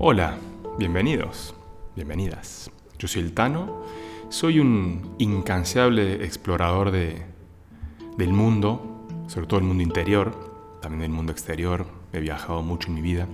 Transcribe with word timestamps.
Hola, 0.00 0.38
bienvenidos, 0.78 1.56
bienvenidas. 1.96 2.70
Yo 3.00 3.08
soy 3.08 3.22
el 3.22 3.32
Tano, 3.32 3.82
soy 4.28 4.60
un 4.60 5.16
incansable 5.18 6.24
explorador 6.24 6.92
de, 6.92 7.26
del 8.16 8.32
mundo, 8.32 9.08
sobre 9.26 9.48
todo 9.48 9.58
el 9.58 9.66
mundo 9.66 9.82
interior, 9.82 10.78
también 10.80 11.00
del 11.00 11.10
mundo 11.10 11.32
exterior, 11.32 11.84
he 12.12 12.20
viajado 12.20 12.62
mucho 12.62 12.90
en 12.90 12.94
mi 12.94 13.02
vida. 13.02 13.26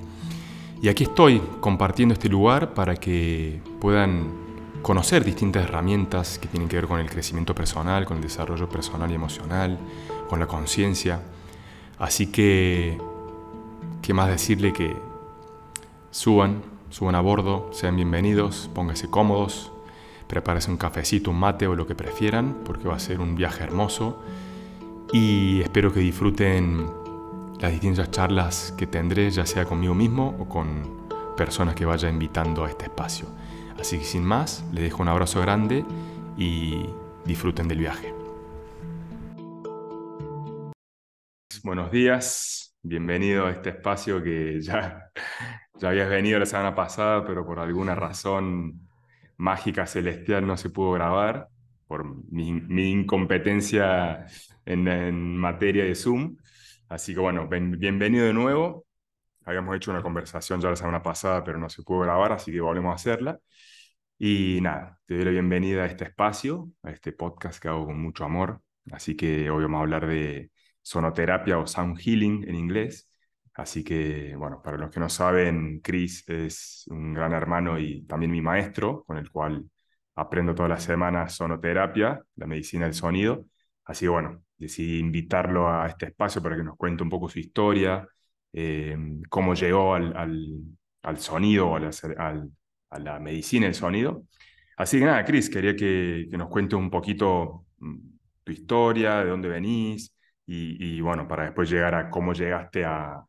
Y 0.80 0.88
aquí 0.88 1.04
estoy 1.04 1.42
compartiendo 1.60 2.14
este 2.14 2.30
lugar 2.30 2.72
para 2.72 2.96
que 2.96 3.60
puedan 3.78 4.32
conocer 4.80 5.22
distintas 5.22 5.64
herramientas 5.64 6.38
que 6.38 6.48
tienen 6.48 6.70
que 6.70 6.76
ver 6.76 6.86
con 6.86 6.98
el 6.98 7.10
crecimiento 7.10 7.54
personal, 7.54 8.06
con 8.06 8.16
el 8.16 8.22
desarrollo 8.22 8.70
personal 8.70 9.10
y 9.10 9.14
emocional, 9.14 9.78
con 10.30 10.40
la 10.40 10.46
conciencia. 10.46 11.20
Así 11.98 12.28
que, 12.28 12.96
¿qué 14.00 14.14
más 14.14 14.30
decirle 14.30 14.72
que 14.72 15.13
suban, 16.14 16.62
suban 16.90 17.16
a 17.16 17.20
bordo, 17.20 17.70
sean 17.72 17.96
bienvenidos, 17.96 18.70
pónganse 18.72 19.10
cómodos, 19.10 19.72
prepárense 20.28 20.70
un 20.70 20.76
cafecito, 20.76 21.32
un 21.32 21.40
mate 21.40 21.66
o 21.66 21.74
lo 21.74 21.88
que 21.88 21.96
prefieran, 21.96 22.62
porque 22.64 22.86
va 22.86 22.94
a 22.94 23.00
ser 23.00 23.18
un 23.18 23.34
viaje 23.34 23.64
hermoso. 23.64 24.22
Y 25.12 25.60
espero 25.62 25.92
que 25.92 25.98
disfruten 25.98 26.86
las 27.58 27.72
distintas 27.72 28.12
charlas 28.12 28.72
que 28.78 28.86
tendré, 28.86 29.28
ya 29.30 29.44
sea 29.44 29.64
conmigo 29.64 29.92
mismo 29.92 30.36
o 30.38 30.48
con 30.48 31.08
personas 31.36 31.74
que 31.74 31.84
vaya 31.84 32.08
invitando 32.08 32.64
a 32.64 32.68
este 32.68 32.84
espacio. 32.84 33.26
Así 33.76 33.98
que 33.98 34.04
sin 34.04 34.24
más, 34.24 34.64
les 34.72 34.84
dejo 34.84 35.02
un 35.02 35.08
abrazo 35.08 35.40
grande 35.40 35.84
y 36.38 36.86
disfruten 37.24 37.66
del 37.66 37.78
viaje. 37.78 38.14
Buenos 41.64 41.90
días, 41.90 42.76
bienvenido 42.82 43.46
a 43.46 43.50
este 43.50 43.70
espacio 43.70 44.22
que 44.22 44.60
ya, 44.60 45.10
ya 45.74 45.88
habías 45.88 46.08
venido 46.08 46.38
la 46.38 46.46
semana 46.46 46.74
pasada, 46.74 47.24
pero 47.26 47.44
por 47.44 47.58
alguna 47.58 47.94
razón 47.94 48.88
mágica 49.36 49.86
celestial 49.86 50.46
no 50.46 50.56
se 50.56 50.70
pudo 50.70 50.92
grabar, 50.92 51.48
por 51.86 52.04
mi, 52.32 52.48
incompetencia 52.90 54.26
en, 54.64 55.36
materia 55.36 55.84
de 55.84 55.94
Zoom. 55.94 56.36
Así 56.88 57.14
que 57.14 57.20
bueno, 57.20 57.48
bienvenido 57.48 58.26
de 58.26 58.32
nuevo. 58.32 58.86
Habíamos 59.44 59.76
hecho 59.76 59.90
una 59.90 60.02
conversación 60.02 60.60
ya 60.60 60.70
la 60.70 60.76
semana 60.76 61.02
pasada, 61.02 61.44
pero 61.44 61.58
no 61.58 61.68
se 61.68 61.82
pudo 61.82 62.00
grabar, 62.00 62.32
así 62.32 62.52
que 62.52 62.60
volvemos 62.60 62.92
a 62.92 62.94
hacerla. 62.96 63.38
Y 64.18 64.60
nada, 64.62 64.98
te 65.06 65.16
doy 65.16 65.24
la 65.24 65.30
bienvenida 65.32 65.82
a 65.84 65.86
este 65.86 66.04
espacio, 66.04 66.70
a 66.82 66.90
este 66.90 67.12
podcast 67.12 67.60
que 67.60 67.68
hago 67.68 67.86
con 67.86 68.00
mucho 68.00 68.24
amor. 68.24 68.62
Así 68.92 69.16
que 69.16 69.50
hoy 69.50 69.62
vamos 69.64 69.78
a 69.78 69.82
hablar 69.82 70.06
de 70.06 70.50
sonoterapia 70.82 71.58
o 71.58 71.66
sound 71.66 71.98
healing 71.98 72.44
en 72.48 72.54
inglés. 72.54 73.10
Así 73.54 73.84
que, 73.84 74.34
bueno, 74.36 74.60
para 74.62 74.76
los 74.76 74.90
que 74.90 75.00
no 75.00 75.08
saben, 75.08 75.80
Chris 75.80 76.24
es 76.28 76.84
un 76.88 77.14
gran 77.14 77.32
hermano 77.32 77.78
y 77.78 78.04
también 78.04 78.32
mi 78.32 78.40
maestro, 78.40 79.04
con 79.06 79.16
el 79.16 79.30
cual 79.30 79.64
aprendo 80.16 80.54
todas 80.54 80.70
las 80.70 80.82
semanas 80.82 81.34
sonoterapia, 81.34 82.20
la 82.36 82.46
medicina 82.46 82.86
del 82.86 82.94
sonido. 82.94 83.46
Así 83.84 84.06
que, 84.06 84.10
bueno, 84.10 84.42
decidí 84.56 84.98
invitarlo 84.98 85.68
a 85.68 85.86
este 85.86 86.06
espacio 86.06 86.42
para 86.42 86.56
que 86.56 86.64
nos 86.64 86.76
cuente 86.76 87.02
un 87.04 87.10
poco 87.10 87.28
su 87.28 87.38
historia, 87.38 88.06
eh, 88.52 88.96
cómo 89.28 89.54
llegó 89.54 89.94
al, 89.94 90.16
al, 91.02 91.18
sonido, 91.18 91.76
al, 91.76 91.90
al, 92.18 92.50
a 92.90 92.98
la 92.98 93.20
medicina 93.20 93.66
del 93.66 93.74
sonido. 93.74 94.24
Así 94.76 94.98
que 94.98 95.04
nada, 95.04 95.24
Cris, 95.24 95.48
quería 95.50 95.76
que, 95.76 96.26
que, 96.30 96.36
nos 96.36 96.48
cuente 96.48 96.76
un 96.76 96.90
poquito 96.90 97.66
mm, 97.78 97.96
tu 98.44 98.52
historia, 98.52 99.18
de 99.24 99.30
dónde 99.30 99.48
venís, 99.48 100.14
y, 100.46 101.00
bueno, 101.00 101.26
para 101.26 101.44
después 101.44 101.70
llegar 101.70 101.94
a 101.94 102.10
cómo 102.10 102.34
llegaste 102.34 102.84
a, 102.84 103.24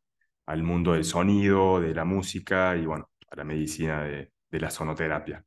al 0.45 0.63
mundo 0.63 0.93
del 0.93 1.03
sonido, 1.03 1.79
de 1.79 1.93
la 1.93 2.05
música 2.05 2.75
y 2.75 2.85
bueno, 2.85 3.09
a 3.29 3.35
la 3.35 3.43
medicina 3.43 4.03
de, 4.03 4.31
la 4.51 4.69
sonoterapia. 4.69 5.45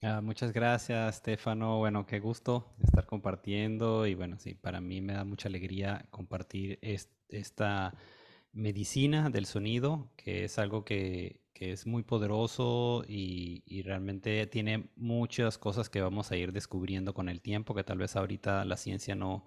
Ah, 0.00 0.22
muchas 0.22 0.52
gracias, 0.52 1.16
Stefano. 1.16 1.78
Bueno, 1.78 2.06
qué 2.06 2.20
gusto 2.20 2.74
estar 2.82 3.04
compartiendo 3.06 4.06
y 4.06 4.14
bueno, 4.14 4.38
sí, 4.38 4.54
para 4.54 4.80
mí 4.80 5.02
me 5.02 5.12
da 5.12 5.24
mucha 5.24 5.48
alegría 5.48 6.06
compartir 6.10 6.78
esta 7.28 7.94
medicina 8.52 9.28
del 9.28 9.44
sonido, 9.44 10.10
que 10.16 10.44
es 10.44 10.58
algo 10.58 10.86
que, 10.86 11.42
que 11.52 11.72
es 11.72 11.86
muy 11.86 12.02
poderoso 12.02 13.04
y, 13.06 13.62
y, 13.66 13.82
realmente 13.82 14.46
tiene 14.46 14.88
muchas 14.96 15.58
cosas 15.58 15.90
que 15.90 16.00
vamos 16.00 16.32
a 16.32 16.36
ir 16.36 16.52
descubriendo 16.52 17.12
con 17.12 17.28
el 17.28 17.42
tiempo, 17.42 17.74
que 17.74 17.84
tal 17.84 17.98
vez 17.98 18.16
ahorita 18.16 18.64
la 18.64 18.78
ciencia 18.78 19.14
no, 19.14 19.44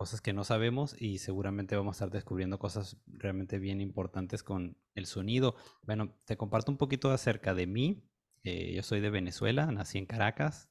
cosas 0.00 0.22
que 0.22 0.32
no 0.32 0.44
sabemos 0.44 0.96
y 0.98 1.18
seguramente 1.18 1.76
vamos 1.76 1.92
a 1.92 2.06
estar 2.06 2.10
descubriendo 2.10 2.58
cosas 2.58 2.96
realmente 3.06 3.58
bien 3.58 3.82
importantes 3.82 4.42
con 4.42 4.78
el 4.94 5.04
sonido. 5.04 5.56
Bueno, 5.82 6.16
te 6.24 6.38
comparto 6.38 6.72
un 6.72 6.78
poquito 6.78 7.10
acerca 7.10 7.52
de 7.52 7.66
mí. 7.66 8.02
Eh, 8.42 8.72
yo 8.74 8.82
soy 8.82 9.00
de 9.00 9.10
Venezuela, 9.10 9.66
nací 9.66 9.98
en 9.98 10.06
Caracas. 10.06 10.70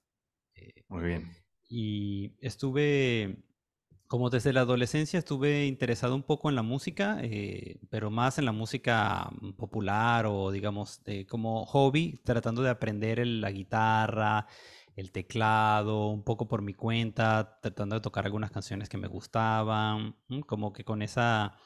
Eh, 0.55 0.83
Muy 0.87 1.03
bien. 1.03 1.31
Y 1.67 2.37
estuve, 2.39 3.43
como 4.07 4.31
desde 4.31 4.51
la 4.51 4.61
adolescencia, 4.61 5.19
estuve 5.19 5.67
interesado 5.67 6.15
un 6.15 6.23
poco 6.23 6.49
en 6.49 6.55
la 6.55 6.63
música, 6.63 7.19
eh, 7.21 7.77
pero 7.91 8.09
más 8.09 8.39
en 8.39 8.45
la 8.45 8.51
música 8.51 9.29
popular 9.57 10.25
o 10.25 10.49
digamos 10.49 11.03
como 11.27 11.67
hobby, 11.67 12.19
tratando 12.23 12.63
de 12.63 12.71
aprender 12.71 13.27
la 13.27 13.51
guitarra 13.51 14.47
el 14.99 15.11
teclado, 15.11 16.07
un 16.09 16.23
poco 16.23 16.47
por 16.47 16.61
mi 16.61 16.73
cuenta, 16.73 17.59
tratando 17.61 17.95
de 17.95 18.01
tocar 18.01 18.25
algunas 18.25 18.51
canciones 18.51 18.89
que 18.89 18.97
me 18.97 19.07
gustaban, 19.07 20.15
como 20.45 20.73
que 20.73 20.83
con 20.83 21.01
esa, 21.01 21.57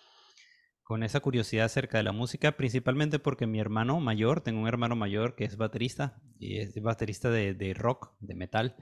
con 0.84 1.04
esa 1.04 1.20
curiosidad 1.20 1.66
acerca 1.66 1.98
de 1.98 2.04
la 2.04 2.12
música, 2.12 2.54
principalmente 2.54 3.20
porque 3.20 3.48
mi 3.48 3.60
hermano 3.60 4.00
mayor, 4.00 4.42
tengo 4.42 4.62
un 4.62 4.68
hermano 4.68 4.96
mayor 4.96 5.36
que 5.36 5.46
es 5.46 5.58
baterista, 5.58 6.22
y 6.40 6.60
es 6.60 6.80
baterista 6.82 7.30
de, 7.32 7.74
rock, 7.74 8.14
de 8.20 8.36
metal, 8.36 8.76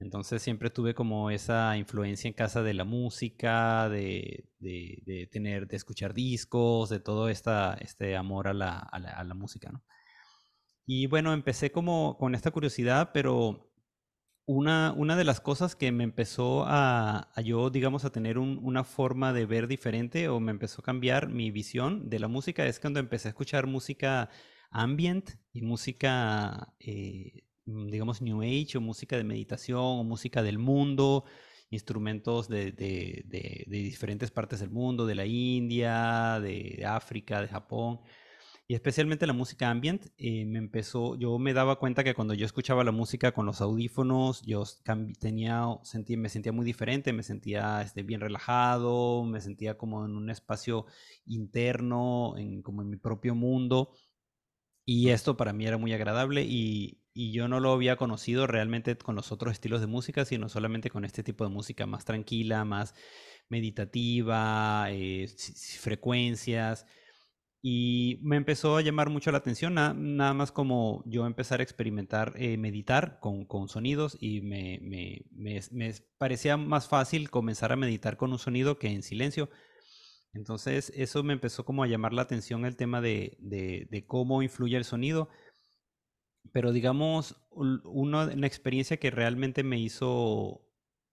entonces 0.00 0.40
siempre 0.42 0.70
tuve 0.70 0.94
como 0.94 1.30
esa 1.30 1.76
influencia 1.76 2.28
en 2.28 2.34
casa 2.34 2.62
de 2.62 2.72
la 2.72 2.84
música, 2.84 3.88
de, 3.88 4.48
tener, 5.30 5.66
de 5.68 5.76
escuchar 5.76 6.14
discos, 6.14 6.88
de 6.88 7.00
todo 7.00 7.28
esta, 7.28 7.74
este 7.74 8.16
amor 8.16 8.48
a 8.48 8.54
la, 8.54 8.78
a 8.78 9.24
la 9.24 9.34
música. 9.34 9.82
Y 10.86 11.06
bueno, 11.06 11.34
empecé 11.34 11.70
como 11.70 12.16
con 12.16 12.34
esta 12.34 12.50
curiosidad, 12.50 13.10
pero 13.12 13.67
una, 14.48 14.94
una 14.96 15.14
de 15.14 15.24
las 15.24 15.42
cosas 15.42 15.76
que 15.76 15.92
me 15.92 16.04
empezó 16.04 16.64
a, 16.66 17.28
yo, 17.44 17.68
digamos, 17.68 18.06
a 18.06 18.10
tener 18.10 18.38
una 18.38 18.82
forma 18.82 19.34
de 19.34 19.44
ver 19.44 19.68
diferente 19.68 20.30
o 20.30 20.40
me 20.40 20.52
empezó 20.52 20.80
a 20.80 20.84
cambiar 20.86 21.28
mi 21.28 21.50
visión 21.50 22.08
de 22.08 22.18
la 22.18 22.28
música 22.28 22.66
es 22.66 22.80
cuando 22.80 22.98
empecé 22.98 23.28
a 23.28 23.32
escuchar 23.32 23.66
música 23.66 24.30
ambient 24.70 25.32
y 25.52 25.60
música, 25.60 26.74
eh, 26.80 27.44
digamos, 27.66 28.22
New 28.22 28.40
Age 28.40 28.78
o 28.78 28.80
música 28.80 29.18
de 29.18 29.24
meditación 29.24 29.82
o 29.82 30.02
música 30.02 30.42
del 30.42 30.58
mundo, 30.58 31.24
instrumentos 31.68 32.48
de, 32.48 32.72
de, 32.72 33.24
de 33.26 33.64
diferentes 33.68 34.30
partes 34.30 34.60
del 34.60 34.70
mundo, 34.70 35.04
de 35.04 35.14
la 35.14 35.26
India, 35.26 36.40
de 36.40 36.86
África, 36.86 37.42
de 37.42 37.48
Japón 37.48 38.00
y 38.70 38.74
especialmente 38.74 39.26
la 39.26 39.32
música 39.32 39.70
ambient, 39.70 40.08
eh, 40.18 40.44
me 40.44 40.58
empezó, 40.58 41.16
yo 41.16 41.38
me 41.38 41.54
daba 41.54 41.78
cuenta 41.78 42.04
que 42.04 42.14
cuando 42.14 42.34
yo 42.34 42.44
escuchaba 42.44 42.84
la 42.84 42.92
música 42.92 43.32
con 43.32 43.46
los 43.46 43.62
audífonos, 43.62 44.42
yo 44.42 44.62
tenía, 45.18 45.64
sentí, 45.84 46.18
me 46.18 46.28
sentía 46.28 46.52
muy 46.52 46.66
diferente, 46.66 47.14
me 47.14 47.22
sentía 47.22 47.80
este, 47.80 48.02
bien 48.02 48.20
relajado, 48.20 49.24
me 49.24 49.40
sentía 49.40 49.78
como 49.78 50.04
en 50.04 50.14
un 50.16 50.28
espacio 50.28 50.84
interno, 51.24 52.36
en, 52.36 52.60
como 52.62 52.82
en 52.82 52.90
mi 52.90 52.96
propio 52.98 53.34
mundo. 53.34 53.90
Y 54.84 55.10
esto 55.10 55.36
para 55.36 55.52
mí 55.54 55.66
era 55.66 55.78
muy 55.78 55.92
agradable 55.94 56.44
y, 56.44 57.00
y 57.14 57.32
yo 57.32 57.48
no 57.48 57.60
lo 57.60 57.72
había 57.72 57.96
conocido 57.96 58.46
realmente 58.46 58.96
con 58.98 59.14
los 59.16 59.32
otros 59.32 59.52
estilos 59.52 59.80
de 59.80 59.86
música, 59.86 60.24
sino 60.26 60.48
solamente 60.48 60.90
con 60.90 61.04
este 61.04 61.22
tipo 61.22 61.44
de 61.44 61.50
música 61.50 61.86
más 61.86 62.04
tranquila, 62.04 62.64
más 62.64 62.94
meditativa, 63.48 64.88
eh, 64.90 65.26
frecuencias. 65.80 66.86
Y 67.60 68.20
me 68.22 68.36
empezó 68.36 68.76
a 68.76 68.82
llamar 68.82 69.10
mucho 69.10 69.32
la 69.32 69.38
atención, 69.38 69.74
nada 69.74 70.32
más 70.32 70.52
como 70.52 71.02
yo 71.06 71.26
empezar 71.26 71.58
a 71.58 71.64
experimentar, 71.64 72.34
eh, 72.36 72.56
meditar 72.56 73.18
con, 73.20 73.46
con, 73.46 73.68
sonidos 73.68 74.16
y 74.20 74.42
me, 74.42 74.78
me, 74.80 75.26
me, 75.32 75.94
parecía 76.18 76.56
más 76.56 76.88
fácil 76.88 77.30
comenzar 77.30 77.72
a 77.72 77.76
meditar 77.76 78.16
con 78.16 78.30
un 78.30 78.38
sonido 78.38 78.78
que 78.78 78.88
en 78.88 79.02
silencio. 79.02 79.50
Entonces 80.34 80.92
eso 80.94 81.24
me 81.24 81.32
empezó 81.32 81.64
como 81.64 81.82
a 81.82 81.88
llamar 81.88 82.12
la 82.12 82.22
atención 82.22 82.64
el 82.64 82.76
tema 82.76 83.00
de, 83.00 83.36
de, 83.40 84.06
cómo 84.06 84.42
influye 84.42 84.76
el 84.76 84.84
sonido. 84.84 85.28
Pero 86.52 86.72
digamos, 86.72 87.36
una, 87.50 88.46
experiencia 88.46 88.98
que 88.98 89.10
realmente 89.10 89.64
me 89.64 89.80
hizo, 89.80 90.64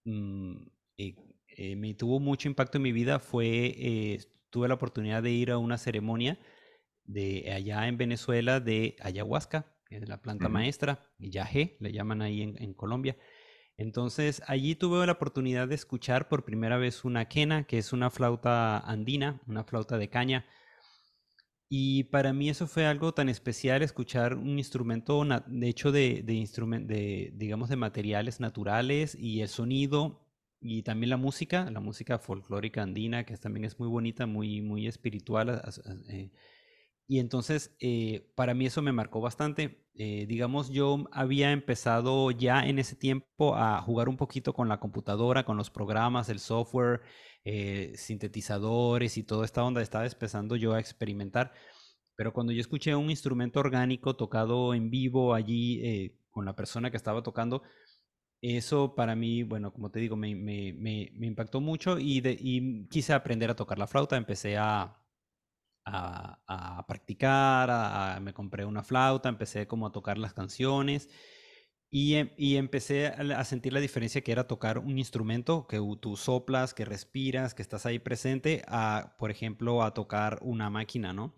mm, 0.05 0.67
eh, 0.97 1.15
eh, 1.57 1.75
me 1.75 1.95
tuvo 1.95 2.19
mucho 2.19 2.47
impacto 2.47 2.77
en 2.77 2.83
mi 2.83 2.91
vida 2.91 3.19
fue 3.19 4.19
tuve 4.55 4.69
la 4.69 4.75
oportunidad 4.75 5.21
de 5.21 5.31
ir 5.31 5.51
a 5.51 5.57
una 5.57 5.77
ceremonia 5.77 6.39
de 7.03 7.51
allá 7.53 7.89
en 7.89 7.97
Venezuela 7.97 8.61
de 8.61 8.95
ayahuasca, 9.01 9.75
que 9.85 9.97
es 9.97 10.07
la 10.07 10.21
planta 10.21 10.47
maestra, 10.47 11.11
y 11.19 11.29
yagé, 11.29 11.75
le 11.81 11.91
llaman 11.91 12.21
ahí 12.21 12.41
en, 12.41 12.73
Colombia. 12.73 13.17
Entonces, 13.75 14.41
allí 14.47 14.75
tuve 14.75 15.05
la 15.05 15.11
oportunidad 15.11 15.67
de 15.67 15.75
escuchar 15.75 16.29
por 16.29 16.45
primera 16.45 16.77
vez 16.77 17.03
una 17.03 17.25
quena, 17.25 17.65
que 17.65 17.77
es 17.79 17.91
una 17.91 18.09
flauta 18.09 18.79
andina, 18.79 19.41
una 19.45 19.65
flauta 19.65 19.97
de 19.97 20.09
caña. 20.09 20.45
Y 21.67 22.05
para 22.05 22.31
mí 22.31 22.47
eso 22.47 22.65
fue 22.65 22.85
algo 22.85 23.13
tan 23.13 23.27
especial, 23.27 23.81
escuchar 23.81 24.35
un 24.35 24.57
instrumento 24.57 25.21
de 25.47 25.67
hecho 25.67 25.91
de, 25.91 26.23
de, 26.23 26.47
de, 26.85 27.31
digamos, 27.35 27.67
de 27.67 27.75
materiales 27.75 28.39
naturales 28.39 29.15
y 29.19 29.41
el 29.41 29.49
sonido 29.49 30.24
y 30.59 30.83
también 30.83 31.09
la 31.09 31.17
música, 31.17 31.69
la 31.71 31.79
música 31.79 32.17
folclórica 32.17 32.81
andina, 32.81 33.25
que 33.25 33.37
también 33.37 33.65
es 33.65 33.79
muy 33.79 33.87
bonita, 33.87 34.25
muy, 34.25 34.61
muy 34.61 34.87
espiritual. 34.87 35.61
Eh, 36.09 36.31
y 37.07 37.19
entonces, 37.19 37.75
eh, 37.79 38.31
para 38.35 38.53
mí 38.53 38.65
eso 38.65 38.81
me 38.81 38.91
marcó 38.91 39.21
bastante. 39.21 39.85
Eh, 39.93 40.25
digamos, 40.27 40.69
yo 40.69 41.05
había 41.11 41.51
empezado 41.51 42.31
ya 42.31 42.65
en 42.65 42.79
ese 42.79 42.95
tiempo 42.95 43.55
a 43.55 43.79
jugar 43.81 44.09
un 44.09 44.17
poquito 44.17 44.53
con 44.53 44.67
la 44.67 44.79
computadora, 44.79 45.45
con 45.45 45.57
los 45.57 45.69
programas, 45.69 46.29
el 46.29 46.39
software, 46.39 47.01
sintetizadores 47.95 49.17
y 49.17 49.23
toda 49.23 49.45
esta 49.45 49.63
onda. 49.63 49.81
Estaba 49.81 50.05
empezando 50.07 50.55
yo 50.55 50.73
a 50.73 50.79
experimentar. 50.79 51.53
Pero 52.15 52.33
cuando 52.33 52.53
yo 52.53 52.61
escuché 52.61 52.95
un 52.95 53.09
instrumento 53.11 53.59
orgánico 53.59 54.15
tocado 54.15 54.73
en 54.73 54.89
vivo 54.89 55.33
allí 55.35 56.11
con 56.31 56.45
la 56.45 56.55
persona 56.55 56.89
que 56.89 56.97
estaba 56.97 57.21
tocando, 57.21 57.61
eso 58.45 58.95
para 58.95 59.15
mí, 59.15 59.43
bueno, 59.43 59.71
como 59.73 59.89
te 59.91 59.99
digo, 59.99 60.15
me, 60.15 60.29
impactó 60.29 61.61
mucho 61.61 61.97
y, 61.99 62.21
de, 62.21 62.37
quise 62.89 63.13
aprender 63.13 63.49
a 63.49 63.55
tocar 63.55 63.79
la 63.79 63.87
flauta. 63.87 64.17
Empecé 64.17 64.57
a, 64.57 64.97
a, 65.85 66.85
practicar, 66.87 68.21
me 68.21 68.33
compré 68.33 68.65
una 68.65 68.83
flauta, 68.83 69.29
empecé 69.29 69.67
como 69.67 69.87
a 69.87 69.91
tocar 69.91 70.17
las 70.17 70.33
canciones 70.33 71.09
y, 71.89 72.15
em, 72.15 72.29
y, 72.37 72.57
empecé 72.57 73.07
a 73.07 73.43
sentir 73.45 73.73
la 73.73 73.79
diferencia 73.79 74.21
que 74.21 74.31
era 74.31 74.47
tocar 74.47 74.79
un 74.79 74.97
instrumento, 74.97 75.67
que 75.67 75.79
tú 76.01 76.17
soplas, 76.17 76.73
que 76.73 76.85
respiras, 76.85 77.53
que 77.53 77.61
estás 77.61 77.85
ahí 77.85 77.99
presente, 77.99 78.63
a, 78.67 79.15
por 79.17 79.31
ejemplo, 79.31 79.83
a 79.83 79.93
tocar 79.93 80.39
una 80.41 80.69
máquina, 80.69 81.13
¿no? 81.13 81.35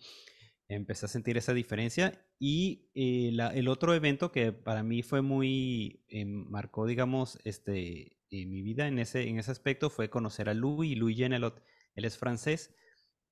Empecé 0.70 1.06
a 1.06 1.10
sentir 1.10 1.38
esa 1.38 1.54
diferencia 1.54 2.26
y 2.40 2.90
eh, 2.94 3.32
el 3.54 3.68
otro 3.68 3.94
evento 3.94 4.32
que 4.32 4.52
para 4.52 4.84
mí 4.84 5.02
fue 5.02 5.22
muy, 5.22 6.04
eh, 6.10 6.26
marcó, 6.26 6.86
digamos, 6.86 7.40
este, 7.46 8.18
mi 8.30 8.62
vida 8.62 8.88
en 8.88 9.00
ese, 9.00 9.28
en 9.30 9.40
ese 9.40 9.52
aspecto 9.52 9.90
fue 9.90 10.10
conocer 10.10 10.50
a 10.50 10.54
Louis, 10.54 10.98
Louis 10.98 11.18
Genelot, 11.18 11.64
él 11.96 12.06
es 12.06 12.18
francés, 12.18 12.76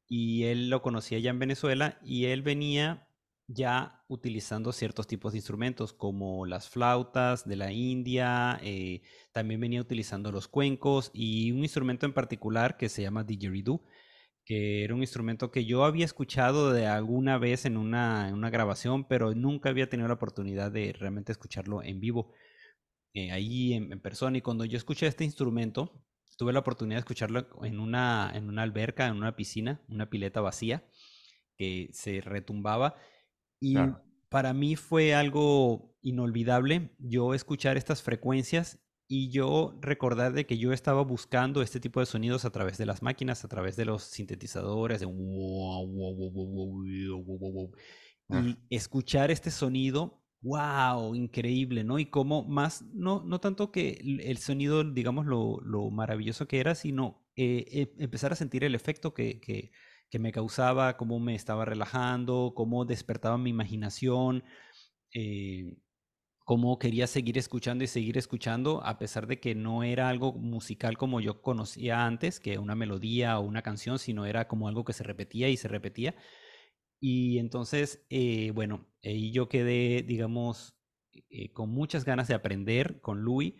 y 0.07 0.43
él 0.43 0.69
lo 0.69 0.81
conocía 0.81 1.19
ya 1.19 1.31
en 1.31 1.39
Venezuela 1.39 1.99
y 2.03 2.25
él 2.25 2.41
venía 2.41 3.07
ya 3.47 4.03
utilizando 4.07 4.71
ciertos 4.71 5.07
tipos 5.07 5.33
de 5.33 5.39
instrumentos 5.39 5.93
como 5.93 6.45
las 6.45 6.69
flautas 6.69 7.47
de 7.47 7.55
la 7.55 7.71
India, 7.71 8.59
eh, 8.63 9.01
también 9.31 9.59
venía 9.59 9.81
utilizando 9.81 10.31
los 10.31 10.47
cuencos 10.47 11.11
y 11.13 11.51
un 11.51 11.59
instrumento 11.59 12.05
en 12.05 12.13
particular 12.13 12.77
que 12.77 12.89
se 12.89 13.03
llama 13.03 13.23
didgeridoo, 13.23 13.83
que 14.45 14.83
era 14.83 14.93
un 14.93 15.01
instrumento 15.01 15.51
que 15.51 15.65
yo 15.65 15.83
había 15.83 16.05
escuchado 16.05 16.71
de 16.71 16.85
alguna 16.85 17.37
vez 17.37 17.65
en 17.65 17.77
una, 17.77 18.31
grabación, 18.51 19.07
pero 19.07 19.33
nunca 19.33 19.69
había 19.69 19.89
tenido 19.89 20.07
la 20.07 20.13
oportunidad 20.13 20.71
de 20.71 20.93
realmente 20.93 21.31
escucharlo 21.31 21.81
en 21.81 21.99
vivo, 21.99 22.31
eh, 23.13 23.31
ahí 23.31 23.73
en 23.73 23.99
persona. 23.99 24.37
Y 24.37 24.41
cuando 24.41 24.63
yo 24.65 24.77
escuché 24.77 25.07
este 25.07 25.23
instrumento, 25.23 26.05
tuve 26.37 26.53
la 26.53 26.59
oportunidad 26.59 26.97
de 26.97 26.99
escucharlo 26.99 27.47
en 27.63 27.79
una, 27.79 28.31
en 28.33 28.47
una 28.47 28.61
alberca, 28.61 29.07
en 29.07 29.15
una 29.15 29.35
piscina, 29.35 29.81
una 29.87 30.09
pileta 30.09 30.41
vacía, 30.41 30.85
que 31.57 31.89
se 31.91 32.21
retumbaba. 32.21 32.97
Y 33.59 33.75
para 34.29 34.53
mí 34.53 34.75
fue 34.75 35.15
algo 35.15 35.95
inolvidable 36.01 36.95
yo 36.99 37.33
escuchar 37.33 37.77
estas 37.77 38.03
frecuencias 38.03 38.84
y 39.07 39.29
yo 39.29 39.77
recordar 39.81 40.33
de 40.33 40.45
que 40.45 40.57
yo 40.57 40.73
estaba 40.73 41.03
buscando 41.03 41.61
este 41.61 41.79
tipo 41.79 41.99
de 41.99 42.05
sonidos 42.05 42.45
a 42.45 42.51
través 42.51 42.77
de 42.77 42.85
las 42.85 43.01
máquinas, 43.01 43.45
a 43.45 43.47
través 43.47 43.75
de 43.75 43.85
los 43.85 44.03
sintetizadores, 44.03 44.99
de 44.99 45.05
y 48.27 48.57
escuchar 48.75 49.29
este 49.29 49.51
sonido 49.51 50.25
wow, 50.45 51.15
increíble, 51.15 51.83
¿no? 51.83 51.97
Y 51.97 52.05
cómo 52.05 52.43
más, 52.43 52.83
no, 52.93 53.23
no 53.23 53.39
tanto 53.39 53.71
que 53.71 53.99
el 54.03 54.37
sonido, 54.37 54.83
digamos, 54.83 55.25
lo, 55.25 55.89
maravilloso 55.89 56.47
que 56.47 56.59
era, 56.59 56.75
sino 56.75 57.25
eh, 57.35 57.65
eh, 57.71 57.93
empezar 57.97 58.31
a 58.31 58.35
sentir 58.35 58.63
el 58.63 58.75
efecto 58.75 59.13
que, 59.13 59.41
que, 59.41 59.71
me 60.19 60.31
causaba, 60.31 60.95
cómo 60.95 61.19
me 61.19 61.35
estaba 61.35 61.65
relajando, 61.65 62.53
cómo 62.55 62.85
despertaba 62.85 63.37
mi 63.37 63.49
imaginación, 63.49 64.45
eh, 65.13 65.75
cómo 66.45 66.79
quería 66.79 67.07
seguir 67.07 67.37
escuchando 67.37 67.83
y 67.83 67.87
seguir 67.87 68.17
escuchando, 68.17 68.81
a 68.85 68.97
pesar 68.97 69.27
de 69.27 69.41
que 69.41 69.55
no 69.55 69.83
era 69.83 70.07
algo 70.07 70.31
musical 70.31 70.97
como 70.97 71.19
yo 71.19 71.41
conocía 71.41 72.05
antes, 72.05 72.39
que 72.39 72.57
una 72.59 72.75
melodía 72.75 73.37
o 73.39 73.43
una 73.43 73.61
canción, 73.61 73.99
sino 73.99 74.25
era 74.25 74.47
como 74.47 74.69
algo 74.69 74.85
que 74.85 74.93
se 74.93 75.03
repetía 75.03 75.49
y 75.49 75.57
se 75.57 75.67
repetía 75.67 76.15
y 76.99 77.39
entonces, 77.39 78.05
eh, 78.09 78.51
bueno, 78.51 78.87
ahí 79.03 79.31
yo 79.31 79.49
quedé, 79.49 80.01
digamos, 80.01 80.75
eh, 81.29 81.51
con 81.53 81.69
muchas 81.69 82.05
ganas 82.05 82.27
de 82.27 82.33
aprender 82.33 82.99
con 83.01 83.21
Louis. 83.21 83.53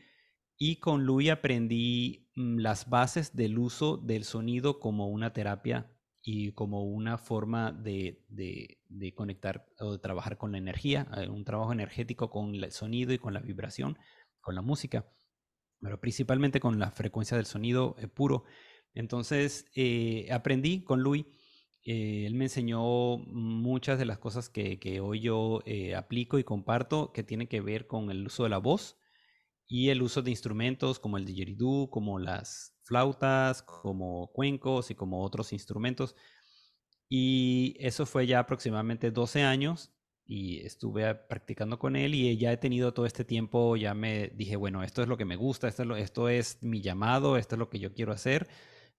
Y 0.57 0.77
con 0.77 1.05
Louis 1.05 1.29
aprendí 1.29 2.31
mm, 2.35 2.57
las 2.59 2.89
bases 2.89 3.35
del 3.35 3.59
uso 3.59 3.97
del 3.97 4.23
sonido 4.23 4.79
como 4.79 5.09
una 5.09 5.33
terapia 5.33 5.91
y 6.25 6.53
como 6.53 6.83
una 6.83 7.17
forma 7.17 7.71
de, 7.71 8.25
de, 8.27 9.13
conectar 9.13 9.67
o 9.79 9.93
de 9.93 9.99
trabajar 9.99 10.37
con 10.37 10.51
la 10.51 10.57
energía, 10.57 11.07
eh, 11.17 11.29
un 11.29 11.45
trabajo 11.45 11.71
energético 11.71 12.29
con 12.29 12.55
el 12.55 12.71
sonido 12.71 13.13
y 13.13 13.19
con 13.19 13.33
la 13.33 13.39
vibración, 13.39 13.97
con 14.41 14.55
la 14.55 14.61
música, 14.61 15.07
pero 15.79 16.01
principalmente 16.01 16.59
con 16.59 16.79
la 16.79 16.89
frecuencia 16.91 17.37
del 17.37 17.45
sonido 17.45 17.95
puro. 18.15 18.43
Entonces 18.93 19.65
aprendí 20.31 20.83
con 20.83 21.03
Louis 21.03 21.25
eh, 21.85 22.25
él 22.25 22.33
me 22.33 22.45
enseñó 22.45 23.19
muchas 23.19 23.99
de 23.99 24.05
las 24.05 24.17
cosas 24.17 24.49
que, 24.49 24.99
hoy 25.01 25.19
yo 25.19 25.61
eh, 25.65 25.93
aplico 25.95 26.39
y 26.39 26.43
comparto 26.43 27.13
que 27.13 27.23
tienen 27.23 27.47
que 27.47 27.61
ver 27.61 27.85
con 27.85 28.09
el 28.09 28.25
uso 28.25 28.43
de 28.43 28.49
la 28.49 28.57
voz 28.57 28.97
y 29.67 29.89
el 29.89 30.01
uso 30.01 30.23
de 30.23 30.31
instrumentos 30.31 30.99
como 30.99 31.17
el 31.17 31.25
didgeridoo, 31.25 31.91
como 31.91 32.17
las 32.17 32.74
flautas, 32.85 33.63
como 33.63 34.31
cuencos 34.31 34.91
y 34.91 34.95
como 34.95 35.23
otros 35.23 35.53
instrumentos. 35.53 36.15
Y 37.09 37.75
eso 37.79 38.05
fue 38.05 38.27
ya 38.27 38.39
aproximadamente 38.39 39.11
12 39.11 39.43
años 39.43 39.91
y 40.25 40.61
estuve 40.65 41.13
practicando 41.15 41.77
con 41.77 41.95
él 41.95 42.15
y 42.15 42.37
ya 42.37 42.51
he 42.51 42.57
tenido 42.57 42.93
todo 42.93 43.05
este 43.05 43.25
tiempo, 43.25 43.75
ya 43.75 43.93
me 43.93 44.29
dije, 44.29 44.55
bueno, 44.55 44.83
esto 44.83 45.01
es 45.03 45.07
lo 45.07 45.17
que 45.17 45.25
me 45.25 45.35
gusta, 45.35 45.67
esto 45.67 45.83
es, 45.95 46.03
esto 46.03 46.29
es 46.29 46.63
mi 46.63 46.81
llamado, 46.81 47.37
esto 47.37 47.55
es 47.55 47.59
lo 47.59 47.69
que 47.69 47.79
yo 47.79 47.93
quiero 47.93 48.11
hacer 48.13 48.47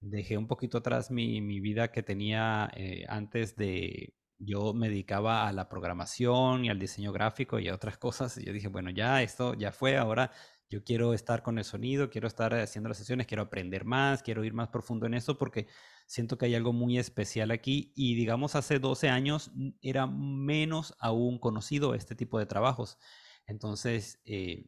dejé 0.00 0.36
un 0.38 0.46
poquito 0.46 0.78
atrás 0.78 1.10
mi, 1.10 1.40
vida 1.60 1.90
que 1.90 2.02
tenía 2.02 2.70
eh, 2.74 3.04
antes 3.08 3.56
de, 3.56 4.14
yo 4.38 4.74
me 4.74 4.88
dedicaba 4.88 5.48
a 5.48 5.52
la 5.52 5.68
programación 5.68 6.64
y 6.64 6.70
al 6.70 6.78
diseño 6.78 7.12
gráfico 7.12 7.58
y 7.58 7.68
a 7.68 7.74
otras 7.74 7.98
cosas. 7.98 8.36
Y 8.38 8.44
yo 8.44 8.52
dije, 8.52 8.68
bueno, 8.68 8.90
ya 8.90 9.22
esto 9.22 9.54
ya 9.54 9.72
fue, 9.72 9.96
ahora 9.96 10.30
yo 10.68 10.82
quiero 10.82 11.14
estar 11.14 11.42
con 11.42 11.58
el 11.58 11.64
sonido, 11.64 12.10
quiero 12.10 12.26
estar 12.26 12.54
haciendo 12.54 12.88
las 12.88 12.98
sesiones, 12.98 13.26
quiero 13.26 13.44
aprender 13.44 13.84
más, 13.84 14.22
quiero 14.22 14.44
ir 14.44 14.52
más 14.52 14.68
profundo 14.68 15.06
en 15.06 15.14
esto 15.14 15.38
porque 15.38 15.68
siento 16.06 16.38
que 16.38 16.46
hay 16.46 16.54
algo 16.54 16.72
muy 16.72 16.98
especial 16.98 17.50
aquí. 17.50 17.92
Y 17.94 18.14
digamos, 18.14 18.56
hace 18.56 18.78
12 18.78 19.08
años 19.08 19.52
era 19.80 20.06
menos 20.06 20.94
aún 20.98 21.38
conocido 21.38 21.94
este 21.94 22.14
tipo 22.14 22.38
de 22.38 22.46
trabajos. 22.46 22.98
Entonces, 23.46 24.20
eh, 24.24 24.66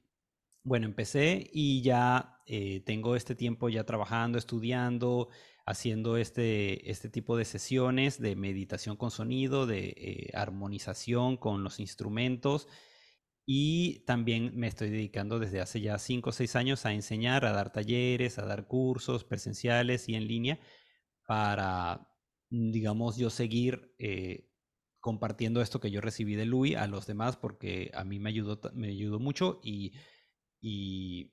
bueno, 0.62 0.86
empecé 0.86 1.48
y 1.52 1.82
ya 1.82 2.40
eh, 2.46 2.80
tengo 2.84 3.16
este 3.16 3.34
tiempo 3.34 3.68
ya 3.68 3.84
trabajando, 3.84 4.38
estudiando, 4.38 5.28
haciendo 5.66 6.16
este, 6.16 6.90
este 6.90 7.08
tipo 7.08 7.36
de 7.36 7.44
sesiones 7.44 8.20
de 8.20 8.36
meditación 8.36 8.96
con 8.96 9.10
sonido, 9.10 9.66
de 9.66 9.88
eh, 9.96 10.30
armonización 10.34 11.36
con 11.36 11.64
los 11.64 11.80
instrumentos. 11.80 12.68
Y 13.50 14.00
también 14.00 14.52
me 14.56 14.66
estoy 14.66 14.90
dedicando 14.90 15.38
desde 15.38 15.60
hace 15.60 15.80
ya 15.80 15.96
cinco 15.98 16.30
o 16.30 16.32
seis 16.34 16.54
años 16.54 16.84
a 16.84 16.92
enseñar, 16.92 17.46
a 17.46 17.52
dar 17.52 17.72
talleres, 17.72 18.38
a 18.38 18.44
dar 18.44 18.66
cursos 18.66 19.24
presenciales 19.24 20.06
y 20.08 20.16
en 20.16 20.28
línea 20.28 20.60
para, 21.26 22.10
digamos, 22.50 23.16
yo 23.16 23.30
seguir 23.30 23.94
eh, 23.98 24.50
compartiendo 25.00 25.62
esto 25.62 25.80
que 25.80 25.90
yo 25.90 26.02
recibí 26.02 26.34
de 26.34 26.44
Louis 26.44 26.76
a 26.76 26.86
los 26.88 27.06
demás 27.06 27.38
porque 27.38 27.90
a 27.94 28.04
mí 28.04 28.18
me 28.18 28.28
ayudó, 28.28 28.60
me 28.74 28.88
ayudó 28.88 29.18
mucho 29.18 29.60
y 29.62 29.94
y, 30.60 31.32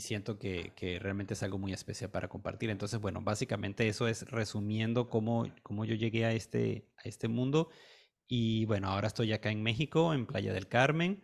siento 0.00 0.38
que, 0.38 0.72
realmente 1.00 1.34
es 1.34 1.42
algo 1.42 1.58
muy 1.58 1.72
especial 1.72 2.10
para 2.10 2.28
compartir. 2.28 2.70
Entonces, 2.70 3.00
bueno, 3.00 3.20
básicamente 3.22 3.88
eso 3.88 4.08
es 4.08 4.28
resumiendo 4.30 5.10
cómo, 5.10 5.52
cómo 5.62 5.84
yo 5.84 5.94
llegué 5.94 6.24
a 6.24 6.32
este, 6.32 6.88
a 6.96 7.08
este 7.08 7.28
mundo. 7.28 7.70
Y 8.26 8.64
bueno, 8.66 8.88
ahora 8.88 9.08
estoy 9.08 9.32
acá 9.32 9.50
en 9.50 9.62
México, 9.62 10.14
en 10.14 10.26
Playa 10.26 10.52
del 10.52 10.68
Carmen. 10.68 11.22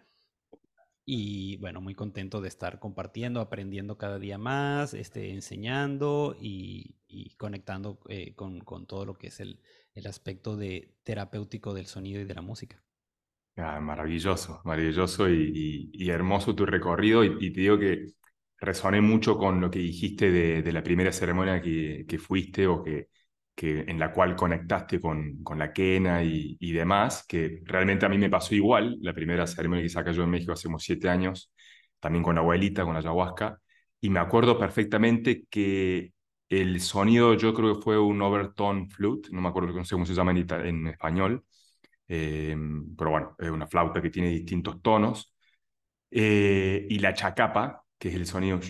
Y 1.10 1.56
bueno, 1.56 1.80
muy 1.80 1.94
contento 1.94 2.42
de 2.42 2.48
estar 2.48 2.78
compartiendo, 2.78 3.40
aprendiendo 3.40 3.96
cada 3.96 4.18
día 4.18 4.36
más, 4.36 4.92
este, 4.92 5.30
enseñando 5.30 6.36
y, 6.38 6.96
conectando 7.38 7.98
eh, 8.10 8.34
con, 8.34 8.60
todo 8.86 9.06
lo 9.06 9.16
que 9.16 9.28
es 9.28 9.40
el, 9.40 9.58
el 9.94 10.06
aspecto 10.06 10.54
de 10.54 10.98
terapéutico 11.04 11.72
del 11.72 11.86
sonido 11.86 12.20
y 12.20 12.26
de 12.26 12.34
la 12.34 12.42
música. 12.42 12.84
Ah, 13.56 13.80
maravilloso, 13.80 14.60
maravilloso 14.66 15.30
y, 15.30 16.10
hermoso 16.10 16.54
tu 16.54 16.66
recorrido. 16.66 17.24
Y, 17.24 17.54
te 17.54 17.60
digo 17.62 17.78
que 17.78 18.08
resoné 18.58 19.00
mucho 19.00 19.38
con 19.38 19.62
lo 19.62 19.70
que 19.70 19.78
dijiste 19.78 20.30
de, 20.30 20.72
la 20.72 20.82
primera 20.82 21.10
ceremonia 21.10 21.62
que, 21.62 22.18
fuiste 22.18 22.66
o 22.66 22.82
que 22.82 23.08
que, 23.58 23.80
en 23.80 23.98
la 23.98 24.12
cual 24.12 24.36
conectaste 24.36 25.00
con, 25.00 25.42
con 25.42 25.58
la 25.58 25.72
quena 25.72 26.22
y, 26.22 26.56
y, 26.60 26.72
demás, 26.72 27.24
que 27.26 27.60
realmente 27.64 28.06
a 28.06 28.08
mí 28.08 28.16
me 28.18 28.30
pasó 28.30 28.54
igual. 28.54 28.96
La 29.02 29.12
primera 29.12 29.46
ceremonia 29.48 29.82
que 29.82 29.88
saca 29.88 30.12
yo 30.12 30.22
en 30.22 30.30
México 30.30 30.52
hace 30.52 30.68
unos 30.68 30.84
siete 30.84 31.08
años, 31.08 31.52
también 31.98 32.22
con 32.22 32.36
la 32.36 32.40
abuelita, 32.42 32.84
con 32.84 32.92
la 32.94 33.00
ayahuasca, 33.00 33.58
y 34.00 34.10
me 34.10 34.20
acuerdo 34.20 34.58
perfectamente 34.58 35.44
que 35.50 36.12
el 36.48 36.80
sonido 36.80 37.34
yo 37.34 37.52
creo 37.54 37.74
que 37.76 37.82
fue 37.82 37.98
un 37.98 38.22
overtone 38.22 38.88
flute, 38.90 39.30
no 39.32 39.40
me 39.40 39.48
acuerdo 39.48 39.72
no 39.72 39.84
sé 39.84 39.94
cómo 39.96 40.06
se 40.06 40.14
llama 40.14 40.30
en, 40.32 40.38
en 40.66 40.86
español, 40.86 41.44
eh, 42.08 42.56
pero 42.96 43.10
bueno, 43.10 43.36
es 43.38 43.50
una 43.50 43.66
flauta 43.66 44.00
que 44.02 44.10
tiene 44.10 44.30
distintos 44.30 44.80
tonos, 44.82 45.34
eh, 46.10 46.86
y 46.88 46.98
la 47.00 47.14
chacapa, 47.14 47.84
que 47.98 48.08
es 48.10 48.14
el 48.14 48.26
sonido 48.26 48.60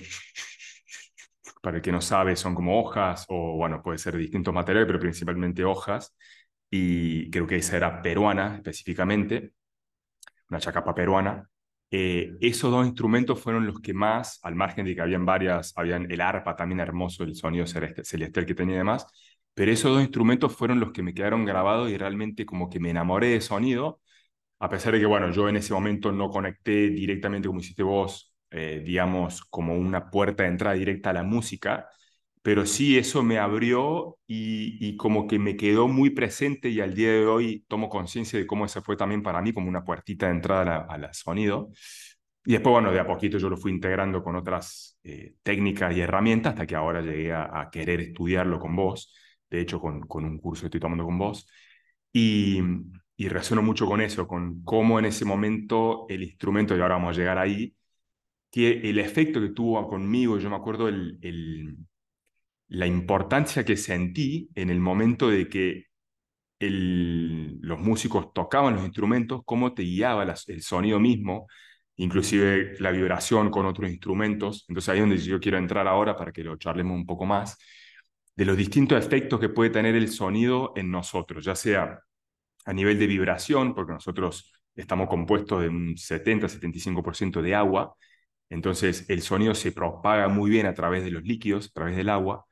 para 1.68 1.76
el 1.78 1.82
que 1.82 1.92
no 1.92 2.00
sabe, 2.00 2.34
son 2.34 2.54
como 2.54 2.80
hojas, 2.80 3.26
o 3.28 3.56
bueno, 3.56 3.82
puede 3.82 3.98
ser 3.98 4.16
distintos 4.16 4.54
materiales, 4.54 4.86
pero 4.86 4.98
principalmente 4.98 5.64
hojas, 5.66 6.16
y 6.70 7.30
creo 7.30 7.46
que 7.46 7.56
esa 7.56 7.76
era 7.76 8.00
peruana 8.00 8.56
específicamente, 8.56 9.52
una 10.48 10.60
chacapa 10.60 10.94
peruana. 10.94 11.46
Eh, 11.90 12.32
esos 12.40 12.70
dos 12.70 12.86
instrumentos 12.86 13.38
fueron 13.42 13.66
los 13.66 13.80
que 13.80 13.92
más, 13.92 14.40
al 14.44 14.54
margen 14.54 14.86
de 14.86 14.94
que 14.94 15.02
habían 15.02 15.26
varias, 15.26 15.74
habían 15.76 16.10
el 16.10 16.22
arpa 16.22 16.56
también 16.56 16.80
hermoso, 16.80 17.22
el 17.24 17.34
sonido 17.34 17.66
celestial 17.66 18.46
que 18.46 18.54
tenía 18.54 18.76
y 18.76 18.78
demás, 18.78 19.06
pero 19.52 19.70
esos 19.70 19.92
dos 19.92 20.00
instrumentos 20.00 20.56
fueron 20.56 20.80
los 20.80 20.92
que 20.92 21.02
me 21.02 21.12
quedaron 21.12 21.44
grabados 21.44 21.90
y 21.90 21.98
realmente 21.98 22.46
como 22.46 22.70
que 22.70 22.80
me 22.80 22.88
enamoré 22.90 23.28
de 23.28 23.42
sonido, 23.42 24.00
a 24.60 24.70
pesar 24.70 24.94
de 24.94 25.00
que, 25.00 25.06
bueno, 25.06 25.30
yo 25.32 25.48
en 25.50 25.56
ese 25.56 25.74
momento 25.74 26.12
no 26.12 26.30
conecté 26.30 26.88
directamente 26.90 27.48
como 27.48 27.60
hiciste 27.60 27.82
vos 27.82 28.27
eh, 28.50 28.82
digamos, 28.84 29.44
como 29.44 29.76
una 29.76 30.10
puerta 30.10 30.44
de 30.44 30.50
entrada 30.50 30.74
directa 30.76 31.10
a 31.10 31.12
la 31.14 31.22
música, 31.22 31.88
pero 32.42 32.64
sí 32.66 32.96
eso 32.98 33.22
me 33.22 33.38
abrió 33.38 34.18
y, 34.26 34.96
como 34.96 35.26
que 35.26 35.38
me 35.38 35.56
quedó 35.56 35.88
muy 35.88 36.10
presente 36.10 36.70
y 36.70 36.80
al 36.80 36.94
día 36.94 37.10
de 37.12 37.26
hoy 37.26 37.64
tomo 37.68 37.88
conciencia 37.88 38.38
de 38.38 38.46
cómo 38.46 38.64
eso 38.64 38.80
fue 38.82 38.96
también 38.96 39.22
para 39.22 39.42
mí 39.42 39.52
como 39.52 39.68
una 39.68 39.84
puertita 39.84 40.26
de 40.26 40.32
entrada 40.32 40.86
al 40.88 41.12
sonido. 41.14 41.70
Y 42.44 42.52
después, 42.52 42.72
bueno, 42.72 42.90
de 42.92 43.00
a 43.00 43.06
poquito 43.06 43.38
yo 43.38 43.50
lo 43.50 43.56
fui 43.58 43.72
integrando 43.72 44.22
con 44.22 44.36
otras 44.36 44.98
eh, 45.02 45.34
técnicas 45.42 45.94
y 45.96 46.00
herramientas 46.00 46.52
hasta 46.54 46.66
que 46.66 46.74
ahora 46.76 47.02
llegué 47.02 47.32
a, 47.34 47.68
querer 47.70 48.00
estudiarlo 48.00 48.58
con 48.58 48.74
vos. 48.74 49.14
De 49.50 49.60
hecho, 49.60 49.80
con, 49.80 50.00
con, 50.02 50.24
un 50.24 50.38
curso 50.38 50.62
que 50.62 50.66
estoy 50.68 50.80
tomando 50.80 51.04
con 51.04 51.18
vos. 51.18 51.46
Y, 52.12 52.60
y 53.16 53.28
resueno 53.28 53.62
mucho 53.62 53.86
con 53.86 54.00
eso, 54.00 54.26
con 54.26 54.62
cómo 54.64 54.98
en 54.98 55.06
ese 55.06 55.24
momento 55.24 56.06
el 56.08 56.22
instrumento, 56.22 56.76
y 56.76 56.80
ahora 56.80 56.94
vamos 56.94 57.16
a 57.16 57.20
llegar 57.20 57.36
ahí, 57.38 57.74
que 58.58 58.90
el 58.90 58.98
efecto 58.98 59.40
que 59.40 59.50
tuvo 59.50 59.86
conmigo, 59.88 60.36
yo 60.38 60.50
me 60.50 60.56
acuerdo 60.56 60.88
el, 60.88 61.16
el, 61.22 61.76
la 62.66 62.88
importancia 62.88 63.64
que 63.64 63.76
sentí 63.76 64.50
en 64.56 64.70
el 64.70 64.80
momento 64.80 65.28
de 65.28 65.48
que 65.48 65.84
el, 66.58 67.60
los 67.60 67.78
músicos 67.78 68.32
tocaban 68.34 68.74
los 68.74 68.84
instrumentos, 68.84 69.42
cómo 69.44 69.74
te 69.74 69.84
guiaba 69.84 70.24
el 70.24 70.62
sonido 70.62 70.98
mismo, 70.98 71.46
inclusive 71.98 72.74
la 72.80 72.90
vibración 72.90 73.48
con 73.48 73.64
otros 73.64 73.88
instrumentos. 73.90 74.66
Entonces 74.68 74.88
ahí 74.88 74.98
es 74.98 75.02
donde 75.02 75.18
yo 75.18 75.38
quiero 75.38 75.58
entrar 75.58 75.86
ahora 75.86 76.16
para 76.16 76.32
que 76.32 76.42
lo 76.42 76.56
charlemos 76.56 76.96
un 76.96 77.06
poco 77.06 77.26
más, 77.26 77.56
de 78.34 78.44
los 78.44 78.56
distintos 78.56 78.98
efectos 79.04 79.38
que 79.38 79.50
puede 79.50 79.70
tener 79.70 79.94
el 79.94 80.08
sonido 80.08 80.72
en 80.74 80.90
nosotros, 80.90 81.44
ya 81.44 81.54
sea 81.54 82.00
a 82.66 82.72
nivel 82.72 82.98
de 82.98 83.06
vibración, 83.06 83.72
porque 83.72 83.92
nosotros 83.92 84.52
estamos 84.74 85.08
compuestos 85.08 85.62
de 85.62 85.68
un 85.68 85.96
70-75% 85.96 87.40
de 87.40 87.54
agua, 87.54 87.94
entonces 88.50 89.08
el 89.08 89.22
sonido 89.22 89.54
se 89.54 89.72
propaga 89.72 90.28
muy 90.28 90.50
bien 90.50 90.66
a 90.66 90.74
través 90.74 91.04
de 91.04 91.10
los 91.10 91.22
líquidos, 91.24 91.68
a 91.68 91.72
través 91.72 91.96
del 91.96 92.08
agua. 92.08 92.46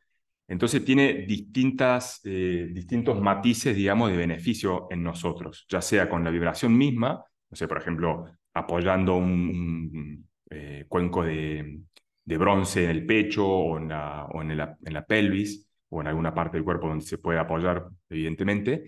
Entonces 0.49 0.85
tiene 0.85 1.25
distintas, 1.27 2.21
eh, 2.25 2.69
distintos 2.73 3.21
matices, 3.21 3.75
digamos, 3.77 4.11
de 4.11 4.17
beneficio 4.17 4.87
en 4.91 5.03
nosotros, 5.03 5.67
ya 5.69 5.81
sea 5.83 6.09
con 6.09 6.23
la 6.25 6.31
vibración 6.31 6.77
misma, 6.77 7.25
no 7.51 7.69
por 7.69 7.79
ejemplo, 7.79 8.27
apoyando 8.55 9.17
un, 9.17 10.29
eh, 10.51 10.85
cuenco 10.89 11.25
de, 11.25 11.81
bronce 12.25 12.85
en 12.85 12.91
el 12.91 13.07
pecho 13.07 13.47
o, 13.47 13.79
en 13.79 13.89
la, 13.89 14.27
o 14.27 14.43
en, 14.43 14.57
la, 14.57 14.77
en 14.85 14.95
la 14.95 15.05
pelvis 15.05 15.69
o 15.89 16.01
en 16.01 16.09
alguna 16.09 16.35
parte 16.35 16.57
del 16.57 16.65
cuerpo 16.65 16.89
donde 16.89 17.05
se 17.05 17.19
puede 17.19 17.39
apoyar, 17.39 17.87
evidentemente, 18.09 18.85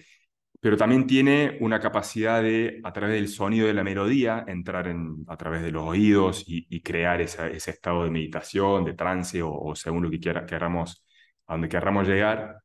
pero 0.60 0.76
también 0.76 1.06
tiene 1.06 1.56
una 1.60 1.80
capacidad 1.80 2.42
de, 2.42 2.80
a 2.82 2.92
través 2.92 3.14
del 3.14 3.28
sonido 3.28 3.66
de 3.68 3.74
la 3.74 3.84
melodía, 3.84 4.44
entrar 4.48 4.88
en, 4.88 5.24
a 5.28 5.36
través 5.36 5.62
de 5.62 5.70
los 5.70 5.84
oídos 5.84 6.44
y, 6.46 6.80
crear 6.82 7.20
ese 7.20 7.70
estado 7.70 8.04
de 8.04 8.10
meditación, 8.10 8.84
de 8.84 8.94
trance 8.94 9.40
o, 9.42 9.74
según 9.74 10.02
lo 10.04 10.10
que 10.10 10.20
quiera, 10.20 10.46
queramos, 10.46 11.04
a 11.46 11.54
donde 11.54 11.68
queramos 11.68 12.08
llegar. 12.08 12.58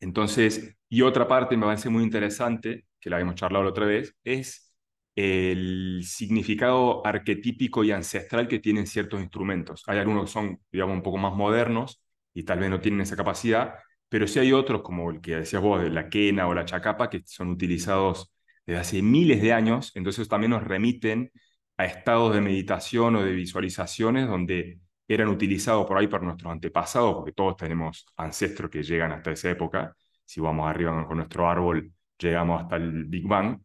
Entonces, 0.00 0.76
y 0.88 1.02
otra 1.02 1.28
parte 1.28 1.56
me 1.56 1.66
parece 1.66 1.88
muy 1.88 2.02
interesante, 2.02 2.86
que 3.00 3.10
la 3.10 3.16
habíamos 3.16 3.36
charlado 3.36 3.64
la 3.64 3.70
otra 3.70 3.86
vez, 3.86 4.16
es 4.24 4.74
el 5.14 6.02
significado 6.04 7.06
arquetípico 7.06 7.84
y 7.84 7.92
ancestral 7.92 8.48
que 8.48 8.58
tienen 8.58 8.86
ciertos 8.86 9.20
instrumentos. 9.20 9.82
Hay 9.86 9.98
algunos 9.98 10.24
que 10.26 10.32
son, 10.32 10.60
digamos, 10.72 10.96
un 10.96 11.02
poco 11.02 11.18
más 11.18 11.34
modernos 11.34 12.02
y 12.34 12.44
tal 12.44 12.58
vez 12.60 12.70
no 12.70 12.80
tienen 12.80 13.02
esa 13.02 13.16
capacidad, 13.16 13.74
pero 14.12 14.26
sí 14.28 14.38
hay 14.38 14.52
otros, 14.52 14.82
como 14.82 15.10
el 15.10 15.22
que 15.22 15.36
decías 15.36 15.62
vos, 15.62 15.82
de 15.82 15.88
la 15.88 16.10
quena 16.10 16.46
o 16.46 16.52
la 16.52 16.66
chacapa, 16.66 17.08
que 17.08 17.22
son 17.24 17.48
utilizados 17.48 18.30
desde 18.66 18.78
hace 18.80 19.02
miles 19.02 19.40
de 19.40 19.54
años, 19.54 19.90
entonces 19.94 20.28
también 20.28 20.50
nos 20.50 20.62
remiten 20.64 21.32
a 21.78 21.86
estados 21.86 22.34
de 22.34 22.42
meditación 22.42 23.16
o 23.16 23.24
de 23.24 23.32
visualizaciones 23.32 24.28
donde 24.28 24.80
eran 25.08 25.28
utilizados 25.28 25.86
por 25.86 25.96
ahí 25.96 26.08
por 26.08 26.22
nuestros 26.22 26.52
antepasados, 26.52 27.14
porque 27.14 27.32
todos 27.32 27.56
tenemos 27.56 28.04
ancestros 28.18 28.70
que 28.70 28.82
llegan 28.82 29.12
hasta 29.12 29.30
esa 29.30 29.50
época. 29.50 29.96
Si 30.26 30.42
vamos 30.42 30.68
arriba 30.68 31.06
con 31.06 31.16
nuestro 31.16 31.48
árbol, 31.48 31.90
llegamos 32.18 32.62
hasta 32.62 32.76
el 32.76 33.06
Big 33.06 33.26
Bang. 33.26 33.62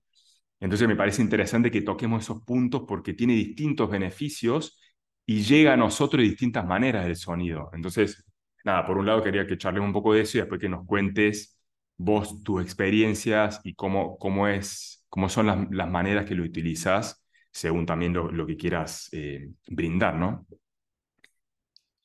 Entonces 0.62 0.88
me 0.88 0.96
parece 0.96 1.22
interesante 1.22 1.70
que 1.70 1.82
toquemos 1.82 2.24
esos 2.24 2.42
puntos 2.44 2.84
porque 2.88 3.14
tiene 3.14 3.34
distintos 3.34 3.90
beneficios 3.90 4.80
y 5.26 5.42
llega 5.44 5.74
a 5.74 5.78
nosotros 5.78 6.22
de 6.24 6.30
distintas 6.30 6.66
maneras 6.66 7.06
el 7.06 7.18
sonido. 7.18 7.70
Entonces, 7.74 8.24
nada, 8.68 8.86
por 8.86 8.98
un 8.98 9.06
lado 9.08 9.24
quería 9.24 9.48
que 9.48 9.58
charlemos 9.58 9.88
un 9.88 9.94
poco 9.94 10.14
de 10.14 10.22
eso 10.22 10.38
y 10.38 10.42
después 10.42 10.62
que 10.62 10.70
nos 10.70 10.86
cuentes 10.86 11.58
vos 11.98 12.44
tus 12.44 12.62
experiencias 12.64 13.60
y 13.64 13.74
cómo, 13.76 14.18
cómo, 14.20 14.48
es, 14.48 15.06
cómo 15.10 15.30
son 15.30 15.48
las, 15.48 15.72
las 15.72 15.90
maneras 15.90 16.26
que 16.26 16.36
lo 16.36 16.44
utilizas 16.44 17.24
según 17.52 17.86
también 17.88 18.14
lo, 18.14 18.32
lo 18.32 18.46
que 18.46 18.58
quieras 18.58 19.10
eh, 19.14 19.50
brindar, 19.68 20.16
¿no? 20.16 20.46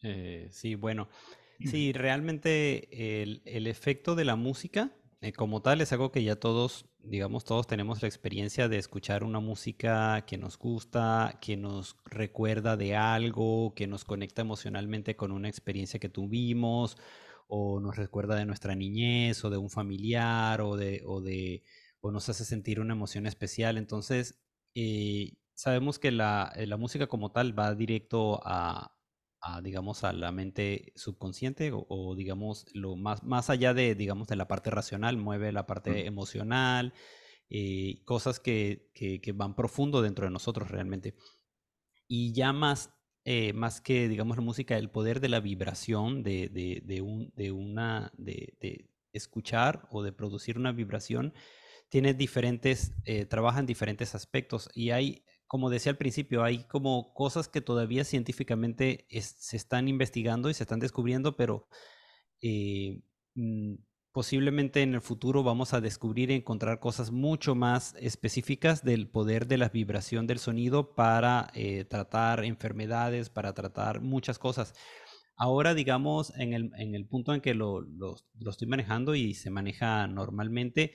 Eh, 0.03 0.49
sí, 0.51 0.75
bueno, 0.75 1.09
sí, 1.63 1.93
realmente 1.93 3.23
el, 3.23 3.43
el 3.45 3.67
efecto 3.67 4.15
de 4.17 4.25
la 4.25 4.37
música 4.37 4.93
eh, 5.21 5.33
como 5.33 5.63
tal 5.63 5.81
es 5.81 5.93
algo 5.93 6.11
que 6.13 6.25
ya 6.25 6.37
todos, 6.37 6.87
digamos, 7.05 7.45
todos 7.45 7.67
tenemos 7.67 8.03
la 8.03 8.09
experiencia 8.09 8.69
de 8.69 8.79
escuchar 8.79 9.25
una 9.25 9.41
música 9.41 10.25
que 10.27 10.39
nos 10.39 10.59
gusta, 10.59 11.39
que 11.41 11.57
nos 11.57 11.97
recuerda 12.05 12.77
de 12.77 12.97
algo, 12.97 13.75
que 13.75 13.87
nos 13.87 14.05
conecta 14.05 14.43
emocionalmente 14.43 15.17
con 15.17 15.33
una 15.33 15.49
experiencia 15.49 16.01
que 16.01 16.09
tuvimos, 16.09 16.97
o 17.49 17.81
nos 17.81 17.97
recuerda 17.97 18.37
de 18.37 18.47
nuestra 18.47 18.75
niñez, 18.75 19.45
o 19.45 19.51
de 19.51 19.59
un 19.59 19.71
familiar, 19.71 20.61
o 20.61 20.77
de, 20.77 21.03
o 21.07 21.21
de, 21.21 21.65
o 22.01 22.11
nos 22.11 22.29
hace 22.29 22.45
sentir 22.45 22.81
una 22.81 22.95
emoción 22.95 23.27
especial. 23.27 23.79
Entonces, 23.79 24.41
eh, 24.75 25.35
sabemos 25.55 25.99
que 25.99 26.13
la, 26.13 26.53
la 26.57 26.77
música 26.77 27.07
como 27.09 27.33
tal 27.33 27.59
va 27.59 27.75
directo 27.75 28.41
a, 28.45 28.97
digamos, 29.63 30.05
a 30.05 30.13
la 30.13 30.31
mente 30.31 30.93
subconsciente 30.95 31.73
o, 31.75 32.15
digamos, 32.17 32.67
lo 32.75 32.97
más, 32.97 33.23
más 33.25 33.51
allá 33.51 33.75
de, 33.75 33.95
digamos, 33.95 34.29
de 34.29 34.37
la 34.37 34.49
parte 34.49 34.71
racional, 34.71 35.17
mueve 35.17 35.53
la 35.53 35.67
parte 35.67 36.07
emocional, 36.07 36.93
eh, 37.51 38.03
cosas 38.05 38.41
que, 38.41 38.91
que, 38.95 39.33
van 39.33 39.55
profundo 39.55 40.01
dentro 40.01 40.27
de 40.27 40.31
nosotros 40.31 40.71
realmente. 40.71 41.15
Y 42.07 42.33
ya 42.33 42.53
más, 42.53 42.95
eh, 43.25 43.53
más 43.53 43.81
que, 43.81 44.09
digamos, 44.09 44.37
la 44.37 44.43
música, 44.43 44.79
el 44.79 44.91
poder 44.91 45.21
de 45.21 45.29
la 45.29 45.41
vibración, 45.41 46.23
de, 46.23 46.49
de, 46.49 46.83
de 46.85 47.03
un, 47.03 47.33
de 47.35 47.51
una, 47.53 48.13
de, 48.17 48.89
escuchar 49.13 49.87
o 49.91 50.03
de 50.03 50.13
producir 50.13 50.57
una 50.57 50.73
vibración, 50.73 51.35
tiene 51.89 52.15
diferentes, 52.15 52.95
eh, 53.05 53.27
trabaja 53.27 53.61
en 53.61 53.67
diferentes 53.67 54.15
aspectos 54.15 54.71
y 54.75 54.91
hay 54.91 55.25
como 55.53 55.69
decía 55.69 55.93
al 55.93 55.99
principio, 55.99 56.45
hay 56.45 56.65
como 56.65 57.13
cosas 57.13 57.47
que 57.47 57.61
todavía 57.61 58.05
científicamente 58.05 59.07
se 59.21 59.55
están 59.55 59.87
investigando 59.87 60.49
y 60.49 60.55
se 60.55 60.63
están 60.63 60.81
descubriendo, 60.81 61.37
pero 61.37 61.69
eh, 62.41 63.03
mm, 63.35 63.75
posiblemente 64.13 64.81
en 64.81 64.95
el 64.95 65.03
futuro 65.03 65.43
vamos 65.43 65.75
a 65.75 65.83
descubrir 65.83 66.31
y 66.31 66.37
encontrar 66.37 66.81
cosas 66.81 67.11
mucho 67.11 67.55
más 67.55 67.95
específicas 68.01 68.83
del 68.83 69.11
poder 69.11 69.47
de 69.47 69.59
la 69.59 69.69
vibración 69.69 70.27
del 70.27 70.39
sonido 70.39 70.95
para 70.95 71.51
eh, 71.53 71.85
tratar 71.85 72.47
enfermedades, 72.47 73.29
para 73.29 73.53
tratar 73.53 74.01
muchas 74.01 74.39
cosas. 74.39 74.73
Ahora, 75.37 75.75
digamos, 75.75 76.33
en 76.39 76.55
el, 76.55 76.71
en 76.79 76.95
el 76.95 77.07
punto 77.07 77.35
en 77.35 77.43
que 77.43 77.53
lo, 77.53 77.83
lo, 77.83 78.17
estoy 78.49 78.69
manejando 78.69 79.15
y 79.15 79.35
se 79.35 79.51
maneja 79.51 80.07
normalmente, 80.07 80.95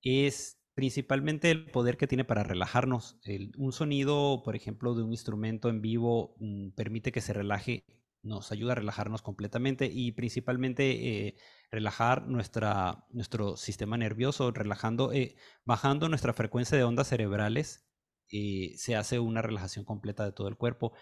es 0.00 0.59
principalmente 0.80 1.50
el 1.50 1.66
poder 1.66 1.98
que 1.98 2.06
tiene 2.06 2.24
para 2.24 2.42
relajarnos. 2.42 3.20
un 3.58 3.70
sonido, 3.70 4.40
por 4.42 4.56
ejemplo, 4.56 4.94
de 4.94 5.02
un 5.02 5.12
instrumento 5.12 5.68
en 5.68 5.82
vivo 5.82 6.36
mm, 6.40 6.70
permite 6.70 7.12
que 7.12 7.20
se 7.20 7.34
relaje 7.34 7.84
nos 8.22 8.50
ayuda 8.50 8.72
a 8.72 8.76
relajarnos 8.76 9.20
completamente 9.20 9.90
y 9.92 10.12
principalmente 10.12 11.26
eh, 11.26 11.36
relajar 11.70 12.26
nuestra, 12.28 13.04
nuestro 13.10 13.58
sistema 13.58 13.98
nervioso, 13.98 14.52
relajando, 14.52 15.12
eh, 15.12 15.36
bajando 15.66 16.08
nuestra 16.08 16.32
frecuencia 16.32 16.78
de 16.78 16.84
ondas 16.84 17.08
cerebrales, 17.08 17.86
eh, 18.32 18.72
se 18.78 18.96
hace 18.96 19.18
una 19.18 19.42
relajación 19.42 19.84
completa 19.84 20.24
de 20.24 20.32
todo 20.32 20.48
el 20.48 20.56
cuerpo. 20.56 20.94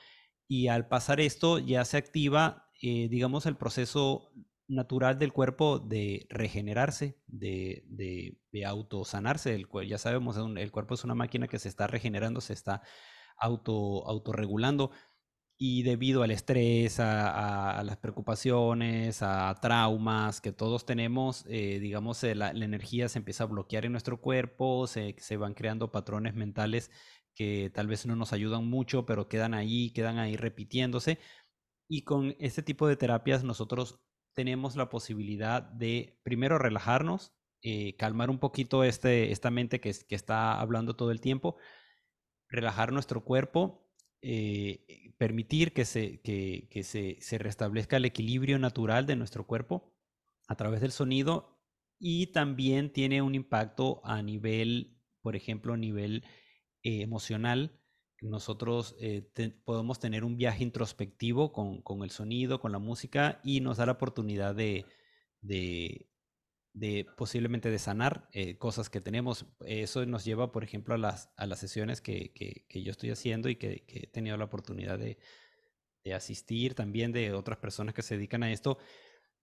Y 0.49 0.67
al 0.67 0.89
pasar 0.89 1.21
esto 1.21 1.61
ya 1.61 1.85
se 1.85 1.99
activa, 1.99 2.69
digamos, 2.83 3.47
el 3.47 3.57
proceso 3.57 4.33
natural 4.69 5.19
del 5.19 5.33
cuerpo 5.33 5.79
de 5.79 6.27
regenerarse, 6.31 7.19
de, 7.27 7.85
de, 7.89 8.39
de 8.53 8.65
autosanarse. 8.67 9.55
El, 9.55 9.67
ya 9.87 9.99
sabemos, 9.99 10.37
el 10.37 10.71
cuerpo 10.71 10.95
es 10.95 11.05
una 11.05 11.15
máquina 11.15 11.49
que 11.49 11.59
se 11.59 11.69
está 11.69 11.87
regenerando, 11.87 12.41
se 12.41 12.53
está 12.53 12.83
auto, 13.39 14.07
autorregulando 14.07 14.91
y 15.61 15.83
debido 15.83 16.23
al 16.23 16.31
estrés, 16.31 17.01
a, 17.01 17.83
las 17.85 17.97
preocupaciones, 17.97 19.23
a 19.23 19.57
traumas 19.61 20.41
que 20.41 20.53
todos 20.53 20.87
tenemos, 20.87 21.45
eh, 21.49 21.81
digamos, 21.81 22.23
eh, 22.23 22.37
la, 22.37 22.51
energía 22.51 23.09
se 23.09 23.19
empieza 23.19 23.43
a 23.45 23.49
bloquear 23.49 23.85
en 23.85 23.93
nuestro 23.93 24.21
cuerpo, 24.21 24.87
se, 24.87 25.17
se, 25.19 25.37
van 25.37 25.55
creando 25.55 25.91
patrones 25.91 26.35
mentales 26.35 26.93
que 27.35 27.71
tal 27.75 27.89
vez 27.89 28.07
no 28.07 28.15
nos 28.15 28.33
ayudan 28.33 28.67
mucho, 28.69 29.05
pero 29.05 29.29
quedan 29.29 29.53
ahí, 29.55 29.93
quedan 29.93 30.19
ahí 30.19 30.37
repitiéndose. 30.37 31.19
Y 31.89 32.03
con 32.05 32.37
este 32.39 32.63
tipo 32.63 32.87
de 32.87 32.97
terapias 32.97 33.43
nosotros 33.45 34.01
tenemos 34.39 34.77
la 34.77 34.89
posibilidad 34.89 35.63
de 35.63 36.21
primero 36.23 36.59
relajarnos, 36.59 37.33
eh, 37.61 37.97
calmar 37.97 38.31
un 38.31 38.39
poquito 38.39 38.85
este, 38.85 39.33
esta 39.33 39.51
mente 39.51 39.81
que, 39.81 39.91
está 40.11 40.61
hablando 40.61 40.95
todo 40.95 41.11
el 41.11 41.21
tiempo, 41.21 41.57
relajar 42.49 42.93
nuestro 42.93 43.25
cuerpo 43.25 43.91
eh, 44.23 45.13
permitir 45.19 45.73
que, 45.73 45.85
se, 45.85 47.39
restablezca 47.39 47.97
el 47.97 48.05
equilibrio 48.05 48.61
natural 48.61 49.07
de 49.07 49.17
nuestro 49.17 49.45
cuerpo 49.45 49.93
a 50.47 50.55
través 50.55 50.83
del 50.83 50.93
sonido 50.93 51.61
y 51.99 52.29
también 52.29 52.93
tiene 52.93 53.21
un 53.23 53.35
impacto 53.35 54.01
a 54.05 54.23
nivel, 54.23 55.01
por 55.21 55.35
ejemplo, 55.35 55.75
a 55.75 55.77
nivel 55.77 56.23
eh, 56.85 57.03
emocional. 57.03 57.78
Nosotros 58.21 58.97
eh, 58.99 59.31
podemos 59.65 60.01
tener 60.01 60.25
un 60.25 60.37
viaje 60.37 60.65
introspectivo 60.65 61.53
con, 61.53 61.83
con, 61.83 62.03
el 62.03 62.11
sonido, 62.11 62.61
con 62.61 62.73
la 62.73 62.81
música 62.81 63.41
y 63.45 63.61
nos 63.61 63.77
da 63.77 63.87
la 63.87 63.93
oportunidad 63.93 64.57
de, 64.57 64.87
de, 65.41 66.09
de 66.73 67.07
posiblemente 67.17 67.71
de 67.71 67.79
sanar 67.79 68.29
eh, 68.33 68.59
cosas 68.59 68.91
que 68.91 69.01
tenemos. 69.01 69.47
Eso 69.61 70.05
nos 70.07 70.25
lleva, 70.25 70.51
por 70.51 70.65
ejemplo, 70.65 70.95
a 70.95 70.99
las, 70.99 71.31
a 71.37 71.47
las 71.47 71.61
sesiones 71.61 72.01
que, 72.01 72.33
que, 72.33 72.83
yo 72.83 72.91
estoy 72.91 73.11
haciendo 73.11 73.49
y 73.49 73.57
que, 73.57 73.85
que, 73.87 74.01
he 74.01 74.07
tenido 74.09 74.37
la 74.37 74.45
oportunidad 74.45 74.99
de, 74.99 75.19
de, 76.05 76.15
asistir 76.15 76.75
también 76.75 77.13
de 77.13 77.33
otras 77.33 77.59
personas 77.59 77.95
que 77.95 78.03
se 78.03 78.17
dedican 78.17 78.43
a 78.43 78.51
esto. 78.51 78.79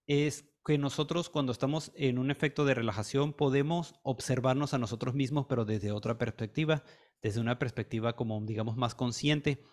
Es 0.06 0.46
que 0.66 0.78
nosotros 0.78 1.30
cuando 1.30 1.52
estamos 1.52 1.92
en 1.96 2.18
un 2.18 2.30
efecto 2.30 2.66
de 2.66 2.74
relajación 2.74 3.34
podemos 3.34 3.96
observarnos 4.04 4.74
a 4.74 4.80
nosotros 4.80 5.14
mismos, 5.16 5.46
pero 5.48 5.64
desde 5.64 5.92
otra 5.92 6.18
perspectiva, 6.18 6.84
desde 7.22 7.42
una 7.42 7.60
perspectiva 7.60 8.16
como, 8.16 8.40
digamos, 8.42 8.78
más 8.78 8.96
consciente 8.96 9.64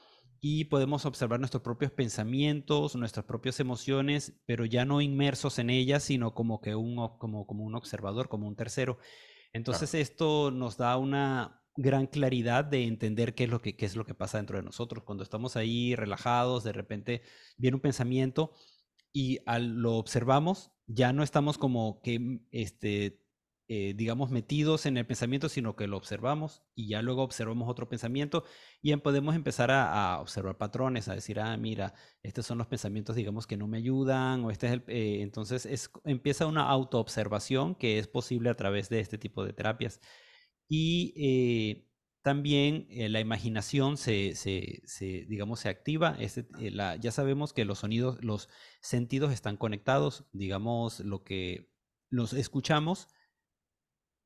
y 0.45 0.65
podemos 0.65 1.07
observar 1.07 1.39
nuestros 1.39 1.63
propios 1.63 1.93
pensamientos, 1.93 2.97
nuestras 2.97 3.25
propias 3.27 3.61
emociones, 3.61 4.35
pero 4.45 4.65
ya 4.65 4.85
no 4.85 5.01
inmersos 5.01 5.61
en 5.61 5.71
ellas, 5.71 6.03
sino 6.03 6.35
como 6.35 6.61
que 6.61 6.75
un, 6.75 6.97
como, 7.19 7.47
como 7.47 7.63
un 7.63 7.77
observador, 7.77 8.29
como 8.29 8.49
un 8.49 8.57
tercero. 8.57 8.99
Entonces 9.53 9.95
esto 9.95 10.51
nos 10.51 10.77
da 10.77 10.97
una 10.97 11.63
gran 11.77 12.07
claridad 12.07 12.65
de 12.65 12.85
entender 12.85 13.37
qué 13.37 13.45
es, 13.45 13.51
lo 13.51 13.63
que, 13.63 13.77
qué 13.77 13.87
es 13.87 13.95
lo 13.95 14.05
que 14.05 14.15
pasa 14.15 14.39
dentro 14.39 14.57
de 14.57 14.65
nosotros. 14.65 15.05
Cuando 15.05 15.23
estamos 15.23 15.57
ahí 15.57 15.95
relajados, 15.95 16.65
de 16.65 16.73
repente 16.73 17.23
viene 17.57 17.77
un 17.77 17.81
pensamiento 17.81 18.53
y 19.13 19.39
al 19.47 19.77
lo 19.77 19.95
observamos, 19.95 20.73
ya 20.87 21.13
no 21.13 21.23
estamos 21.23 21.57
como 21.57 22.01
que 22.03 22.41
este, 22.51 23.22
eh, 23.75 23.95
digamos, 23.97 24.31
metidos 24.31 24.85
en 24.85 24.99
el 24.99 25.07
pensamiento, 25.07 25.49
sino 25.49 25.77
que 25.77 25.87
lo 25.87 25.97
observamos 25.97 26.63
y 26.75 26.89
ya 26.89 27.01
luego 27.01 27.23
observamos 27.23 27.71
otro 27.71 27.89
pensamiento 27.89 28.45
y 28.83 28.95
podemos 28.97 29.35
empezar 29.35 29.71
a, 29.71 30.21
observar 30.21 30.59
patrones, 30.59 31.09
a 31.09 31.15
decir, 31.15 31.41
ah, 31.41 31.57
mira, 31.57 31.95
estos 32.23 32.45
son 32.45 32.59
los 32.59 32.67
pensamientos, 32.67 33.17
digamos, 33.17 33.47
que 33.47 33.57
no 33.57 33.69
me 33.69 33.79
ayudan, 33.79 34.45
o 34.45 34.51
este 34.51 34.67
es 34.67 34.73
el, 34.75 34.85
eh, 34.89 35.23
entonces 35.23 35.65
es, 35.65 35.91
empieza 36.05 36.45
una 36.45 36.69
autoobservación 36.69 37.75
que 37.75 37.99
es 37.99 38.09
posible 38.09 38.51
a 38.51 38.57
través 38.57 38.91
de 38.91 39.01
este 39.01 39.17
tipo 39.17 39.43
de 39.43 39.55
terapias. 39.55 40.01
Y 40.69 41.15
eh, 41.17 41.89
también 42.21 42.89
la 42.91 43.21
imaginación 43.21 43.97
se, 43.97 44.35
se, 44.35 44.83
se, 44.85 45.25
digamos, 45.31 45.61
se 45.61 45.71
activa. 45.71 46.15
Este, 46.21 46.47
la, 46.71 46.97
ya 46.97 47.11
sabemos 47.11 47.55
que 47.55 47.65
los 47.65 47.79
sonidos, 47.79 48.23
los 48.23 48.51
sentidos 48.83 49.33
están 49.33 49.57
conectados, 49.57 50.27
digamos, 50.33 51.01
lo 51.01 51.25
que 51.25 51.71
los 52.11 52.35
escuchamos 52.35 53.09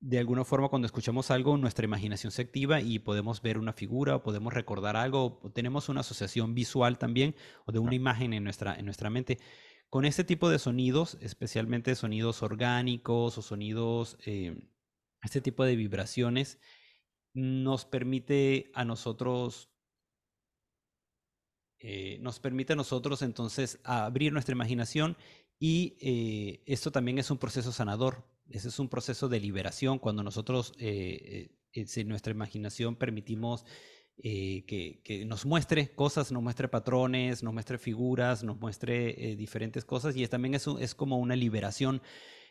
de 0.01 0.19
alguna 0.19 0.45
forma 0.45 0.69
cuando 0.69 0.87
escuchamos 0.87 1.31
algo, 1.31 1.57
nuestra 1.57 1.85
imaginación 1.85 2.31
se 2.31 2.43
activa 2.43 2.81
y 2.81 2.99
podemos 2.99 3.41
ver 3.41 3.59
una 3.59 3.73
figura 3.73 4.17
o 4.17 4.23
podemos 4.23 4.53
recordar 4.53 4.97
algo, 4.97 5.41
o 5.43 5.51
tenemos 5.51 5.89
una 5.89 6.01
asociación 6.01 6.55
visual 6.55 6.99
también 6.99 7.35
o 7.65 7.73
de 7.73 7.79
una 7.79 7.95
imagen 7.95 8.33
en 8.33 8.45
nuestra, 8.45 8.75
en 8.75 8.85
nuestra 8.85 9.11
mente. 9.11 9.39
Con 9.89 10.05
este 10.05 10.25
tipo 10.25 10.51
de 10.51 10.59
sonidos, 10.59 11.17
especialmente 11.21 11.95
sonidos 11.95 12.43
orgánicos 12.43 13.39
o 13.39 13.43
sonidos, 13.43 14.19
eh, 14.27 14.57
este 15.23 15.41
tipo 15.41 15.65
de 15.65 15.77
vibraciones, 15.77 16.59
nos 17.33 17.85
permite 17.85 18.71
a 18.75 18.85
nosotros, 18.85 19.71
eh, 21.79 22.19
nos 22.21 22.41
permite 22.41 22.75
a 22.75 22.77
nosotros 22.77 23.23
entonces 23.23 23.81
abrir 23.85 24.33
nuestra 24.33 24.55
imaginación 24.55 25.17
y 25.59 25.97
eh, 26.01 26.63
esto 26.67 26.91
también 26.91 27.19
es 27.19 27.31
un 27.31 27.39
proceso 27.39 27.73
sanador 27.73 28.36
ese 28.51 28.69
es 28.69 28.79
un 28.79 28.89
proceso 28.89 29.29
de 29.29 29.41
liberación 29.41 29.99
cuando 29.99 30.23
nosotros 30.23 30.73
eh, 30.79 31.51
eh, 31.75 31.87
en 31.97 32.09
nuestra 32.09 32.33
imaginación 32.33 32.97
permitimos 32.97 33.65
eh, 34.19 34.65
que, 34.67 35.25
nos 35.27 35.45
muestre 35.45 35.95
cosas, 35.95 36.33
nos 36.33 36.43
muestre 36.43 36.69
patrones, 36.69 37.43
nos 37.43 37.53
muestre 37.53 37.79
figuras, 37.79 38.45
nos 38.45 38.59
muestre 38.59 39.37
diferentes 39.37 39.85
cosas 39.85 40.17
y 40.17 40.27
también 40.27 40.55
es, 40.55 40.67
es 40.81 40.95
como 40.95 41.19
una 41.19 41.37
liberación. 41.37 42.01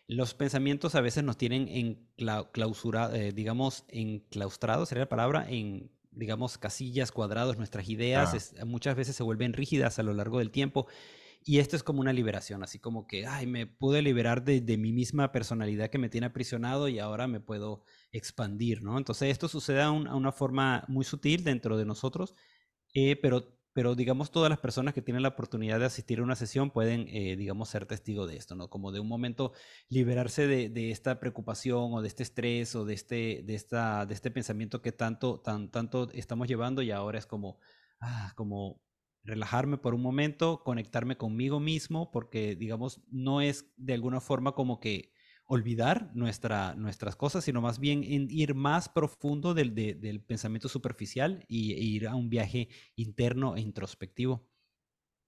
Los 0.08 0.36
pensamientos 0.36 0.94
a 0.94 1.02
veces 1.02 1.24
nos 1.24 1.38
tienen 1.38 1.68
en 1.68 2.08
clausura, 2.52 3.10
digamos, 3.10 3.86
enclaustrados, 3.88 4.90
sería 4.90 5.06
la 5.06 5.10
palabra, 5.10 5.48
en 5.50 5.90
digamos, 6.12 6.60
casillas, 6.60 7.12
cuadrados, 7.12 7.58
nuestras 7.58 7.90
ideas 7.90 8.54
muchas 8.66 8.96
veces 8.96 9.16
se 9.16 9.24
vuelven 9.24 9.52
rígidas 9.52 9.98
a 10.00 10.04
lo 10.04 10.14
largo 10.14 10.40
del 10.40 10.52
tiempo 10.52 10.88
y 11.48 11.60
esto 11.60 11.76
es 11.76 11.84
como 11.84 12.02
una 12.02 12.12
liberación, 12.12 12.64
así 12.64 12.80
como 12.80 13.06
que, 13.06 13.28
ay, 13.28 13.46
me 13.46 13.68
pude 13.68 14.02
liberar 14.02 14.44
de, 14.44 14.62
mi 14.78 14.92
misma 14.92 15.32
personalidad 15.32 15.92
que 15.92 16.00
me 16.00 16.10
tiene 16.10 16.26
aprisionado 16.28 16.88
y 16.88 16.98
ahora 16.98 17.28
me 17.28 17.40
puedo 17.40 17.84
expandir, 18.12 18.82
¿no? 18.82 18.98
Entonces 18.98 19.30
esto 19.30 19.48
sucede 19.48 19.84
a, 19.84 19.92
una 19.92 20.32
forma 20.32 20.84
muy 20.88 21.06
sutil 21.06 21.44
dentro 21.44 21.78
de 21.78 21.86
nosotros, 21.86 22.34
eh, 22.96 23.16
pero, 23.22 23.60
pero 23.74 23.94
digamos 23.94 24.32
todas 24.32 24.50
las 24.50 24.58
personas 24.58 24.96
que 24.96 25.04
tienen 25.04 25.22
la 25.22 25.30
oportunidad 25.30 25.80
de 25.80 25.86
asistir 25.86 26.18
a 26.18 26.24
una 26.24 26.36
sesión 26.36 26.72
pueden, 26.72 27.08
eh, 27.10 27.36
digamos, 27.36 27.70
ser 27.70 27.86
testigo 27.86 28.26
de 28.26 28.38
esto, 28.38 28.56
¿no? 28.56 28.72
Como 28.72 28.92
de 28.92 29.00
un 29.00 29.08
momento 29.08 29.54
liberarse 29.88 30.48
de, 30.48 30.92
esta 30.92 31.20
preocupación 31.20 31.94
o 31.94 32.02
de 32.02 32.08
este 32.08 32.24
estrés 32.24 32.76
o 32.76 32.86
de 32.86 32.96
este, 32.96 33.44
de 33.46 33.54
esta, 33.54 34.08
de 34.08 34.16
este 34.16 34.32
pensamiento 34.32 34.82
que 34.82 34.92
tanto, 34.92 35.42
tan, 35.42 35.70
tanto 35.70 36.10
estamos 36.14 36.48
llevando 36.48 36.82
y 36.82 36.90
ahora 36.90 37.20
es 37.20 37.28
como, 37.28 37.60
ah, 38.00 38.34
como 38.36 38.82
relajarme 39.26 39.78
por 39.78 39.94
un 39.94 40.02
momento, 40.02 40.64
conectarme 40.64 41.18
conmigo 41.18 41.60
mismo, 41.60 42.12
porque 42.12 42.56
digamos, 42.56 43.02
no 43.10 43.42
es 43.42 43.72
de 43.78 43.94
alguna 43.94 44.22
forma 44.22 44.54
como 44.54 44.80
que 44.80 45.12
olvidar 45.48 46.12
nuestra, 46.16 46.74
nuestras 46.76 47.16
cosas, 47.16 47.44
sino 47.44 47.62
más 47.62 47.80
bien 47.80 48.04
ir 48.04 48.56
más 48.56 48.90
profundo 48.90 49.54
del, 49.54 49.76
del 49.76 50.22
pensamiento 50.24 50.70
superficial 50.70 51.46
y, 51.48 51.74
e 51.74 51.80
ir 51.84 52.08
a 52.08 52.16
un 52.16 52.30
viaje 52.30 52.70
interno 52.96 53.56
e 53.56 53.62
introspectivo. 53.62 54.48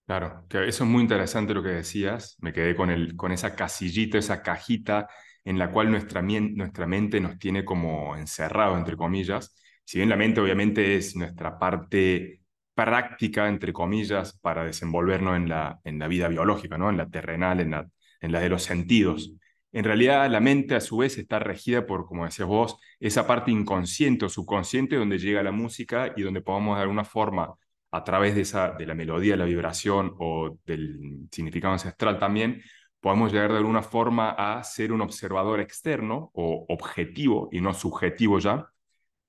Claro, 0.06 0.46
que 0.48 0.68
eso 0.68 0.86
es 0.86 0.90
muy 0.90 1.02
interesante 1.02 1.54
lo 1.54 1.62
que 1.62 1.70
decías. 1.70 2.38
Me 2.40 2.54
quedé 2.54 2.76
con, 2.76 2.90
el, 2.90 3.16
con 3.18 3.32
esa 3.34 3.56
casillita, 3.56 4.18
esa 4.18 4.42
cajita 4.42 5.10
en 5.44 5.60
la 5.60 5.70
cual 5.72 5.92
nuestra, 5.92 6.22
nuestra 6.22 6.88
mente 6.88 7.20
nos 7.20 7.38
tiene 7.38 7.66
como 7.66 8.16
encerrado, 8.16 8.78
entre 8.78 8.96
comillas. 8.96 9.54
Si 9.84 9.98
bien 9.98 10.10
la 10.10 10.16
mente 10.16 10.40
obviamente 10.40 10.96
es 10.96 11.16
nuestra 11.18 11.60
parte 11.60 12.42
práctica, 12.78 13.50
entre 13.50 13.74
comillas, 13.74 14.38
para 14.40 14.64
desenvolvernos 14.64 15.36
en 15.36 15.50
la, 15.50 15.80
en 15.84 15.98
la 15.98 16.08
vida 16.08 16.28
biológica, 16.28 16.78
¿no? 16.78 16.92
en 16.92 16.98
la 16.98 17.10
terrenal, 17.10 17.60
en 17.60 17.72
la, 17.72 17.90
en 18.22 18.32
la 18.32 18.40
de 18.40 18.50
los 18.50 18.62
sentidos. 18.62 19.34
En 19.72 19.84
realidad, 19.84 20.30
la 20.30 20.40
mente 20.40 20.76
a 20.76 20.80
su 20.80 20.98
vez 20.98 21.18
está 21.18 21.40
regida 21.40 21.88
por, 21.88 22.06
como 22.06 22.26
decías 22.26 22.48
vos, 22.48 22.78
esa 23.00 23.26
parte 23.26 23.50
inconsciente 23.50 24.26
o 24.26 24.30
subconsciente 24.30 24.96
donde 24.96 25.18
llega 25.18 25.42
la 25.42 25.52
música 25.52 26.14
y 26.16 26.22
donde 26.22 26.42
podemos 26.42 26.78
de 26.78 26.84
alguna 26.84 27.04
forma, 27.04 27.56
a 27.90 28.04
través 28.04 28.36
de, 28.36 28.42
esa, 28.42 28.72
de 28.74 28.86
la 28.86 28.94
melodía, 28.94 29.36
la 29.36 29.46
vibración 29.46 30.14
o 30.20 30.60
del 30.66 31.28
significado 31.32 31.74
ancestral 31.74 32.20
también, 32.20 32.62
podemos 33.00 33.34
llegar 33.34 33.52
de 33.52 33.58
alguna 33.58 33.82
forma 33.82 34.30
a 34.30 34.64
ser 34.64 34.92
un 34.94 35.02
observador 35.02 35.62
externo 35.62 36.30
o 36.34 36.66
objetivo 36.70 37.50
y 37.52 37.60
no 37.60 37.74
subjetivo 37.74 38.38
ya, 38.38 38.68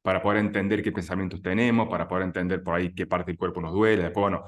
para 0.02 0.22
poder 0.22 0.38
entender 0.40 0.82
qué 0.82 0.92
pensamientos 0.92 1.42
tenemos, 1.42 1.88
para 1.88 2.08
poder 2.08 2.24
entender 2.24 2.62
por 2.62 2.74
ahí 2.76 2.94
qué 2.94 3.06
parte 3.06 3.32
del 3.32 3.38
cuerpo 3.38 3.60
nos 3.60 3.72
duele. 3.72 4.04
Después, 4.04 4.22
bueno, 4.22 4.46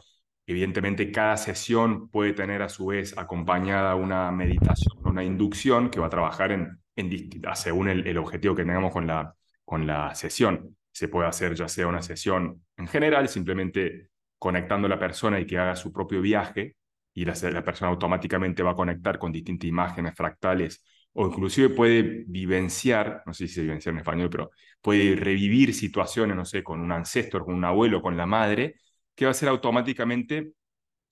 Evidentemente, 0.51 1.13
cada 1.13 1.37
sesión 1.37 2.09
puede 2.09 2.33
tener 2.33 2.61
a 2.61 2.69
su 2.69 2.87
vez 2.87 3.17
acompañada 3.17 3.95
una 3.95 4.33
meditación, 4.33 4.99
una 5.05 5.23
inducción 5.23 5.91
que 5.91 6.01
va 6.01 6.09
a 6.09 6.11
trabajar 6.11 6.51
en, 6.51 6.77
en 6.97 7.31
según 7.55 7.89
el, 7.89 8.19
objetivo 8.19 8.57
que 8.57 8.65
tengamos 8.65 8.93
con 8.93 9.07
la, 9.07 9.33
con 9.65 9.87
la 9.87 10.13
sesión. 10.17 10.77
Se 10.91 11.07
puede 11.07 11.29
hacer 11.29 11.55
ya 11.55 11.69
sea 11.69 11.87
una 11.87 12.03
sesión 12.03 12.65
en 12.77 12.89
general, 12.89 13.29
simplemente 13.29 14.09
conectando 14.41 14.87
a 14.87 14.91
la 14.91 14.99
persona 14.99 15.39
y 15.39 15.47
que 15.47 15.57
haga 15.57 15.77
su 15.77 15.93
propio 15.93 16.21
viaje, 16.21 16.75
y 17.15 17.25
la, 17.25 17.35
la 17.53 17.63
persona 17.63 17.93
automáticamente 17.93 18.65
va 18.65 18.73
a 18.73 18.77
conectar 18.77 19.21
con 19.21 19.31
distintas 19.31 19.69
imágenes 19.69 20.15
fractales 20.17 20.83
o 21.13 21.27
inclusive 21.29 21.71
puede 21.71 22.25
vivenciar, 22.27 23.23
no 23.25 23.35
sé 23.35 23.47
si 23.47 23.55
se 23.55 23.63
vivenciar 23.63 23.93
en 23.93 23.99
español, 23.99 24.31
pero 24.31 24.51
puede 24.81 25.17
revivir 25.17 25.75
situaciones, 25.75 26.37
no 26.37 26.45
sé, 26.45 26.63
con 26.63 26.81
un 26.81 26.93
ancestro, 26.93 27.45
con 27.45 27.55
un 27.55 27.65
abuelo, 27.65 28.03
con 28.03 28.17
la 28.17 28.27
madre, 28.27 28.77
que 29.15 29.25
va 29.27 29.33
a 29.33 29.35
ser 29.35 29.49
automáticamente 29.49 30.53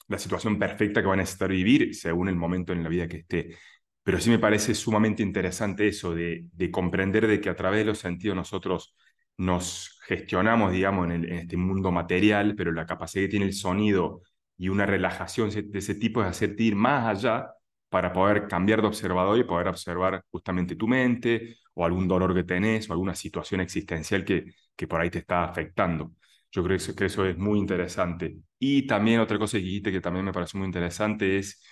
la 0.09 0.19
situación 0.19 0.59
perfecta 0.59 1.01
que 1.01 1.07
va 1.09 1.15
a 1.15 1.17
necesitar 1.17 1.51
vivir 1.51 1.95
según 1.95 2.29
el 2.29 2.37
momento 2.37 2.73
en 2.73 2.83
la 2.83 2.89
vida 2.89 3.09
que 3.09 3.19
esté. 3.19 3.57
Pero 4.03 4.21
sí 4.21 4.31
me 4.31 4.39
parece 4.39 4.75
sumamente 4.75 5.23
interesante 5.23 5.89
eso 5.89 6.15
de, 6.15 6.47
de 6.53 6.71
comprender 6.71 7.27
de 7.27 7.41
que 7.41 7.51
a 7.51 7.57
través 7.57 7.81
de 7.81 7.85
los 7.87 7.99
sentidos 7.99 8.37
nosotros 8.37 8.97
nos 9.37 9.99
gestionamos, 10.07 10.73
digamos, 10.73 11.07
en, 11.11 11.25
en, 11.25 11.33
este 11.33 11.57
mundo 11.57 11.93
material, 11.93 12.55
pero 12.57 12.73
la 12.73 12.87
capacidad 12.87 13.25
que 13.25 13.29
tiene 13.29 13.47
el 13.47 13.53
sonido 13.53 14.23
y 14.57 14.69
una 14.71 14.87
relajación 14.87 15.51
de 15.51 15.79
ese 15.79 15.95
tipo 15.95 16.23
es 16.23 16.29
hacerte 16.29 16.63
ir 16.65 16.75
más 16.75 17.07
allá 17.07 17.51
para 17.89 18.13
poder 18.13 18.49
cambiar 18.49 18.83
de 18.83 18.89
observador 18.89 19.39
y 19.39 19.45
poder 19.45 19.69
observar 19.69 20.23
justamente 20.31 20.77
tu 20.77 20.89
mente 20.89 21.57
o 21.79 21.85
algún 21.85 22.09
dolor 22.09 22.35
que 22.35 22.43
tenés 22.45 22.91
o 22.91 22.93
alguna 22.93 23.15
situación 23.15 23.61
existencial 23.61 24.25
que, 24.25 24.53
que 24.75 24.89
por 24.89 25.01
ahí 25.01 25.11
te 25.11 25.21
está 25.21 25.45
afectando. 25.45 26.13
Yo 26.51 26.65
creo 26.65 26.77
que 26.97 27.05
eso, 27.07 27.25
es 27.25 27.39
muy 27.39 27.59
interesante. 27.59 28.37
Y 28.59 28.87
también 28.87 29.21
otra 29.21 29.39
cosa 29.39 29.59
que 29.59 29.65
dijiste 29.65 29.93
que 29.93 30.01
también 30.01 30.25
me 30.25 30.33
parece 30.33 30.59
muy 30.59 30.67
interesante 30.67 31.39
es 31.39 31.63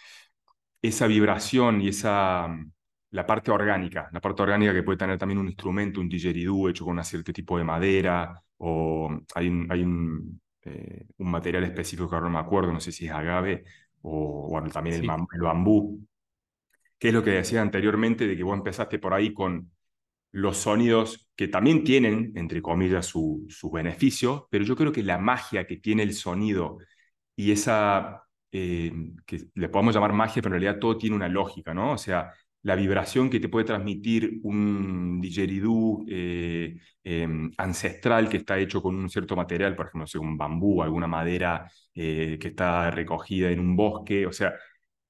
esa 0.81 1.09
vibración 1.09 1.81
y 1.81 1.89
esa 1.89 2.57
la 3.11 3.27
parte 3.27 3.51
orgánica, 3.51 4.09
la 4.13 4.21
parte 4.21 4.43
orgánica 4.43 4.73
que 4.73 4.83
puede 4.85 4.99
tener 4.99 5.19
también 5.19 5.39
un 5.39 5.49
instrumento, 5.49 6.01
un 6.01 6.09
didgeridoo 6.09 6.69
hecho 6.69 6.85
con 6.85 6.99
un 6.99 7.05
cierto 7.05 7.33
tipo 7.33 7.59
de 7.59 7.65
madera, 7.65 8.41
o 8.59 9.11
hay 9.35 9.49
un, 9.49 9.67
hay 9.71 9.83
un, 9.83 10.41
eh, 10.63 11.07
un 11.19 11.31
material 11.31 11.65
específico 11.65 12.09
que 12.09 12.15
ahora 12.15 12.29
no 12.29 12.35
me 12.35 12.41
acuerdo, 12.41 12.73
no 12.73 12.81
sé 12.81 12.93
si 12.93 13.07
es 13.07 13.13
agave, 13.13 13.65
o 14.03 14.49
bueno, 14.51 14.69
también 14.71 14.97
el, 14.97 15.11
el, 15.35 15.41
bambú, 15.41 16.07
que 16.99 17.09
es 17.09 17.15
lo 17.15 17.25
que 17.25 17.31
decía 17.31 17.63
anteriormente, 17.63 18.27
de 18.27 18.37
que 18.37 18.43
vos 18.43 18.57
empezaste 18.57 18.99
por 18.99 19.15
ahí 19.15 19.33
con 19.33 19.71
los 20.37 20.59
sonidos 20.59 21.31
que 21.35 21.49
también 21.49 21.83
tienen, 21.83 22.33
entre 22.37 22.61
comillas, 22.61 23.07
sus 23.07 23.57
su 23.57 23.71
beneficios, 23.71 24.45
pero 24.51 24.65
yo 24.65 24.77
creo 24.77 24.93
que 24.93 25.03
la 25.03 25.17
magia 25.19 25.67
que 25.67 25.79
tiene 25.79 26.03
el 26.03 26.13
sonido 26.13 26.79
y 27.35 27.53
esa, 27.53 28.23
eh, 28.53 28.93
que 29.27 29.49
le 29.55 29.69
podemos 29.71 29.95
llamar 29.95 30.13
magia, 30.13 30.43
pero 30.43 30.55
en 30.55 30.61
realidad 30.61 30.81
todo 30.81 30.99
tiene 30.99 31.17
una 31.17 31.29
lógica, 31.29 31.73
¿no? 31.73 31.93
O 31.93 31.99
sea, 31.99 32.33
la 32.63 32.77
vibración 32.77 33.31
que 33.31 33.41
te 33.41 33.49
puede 33.49 33.65
transmitir 33.65 34.41
un 34.43 35.21
didgeridoo 35.23 36.05
eh, 36.09 36.77
em, 37.03 37.51
ancestral 37.57 38.29
que 38.29 38.39
está 38.39 38.59
hecho 38.59 38.83
con 38.83 38.95
un 38.95 39.09
cierto 39.09 39.37
material, 39.37 39.75
por 39.75 39.87
ejemplo, 39.87 40.21
un 40.21 40.37
bambú, 40.37 40.83
alguna 40.83 41.07
madera 41.07 41.71
eh, 41.95 42.37
que 42.41 42.49
está 42.49 42.91
recogida 42.91 43.51
en 43.51 43.61
un 43.61 43.75
bosque, 43.77 44.27
o 44.27 44.33
sea, 44.33 44.53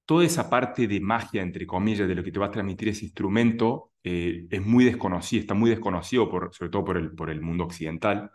toda 0.06 0.24
esa 0.24 0.48
parte 0.48 0.86
de 0.88 1.00
magia, 1.00 1.42
entre 1.42 1.66
comillas, 1.66 2.08
de 2.08 2.14
lo 2.14 2.24
que 2.24 2.32
te 2.32 2.38
va 2.38 2.46
a 2.46 2.50
transmitir 2.50 2.88
ese 2.88 3.04
instrumento, 3.04 3.92
eh, 4.04 4.46
es 4.50 4.64
muy 4.64 4.84
desconocido, 4.84 5.40
está 5.40 5.54
muy 5.54 5.70
desconocido, 5.70 6.30
por, 6.30 6.54
sobre 6.54 6.70
todo 6.70 6.84
por 6.84 6.96
el, 6.96 7.12
por 7.12 7.30
el 7.30 7.42
mundo 7.42 7.64
occidental, 7.64 8.30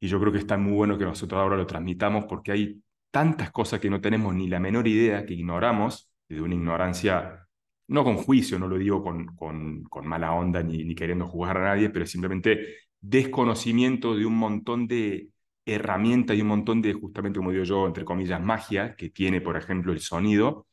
y 0.00 0.08
yo 0.08 0.20
creo 0.20 0.32
que 0.32 0.38
está 0.38 0.56
muy 0.58 0.72
bueno 0.72 0.98
que 0.98 1.04
nosotros 1.04 1.40
ahora 1.40 1.56
lo 1.56 1.66
transmitamos 1.66 2.26
porque 2.28 2.52
hay 2.52 2.82
tantas 3.10 3.50
cosas 3.50 3.80
que 3.80 3.90
no 3.90 4.00
tenemos 4.00 4.34
ni 4.34 4.48
la 4.48 4.60
menor 4.60 4.86
idea, 4.88 5.24
que 5.24 5.34
ignoramos, 5.34 6.10
de 6.28 6.40
una 6.42 6.54
ignorancia 6.54 7.46
no 7.88 8.04
con 8.04 8.16
juicio, 8.16 8.58
no 8.58 8.68
lo 8.68 8.78
digo 8.78 9.02
con, 9.02 9.26
con, 9.36 10.06
mala 10.06 10.32
onda 10.32 10.62
ni, 10.62 10.84
ni, 10.84 10.94
queriendo 10.94 11.26
jugar 11.26 11.56
a 11.58 11.64
nadie, 11.64 11.90
pero 11.90 12.06
simplemente 12.06 12.66
desconocimiento 13.00 14.16
de 14.16 14.26
un 14.26 14.36
montón 14.36 14.86
de 14.88 15.30
herramientas 15.64 16.36
y 16.36 16.42
un 16.42 16.48
montón 16.48 16.82
de, 16.82 16.94
justamente 16.94 17.38
como 17.38 17.52
digo 17.52 17.64
yo, 17.64 17.86
entre 17.86 18.04
comillas, 18.04 18.42
magia 18.42 18.96
que 18.96 19.10
tiene, 19.10 19.40
por 19.40 19.56
ejemplo, 19.56 19.92
el 19.92 20.00
sonido, 20.00 20.65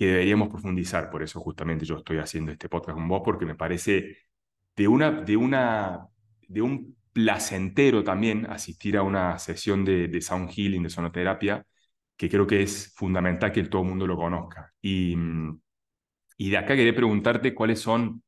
que 0.00 0.06
deberíamos 0.06 0.48
profundizar. 0.48 1.10
Por 1.10 1.22
eso 1.22 1.40
justamente 1.40 1.84
yo 1.86 1.98
estoy 1.98 2.18
haciendo 2.18 2.52
este 2.52 2.68
podcast 2.68 2.96
con 2.96 3.08
vos, 3.08 3.22
porque 3.24 3.46
me 3.46 3.54
parece 3.54 4.16
de, 4.76 4.88
una, 4.88 5.10
de, 5.12 5.36
una, 5.36 6.08
de 6.48 6.62
un 6.62 6.96
placentero 7.12 8.02
también 8.04 8.46
asistir 8.46 8.96
a 8.96 9.02
una 9.02 9.38
sesión 9.38 9.84
de, 9.84 10.08
de 10.08 10.20
sound 10.22 10.50
healing, 10.50 10.82
de 10.84 10.90
sonoterapia, 10.90 11.66
que 12.16 12.28
creo 12.30 12.46
que 12.46 12.62
es 12.62 12.94
fundamental 12.96 13.52
que 13.52 13.64
todo 13.64 13.82
el 13.82 13.88
mundo 13.88 14.06
lo 14.06 14.16
conozca. 14.16 14.72
Y 14.82 15.16
y 16.36 16.50
de 16.50 16.56
acá 16.56 16.74
quería 16.76 16.94
preguntarte 16.94 17.54
cuáles 17.54 17.80
son 17.80 18.22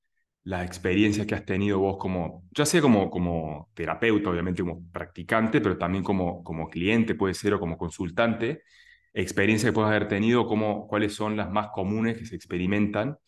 las 0.45 0.67
experiencias 0.67 1.27
que 1.27 1.35
has 1.35 1.45
tenido 1.47 1.79
vos 1.79 1.97
como, 1.99 2.45
ya 2.53 2.67
sea 2.67 2.83
como, 2.83 3.11
como 3.11 3.71
terapeuta, 3.75 4.29
obviamente 4.31 4.63
como 4.63 4.83
practicante, 4.93 5.61
pero 5.61 5.79
también 5.79 6.05
como, 6.05 6.43
como 6.45 6.69
cliente 6.69 7.15
puede 7.15 7.35
ser 7.35 7.55
o 7.55 7.61
como 7.61 7.79
consultante, 7.79 8.63
experiencias 9.14 9.70
que 9.70 9.75
puedes 9.75 9.90
haber 9.90 10.09
tenido, 10.09 10.46
como, 10.46 10.87
cuáles 10.88 11.14
son 11.14 11.37
las 11.37 11.51
más 11.51 11.68
comunes 11.72 12.18
que 12.18 12.27
se 12.27 12.37
experimentan 12.37 13.18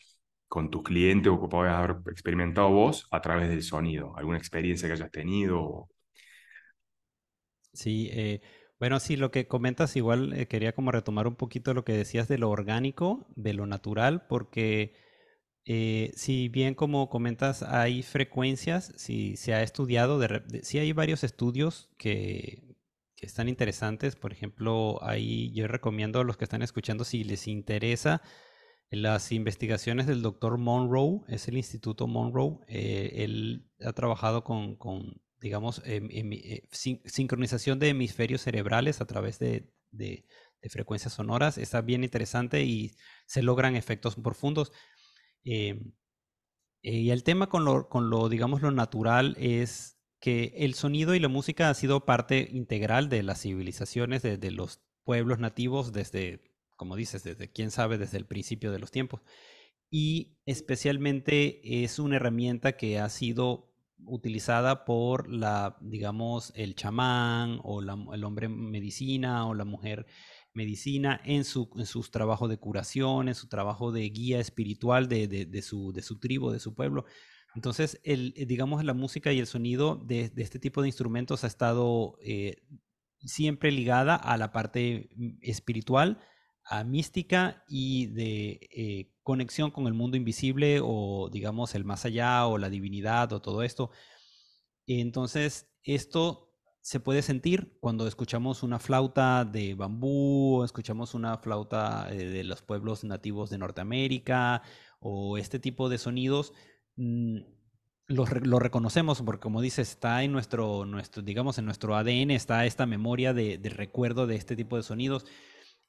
con 0.49 0.70
tus 0.70 0.83
clientes 0.83 1.33
o 1.33 1.40
que 1.40 1.49
puedes 1.49 1.73
haber 1.73 1.97
experimentado 2.11 2.70
vos 2.70 3.09
a 3.11 3.20
través 3.20 3.49
del 3.49 3.62
sonido, 3.62 4.16
alguna 4.16 4.38
experiencia 4.38 4.88
que 4.88 4.94
hayas 4.94 5.11
tenido. 5.11 5.88
Sí, 7.73 8.09
eh, 8.12 8.40
bueno, 8.79 9.01
sí, 9.01 9.16
lo 9.16 9.31
que 9.31 9.49
comentas 9.49 9.97
igual 9.97 10.33
eh, 10.33 10.47
quería 10.47 10.75
como 10.75 10.92
retomar 10.92 11.27
un 11.27 11.37
poquito 11.37 11.75
lo 11.75 11.85
que 11.85 11.92
decías 11.92 12.29
de 12.29 12.38
lo 12.38 12.51
orgánico, 12.51 13.27
de 13.35 13.55
lo 13.55 13.66
natural, 13.66 14.27
porque 14.29 14.94
eh, 15.64 16.12
si 16.14 16.49
bien 16.49 16.75
como 16.75 17.09
comentas 17.09 17.62
hay 17.62 18.03
frecuencias, 18.03 18.92
si 18.97 19.37
se 19.37 19.55
ha 19.55 19.62
estudiado, 19.62 20.18
de, 20.18 20.42
si 20.62 20.79
hay 20.79 20.92
varios 20.92 21.25
estudios 21.25 21.90
que, 21.97 22.74
están 23.25 23.49
interesantes, 23.49 24.17
por 24.17 24.33
ejemplo, 24.33 24.99
ahí 25.03 25.53
yo 25.53 25.67
recomiendo 25.67 26.21
a 26.21 26.25
los 26.25 26.37
que 26.37 26.45
están 26.45 26.63
escuchando 26.63 27.05
si 27.05 27.25
les 27.25 27.49
interesa 27.49 28.23
las 28.91 29.33
investigaciones 29.33 30.07
del 30.07 30.23
doctor 30.23 30.59
Monroe, 30.59 31.23
es 31.29 31.49
el 31.49 31.57
Instituto 31.57 32.07
Monroe, 32.07 32.59
eh, 32.69 33.25
él 33.25 33.69
ha 33.85 33.93
trabajado 33.93 34.45
con, 34.45 34.77
con 34.77 35.21
digamos, 35.41 35.83
em, 35.85 36.09
eh, 36.33 36.69
sincronización 36.71 37.79
de 37.79 37.91
hemisferios 37.91 38.43
cerebrales 38.43 39.01
a 39.01 39.07
través 39.07 39.39
de, 39.39 39.71
frecuencias 40.71 41.13
sonoras. 41.13 41.59
Está 41.59 41.83
bien 41.83 42.05
interesante 42.05 42.63
y 42.65 42.93
se 43.27 43.43
logran 43.43 43.77
efectos 43.77 44.17
profundos. 44.17 44.73
Em, 45.45 45.93
eh, 46.83 46.93
y 46.93 47.11
el 47.11 47.23
tema 47.25 47.49
con 47.49 47.65
lo, 47.67 47.89
con 47.89 48.09
lo, 48.09 48.29
digamos, 48.31 48.63
lo 48.63 48.71
natural 48.71 49.37
es 49.39 49.94
que 50.25 50.55
el 50.57 50.73
sonido 50.73 51.15
y 51.15 51.21
la 51.21 51.29
música 51.29 51.69
ha 51.69 51.75
sido 51.75 52.07
parte 52.07 52.49
integral 52.51 53.11
de 53.11 53.23
las 53.23 53.43
civilizaciones, 53.43 54.23
de, 54.23 54.51
los 54.51 54.81
pueblos 55.05 55.39
nativos 55.39 55.93
desde, 55.93 56.41
como 56.77 56.97
dices, 56.97 57.25
desde 57.25 57.53
quién 57.53 57.71
sabe, 57.71 57.99
desde 57.99 58.17
el 58.17 58.25
principio 58.25 58.73
de 58.73 58.79
los 58.79 58.91
tiempos. 58.91 59.21
Y 59.91 60.39
especialmente 60.47 61.85
es 61.85 61.99
una 61.99 62.17
herramienta 62.17 62.79
que 62.79 62.99
ha 62.99 63.11
sido 63.11 63.71
utilizada 64.07 64.87
por 64.87 65.29
la, 65.29 65.77
digamos, 65.83 66.55
el 66.57 66.75
chamán 66.75 67.61
o 67.63 67.83
el 67.83 68.25
hombre 68.25 68.49
medicina 68.49 69.47
o 69.47 69.53
la 69.53 69.67
mujer 69.67 70.07
medicina 70.55 71.21
en, 71.27 71.45
su, 71.45 71.69
en 71.77 71.85
sus 71.85 72.11
trabajos 72.11 72.49
de 72.49 72.57
curación, 72.57 73.29
en 73.29 73.35
su 73.35 73.47
trabajo 73.49 73.93
de 73.93 74.09
guía 74.09 74.41
espiritual 74.41 75.07
de, 75.07 75.61
su, 75.61 75.93
de 75.93 76.01
su 76.01 76.19
tribu, 76.19 76.51
de 76.51 76.61
su 76.61 76.75
pueblo. 76.75 77.05
Entonces, 77.55 78.01
el, 78.03 78.35
eh, 78.37 78.47
digamos, 78.47 78.85
la 78.85 78.95
música 78.95 79.33
y 79.33 79.38
el 79.38 79.47
sonido 79.47 79.97
de, 79.97 80.33
este 80.37 80.59
tipo 80.59 80.83
de 80.83 80.88
instrumentos 80.88 81.45
ha 81.45 81.47
estado 81.47 82.19
eh, 82.23 82.62
siempre 83.21 83.71
ligada 83.71 84.17
a 84.17 84.37
la 84.37 84.53
parte 84.53 85.11
mm, 85.14 85.38
espiritual, 85.43 86.21
a 86.64 86.83
mística 86.85 87.64
y 87.69 88.07
de 88.07 88.69
eh, 88.75 89.12
conexión 89.23 89.71
con 89.71 89.87
el 89.87 89.95
mundo 89.95 90.17
invisible 90.17 90.81
o 90.83 91.29
digamos 91.31 91.75
el 91.75 91.85
más 91.85 92.05
allá 92.07 92.47
o 92.47 92.59
la 92.59 92.71
divinidad 92.71 93.33
o 93.33 93.40
todo 93.40 93.62
esto. 93.62 93.90
Entonces, 94.87 95.69
esto 95.83 96.51
se 96.81 97.01
puede 97.01 97.23
sentir 97.23 97.79
cuando 97.81 98.07
escuchamos 98.07 98.62
una 98.62 98.79
flauta 98.79 99.45
de 99.45 99.75
bambú, 99.75 100.64
escuchamos 100.64 101.14
una 101.14 101.38
flauta 101.38 102.07
de 102.11 102.45
los 102.45 102.61
pueblos 102.62 103.05
nativos 103.05 103.49
de 103.49 103.59
Norteamérica 103.59 104.62
o 105.01 105.38
este 105.38 105.59
tipo 105.59 105.88
de 105.88 105.97
sonidos. 105.99 106.53
Mm, 106.97 107.39
lo, 108.07 108.59
reconocemos 108.59 109.23
porque 109.23 109.43
como 109.43 109.63
dices, 109.63 109.91
está 109.91 110.23
en 110.23 110.33
nuestro, 110.33 110.85
nuestro, 110.85 111.23
digamos, 111.23 111.59
en 111.59 111.65
nuestro 111.65 111.97
ADN, 111.97 112.31
está 112.33 112.67
esta 112.67 112.87
memoria 112.87 113.33
de, 113.33 113.59
recuerdo 113.65 114.27
de 114.27 114.37
este 114.37 114.57
tipo 114.57 114.77
de 114.77 114.83
sonidos 114.83 115.25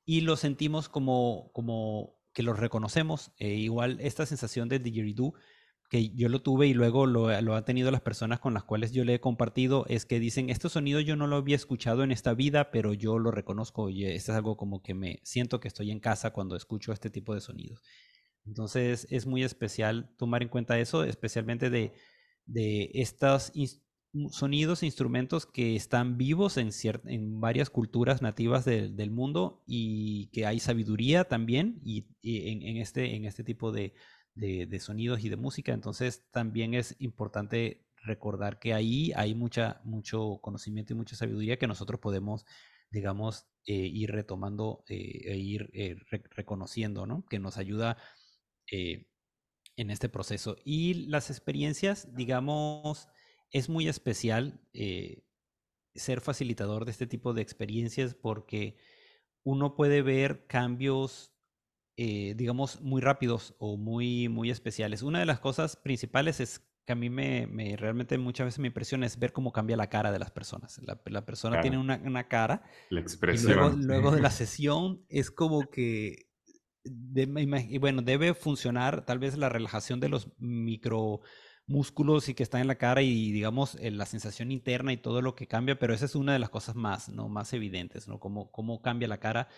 y 0.05 0.21
lo 0.21 0.37
sentimos 0.37 0.87
como, 0.89 1.51
como 1.53 2.15
que 2.33 2.43
los 2.43 2.57
reconocemos. 2.59 3.31
E 3.37 3.55
igual 3.55 3.97
esta 4.01 4.25
sensación 4.25 4.69
de 4.69 4.79
didgeridoo, 4.79 5.33
que 5.89 6.09
yo 6.09 6.29
lo 6.29 6.41
tuve 6.41 6.67
y 6.67 6.73
luego 6.73 7.05
lo, 7.05 7.39
lo 7.41 7.55
han 7.55 7.65
tenido 7.65 7.91
las 7.91 8.01
personas 8.01 8.39
con 8.39 8.53
las 8.53 8.63
cuales 8.63 8.91
yo 8.91 9.03
le 9.03 9.15
he 9.15 9.19
compartido, 9.19 9.85
es 9.87 10.05
que 10.05 10.19
dicen, 10.19 10.49
este 10.49 10.69
sonido 10.69 10.99
yo 10.99 11.15
no 11.15 11.27
lo 11.27 11.35
había 11.35 11.55
escuchado 11.55 12.03
en 12.03 12.11
esta 12.11 12.33
vida, 12.33 12.71
pero 12.71 12.93
yo 12.93 13.19
lo 13.19 13.31
reconozco 13.31 13.89
y 13.89 14.05
esto 14.05 14.31
es 14.31 14.37
algo 14.37 14.57
como 14.57 14.81
que 14.81 14.93
me 14.93 15.19
siento 15.23 15.59
que 15.59 15.67
estoy 15.67 15.91
en 15.91 15.99
casa 15.99 16.31
cuando 16.31 16.55
escucho 16.55 16.91
este 16.91 17.09
tipo 17.09 17.35
de 17.35 17.41
sonidos. 17.41 17.81
Entonces 18.45 19.07
es 19.09 19.25
muy 19.25 19.43
especial 19.43 20.13
tomar 20.17 20.43
en 20.43 20.49
cuenta 20.49 20.79
eso, 20.79 21.03
especialmente 21.03 21.69
de, 21.69 21.93
de 22.45 22.91
estos 22.93 23.51
sonidos 24.29 24.81
e 24.81 24.85
instrumentos 24.85 25.45
que 25.45 25.75
están 25.75 26.17
vivos 26.17 26.57
en, 26.57 26.69
en 27.05 27.41
varias 27.41 27.69
culturas 27.69 28.21
nativas 28.21 28.65
del 28.65 29.11
mundo 29.11 29.63
y 29.65 30.27
que 30.27 30.45
hay 30.45 30.59
sabiduría 30.59 31.25
también 31.25 31.81
y, 31.83 32.07
en, 32.23 32.77
este, 32.77 33.15
en 33.15 33.25
este 33.25 33.43
tipo 33.43 33.71
de, 33.71 33.93
de, 34.35 34.79
sonidos 34.79 35.23
y 35.23 35.29
de 35.29 35.37
música. 35.37 35.73
Entonces 35.73 36.25
también 36.31 36.73
es 36.73 36.95
importante 36.99 37.85
recordar 38.03 38.59
que 38.59 38.73
ahí 38.73 39.11
hay 39.15 39.35
mucha, 39.35 39.81
mucho 39.83 40.39
conocimiento 40.41 40.93
y 40.93 40.95
mucha 40.95 41.15
sabiduría 41.15 41.57
que 41.57 41.67
nosotros 41.67 41.99
podemos, 41.99 42.45
digamos, 42.91 43.47
eh, 43.65 43.73
ir 43.73 44.11
retomando 44.11 44.83
eh, 44.87 45.23
e 45.25 45.37
ir 45.37 45.69
eh, 45.73 45.97
reconociendo, 46.35 47.05
¿no? 47.07 47.25
Que 47.25 47.39
nos 47.39 47.57
ayuda 47.57 47.97
eh, 48.71 49.07
en 49.77 49.89
este 49.89 50.09
proceso. 50.09 50.57
Y 50.63 51.05
las 51.07 51.29
experiencias, 51.29 52.15
digamos, 52.15 53.09
es 53.51 53.69
muy 53.69 53.87
especial 53.87 54.61
eh, 54.73 55.23
ser 55.93 56.21
facilitador 56.21 56.85
de 56.85 56.91
este 56.91 57.07
tipo 57.07 57.33
de 57.33 57.41
experiencias 57.41 58.15
porque 58.15 58.77
uno 59.43 59.75
puede 59.75 60.01
ver 60.01 60.47
cambios, 60.47 61.33
eh, 61.97 62.33
digamos, 62.35 62.81
muy 62.81 63.01
rápidos 63.01 63.55
o 63.59 63.77
muy, 63.77 64.27
muy 64.29 64.49
especiales. 64.49 65.03
Una 65.03 65.19
de 65.19 65.25
las 65.25 65.39
cosas 65.39 65.75
principales 65.75 66.39
es 66.39 66.61
que 66.85 66.93
a 66.93 66.95
mí 66.95 67.09
me, 67.09 67.47
realmente 67.77 68.17
muchas 68.17 68.45
veces 68.45 68.59
me 68.59 68.67
impresiona 68.67 69.05
es 69.05 69.17
ver 69.17 69.33
cómo 69.33 69.51
cambia 69.51 69.75
la 69.75 69.89
cara 69.89 70.11
de 70.11 70.19
las 70.19 70.31
personas. 70.31 70.79
La, 70.83 71.25
persona 71.25 71.61
tiene 71.61 71.77
una, 71.77 71.99
una, 72.03 72.27
cara. 72.27 72.63
La 72.89 73.01
expresión. 73.01 73.81
Y 73.81 73.85
luego, 73.85 74.11
de 74.11 74.21
la 74.21 74.29
sesión 74.31 75.03
es 75.09 75.31
como 75.31 75.69
que 75.69 76.29
bueno, 76.85 78.01
debe 78.01 78.33
funcionar 78.33 79.05
tal 79.05 79.19
vez 79.19 79.37
la 79.37 79.49
relajación 79.49 79.99
de 79.99 80.09
los 80.09 80.29
micromúsculos 80.37 82.29
y 82.29 82.33
que 82.35 82.43
están 82.43 82.61
en 82.61 82.67
la 82.67 82.77
cara 82.77 83.01
y 83.01 83.31
digamos 83.31 83.75
eh, 83.75 83.91
la 83.91 84.05
sensación 84.05 84.51
interna 84.51 84.93
y 84.93 84.97
todo 84.97 85.21
lo 85.21 85.35
que 85.35 85.47
cambia, 85.47 85.79
pero 85.79 85.93
esa 85.93 86.05
es 86.05 86.15
una 86.15 86.33
de 86.33 86.39
las 86.39 86.49
cosas 86.49 86.75
más, 86.75 87.09
¿no? 87.09 87.29
más 87.29 87.53
evidentes, 87.53 88.07
¿no? 88.07 88.19
Cómo, 88.19 88.51
cómo 88.51 88.81
cambia 88.81 89.07
la 89.07 89.19
cara 89.19 89.49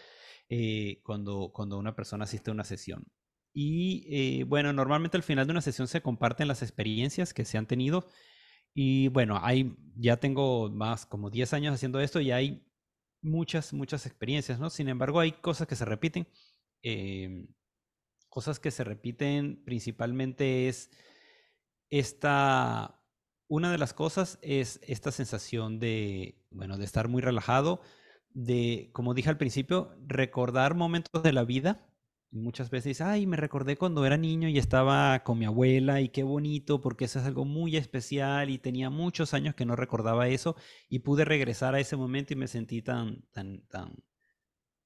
eh, 0.49 1.01
cuando, 1.03 1.51
cuando 1.53 1.77
una 1.77 1.95
persona 1.95 2.23
asiste 2.23 2.49
a 2.51 2.53
una 2.53 2.63
sesión. 2.63 3.05
Y 3.53 4.05
eh, 4.09 4.43
bueno, 4.43 4.71
normalmente 4.71 5.17
al 5.17 5.23
final 5.23 5.47
de 5.47 5.51
una 5.51 5.61
sesión 5.61 5.87
se 5.87 6.01
comparten 6.01 6.47
las 6.47 6.61
experiencias 6.61 7.33
que 7.33 7.43
se 7.43 7.57
han 7.57 7.65
tenido. 7.65 8.07
Y 8.73 9.07
bueno, 9.07 9.39
hay, 9.41 9.75
ya 9.95 10.17
tengo 10.17 10.69
más 10.69 11.05
como 11.07 11.31
10 11.31 11.53
años 11.53 11.73
haciendo 11.73 11.99
esto 11.99 12.21
y 12.21 12.31
hay 12.31 12.63
muchas, 13.21 13.73
muchas 13.73 14.05
experiencias, 14.05 14.59
¿no? 14.59 14.69
Sin 14.69 14.89
embargo, 14.89 15.19
hay 15.19 15.31
cosas 15.31 15.67
que 15.67 15.75
se 15.75 15.85
repiten. 15.85 16.27
Em, 16.83 17.47
cosas 18.29 18.59
que 18.59 18.71
se 18.71 18.83
repiten 18.83 19.63
principalmente 19.65 20.67
es 20.69 20.91
esta, 21.89 23.01
una 23.47 23.71
de 23.71 23.77
las 23.77 23.93
cosas 23.93 24.39
es 24.41 24.79
esta 24.83 25.11
sensación 25.11 25.79
de, 25.79 26.45
bueno, 26.51 26.77
de 26.77 26.85
estar 26.85 27.07
muy 27.07 27.21
relajado, 27.21 27.81
de, 28.29 28.89
como 28.93 29.13
dije 29.13 29.29
al 29.29 29.37
principio, 29.37 29.95
recordar 30.05 30.75
momentos 30.75 31.23
de 31.23 31.33
la 31.33 31.43
vida. 31.43 31.89
Muchas 32.29 32.69
veces, 32.69 32.99
ay, 32.99 33.25
me 33.25 33.37
recordé 33.37 33.77
cuando 33.77 34.05
era 34.05 34.17
niño 34.17 34.49
y 34.49 34.57
estaba 34.57 35.23
con 35.23 35.39
mi 35.39 35.45
abuela 35.45 36.01
y 36.01 36.09
qué 36.09 36.23
bonito, 36.23 36.81
porque 36.81 37.05
eso 37.05 37.19
es 37.19 37.25
algo 37.25 37.45
muy 37.45 37.77
especial 37.77 38.49
y 38.49 38.57
tenía 38.59 38.89
muchos 38.89 39.33
años 39.33 39.55
que 39.55 39.65
no 39.65 39.75
recordaba 39.77 40.27
eso 40.27 40.55
y 40.89 40.99
pude 40.99 41.23
regresar 41.23 41.73
a 41.73 41.79
ese 41.79 41.95
momento 41.95 42.33
y 42.33 42.35
me 42.35 42.47
sentí 42.47 42.81
tan, 42.81 43.23
tan, 43.31 43.65
tan, 43.69 43.95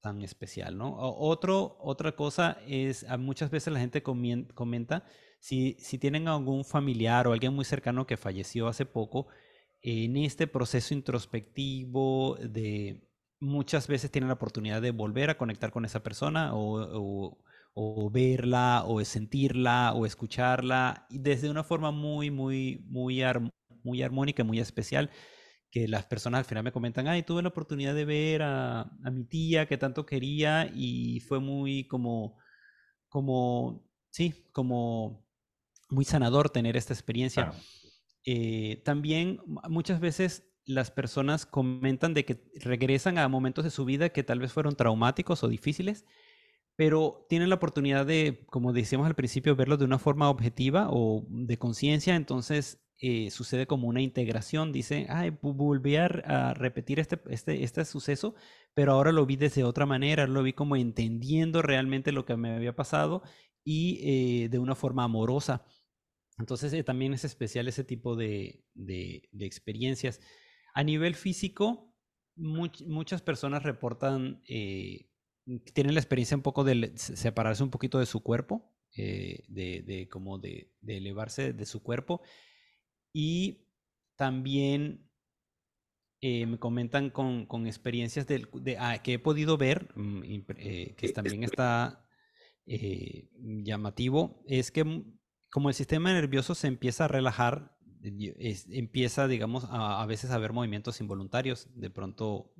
tan 0.02 0.22
especial, 0.24 0.78
¿no? 0.78 0.96
Otro, 0.98 1.78
otra 1.80 2.14
cosa 2.14 2.58
es, 2.68 3.06
muchas 3.20 3.52
veces 3.52 3.72
la 3.72 3.80
gente 3.80 4.04
comenta, 4.04 5.06
si, 5.40 5.78
si 5.80 5.98
tienen 5.98 6.28
algún 6.28 6.66
familiar 6.66 7.28
o 7.28 7.34
alguien 7.34 7.54
muy 7.54 7.66
cercano 7.66 8.08
que 8.08 8.18
falleció 8.18 8.68
hace 8.68 8.86
poco, 8.86 9.28
en 9.82 10.18
este 10.18 10.48
proceso 10.48 10.94
introspectivo 10.94 12.38
de 12.42 13.02
muchas 13.40 13.88
veces 13.88 14.12
tienen 14.12 14.28
la 14.28 14.36
oportunidad 14.36 14.82
de 14.82 14.92
volver 14.92 15.30
a 15.30 15.38
conectar 15.38 15.72
con 15.72 15.86
esa 15.86 16.04
persona 16.04 16.54
o, 16.54 17.38
o, 17.74 18.10
verla 18.12 18.84
o 18.86 19.04
sentirla 19.04 19.94
o 19.94 20.06
escucharla 20.06 21.08
desde 21.10 21.50
una 21.50 21.64
forma 21.64 21.92
muy, 21.92 22.30
muy, 22.30 22.84
muy, 22.88 23.24
muy 23.84 24.04
armónica, 24.04 24.44
muy 24.44 24.60
especial 24.60 25.10
que 25.72 25.88
las 25.88 26.06
personas 26.06 26.40
al 26.40 26.46
final 26.46 26.64
me 26.66 26.74
comentan, 26.74 27.08
ay, 27.08 27.24
tuve 27.24 27.42
la 27.42 27.48
oportunidad 27.48 27.96
de 27.96 28.06
ver 28.06 28.42
a, 28.44 28.82
a, 28.82 29.12
mi 29.12 29.24
tía 29.24 29.68
que 29.68 29.78
tanto 29.78 30.06
quería 30.06 30.70
y 30.76 31.22
fue 31.22 31.40
muy 31.40 31.86
como, 31.88 32.38
como, 33.08 33.90
sí, 34.10 34.50
como 34.52 35.26
muy 35.90 36.06
sanador 36.06 36.50
tener 36.50 36.76
esta 36.76 36.94
experiencia. 36.94 37.54
Eh, 38.26 38.82
también 38.86 39.40
muchas 39.70 40.00
veces 40.00 40.52
las 40.66 40.92
personas 40.92 41.46
comentan 41.46 42.14
de 42.14 42.26
que 42.26 42.44
regresan 42.56 43.18
a 43.18 43.28
momentos 43.28 43.64
de 43.64 43.72
su 43.72 43.86
vida 43.86 44.10
que 44.10 44.24
tal 44.24 44.40
vez 44.40 44.54
fueron 44.54 44.76
traumáticos 44.76 45.44
o 45.44 45.48
difíciles, 45.48 46.06
pero 46.76 47.26
tienen 47.30 47.50
la 47.50 47.56
oportunidad 47.56 48.06
de, 48.06 48.46
como 48.48 48.74
decíamos 48.74 49.08
al 49.08 49.16
principio, 49.16 49.56
verlo 49.56 49.78
de 49.78 49.86
una 49.86 50.00
forma 50.00 50.30
objetiva 50.30 50.88
o 50.90 51.26
de 51.30 51.58
conciencia, 51.58 52.16
entonces 52.16 52.82
eh, 53.04 53.32
sucede 53.32 53.66
como 53.66 53.88
una 53.88 54.00
integración. 54.00 54.72
Dice, 54.72 55.08
ay, 55.10 55.36
volví 55.42 55.96
a, 55.96 56.54
repetir 56.54 57.00
este, 57.00 57.20
este, 57.32 57.64
este 57.64 57.84
suceso, 57.84 58.36
pero 58.76 58.92
ahora 58.92 59.12
lo 59.12 59.26
vi 59.26 59.38
desde 59.38 59.64
otra 59.64 59.88
manera, 59.88 60.28
lo 60.28 60.44
vi 60.44 60.54
como 60.54 60.76
entendiendo 60.76 61.64
realmente 61.64 62.12
lo 62.12 62.26
que 62.26 62.38
me 62.38 62.54
había 62.54 62.76
pasado 62.76 63.24
y 63.64 64.02
eh, 64.44 64.50
de 64.50 64.60
una 64.60 64.76
forma 64.76 65.04
amorosa. 65.04 65.66
Entonces 66.38 66.74
eh, 66.74 66.84
también 66.84 67.16
es 67.16 67.26
especial 67.26 67.68
ese 67.68 67.84
tipo 67.84 68.16
de, 68.16 68.66
de, 68.76 69.28
experiencias. 69.40 70.22
A 70.76 70.84
nivel 70.84 71.16
físico, 71.16 71.96
muchas 72.36 73.24
personas 73.24 73.64
reportan, 73.64 74.44
tienen 74.46 75.96
la 75.96 76.00
experiencia 76.00 76.38
un 76.38 76.44
poco 76.44 76.64
de 76.64 76.94
separarse 76.96 77.64
un 77.64 77.72
poquito 77.72 77.98
de 77.98 78.06
su 78.06 78.22
cuerpo, 78.22 78.72
de, 78.96 79.44
de, 79.50 80.08
como 80.10 80.38
de, 80.38 80.72
de 80.82 80.98
elevarse 80.98 81.54
de 81.54 81.66
su 81.66 81.82
cuerpo 81.82 82.22
y 83.14 83.68
también 84.16 85.12
eh, 86.24 86.46
me 86.46 86.60
comentan 86.60 87.10
con, 87.10 87.48
con 87.48 87.66
experiencias 87.66 88.28
de, 88.28 88.78
ah, 88.80 89.02
que 89.02 89.14
he 89.14 89.20
podido 89.20 89.58
ver, 89.58 89.90
mm, 89.96 90.22
eh, 90.58 90.94
que 90.96 91.10
también 91.10 91.44
está 91.44 92.06
eh, 92.68 93.28
llamativo, 93.64 94.44
es 94.46 94.70
que 94.70 94.84
mm, 94.84 95.18
como 95.50 95.70
el 95.70 95.76
sistema 95.76 96.14
nervioso 96.14 96.54
se 96.54 96.68
empieza 96.68 97.06
a 97.06 97.08
relajar, 97.08 97.76
empieza, 98.04 99.28
digamos, 99.28 99.66
a, 99.66 100.04
a, 100.04 100.06
veces 100.06 100.30
a 100.30 100.38
ver 100.38 100.54
movimientos 100.54 101.02
involuntarios. 101.02 101.68
De 101.74 101.90
pronto 101.90 102.54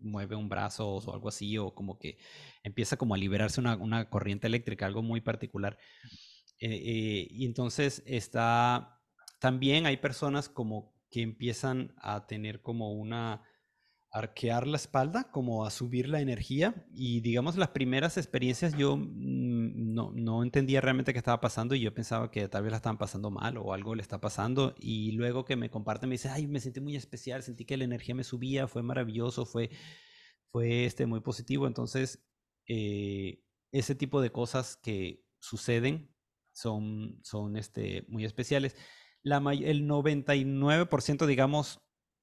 mueve 0.00 0.36
un 0.36 0.48
brazo 0.48 0.88
o 0.88 1.12
algo 1.12 1.28
así, 1.28 1.58
o 1.58 1.74
como 1.74 1.98
que 1.98 2.16
empieza 2.62 2.96
como 2.96 3.14
a 3.14 3.18
liberarse 3.18 3.60
una, 3.60 3.76
una 3.76 4.08
corriente 4.08 4.46
eléctrica, 4.46 4.86
algo 4.86 5.02
muy 5.02 5.20
particular. 5.20 5.78
y 6.60 7.44
entonces 7.44 8.04
está 8.06 8.99
también 9.40 9.86
hay 9.86 9.96
personas 9.96 10.48
como 10.48 10.94
que 11.10 11.22
empiezan 11.22 11.92
a 11.98 12.26
tener 12.26 12.62
como 12.62 12.92
una 12.92 13.42
arquear 14.12 14.66
la 14.66 14.76
espalda, 14.76 15.30
como 15.30 15.64
a 15.64 15.70
subir 15.70 16.08
la 16.08 16.20
energía. 16.20 16.86
Y 16.92 17.20
digamos, 17.20 17.56
las 17.56 17.70
primeras 17.70 18.16
experiencias 18.16 18.76
yo 18.76 18.96
mm, 18.96 19.94
no, 19.94 20.12
no, 20.12 20.42
entendía 20.42 20.80
realmente 20.80 21.12
qué 21.12 21.18
estaba 21.18 21.40
pasando 21.40 21.74
y 21.74 21.80
yo 21.80 21.94
pensaba 21.94 22.30
que 22.30 22.48
tal 22.48 22.64
vez 22.64 22.72
la 22.72 22.76
estaban 22.78 22.98
pasando 22.98 23.30
mal 23.30 23.56
o 23.56 23.72
algo 23.72 23.94
le 23.94 24.02
está 24.02 24.20
pasando. 24.20 24.74
Y 24.78 25.12
luego 25.12 25.44
que 25.44 25.56
me 25.56 25.70
comparten, 25.70 26.08
me 26.08 26.14
dice, 26.14 26.28
ay, 26.28 26.46
me 26.46 26.60
sentí 26.60 26.80
muy 26.80 26.96
especial, 26.96 27.42
sentí 27.42 27.64
que 27.64 27.76
la 27.76 27.84
energía 27.84 28.14
me 28.14 28.24
subía, 28.24 28.66
fue 28.68 28.82
maravilloso, 28.82 29.46
fue, 29.46 29.70
fue 30.50 30.84
este, 30.86 31.06
muy 31.06 31.20
positivo. 31.20 31.66
Entonces, 31.66 32.24
eh, 32.66 33.42
ese 33.72 33.94
tipo 33.94 34.20
de 34.20 34.32
cosas 34.32 34.76
que 34.76 35.24
suceden 35.38 36.14
son, 36.52 37.20
son 37.22 37.56
este, 37.56 38.04
muy 38.08 38.24
especiales 38.24 38.76
la, 39.22 39.38
el 39.52 39.86
99%, 39.86 41.26
digamos, 41.26 41.80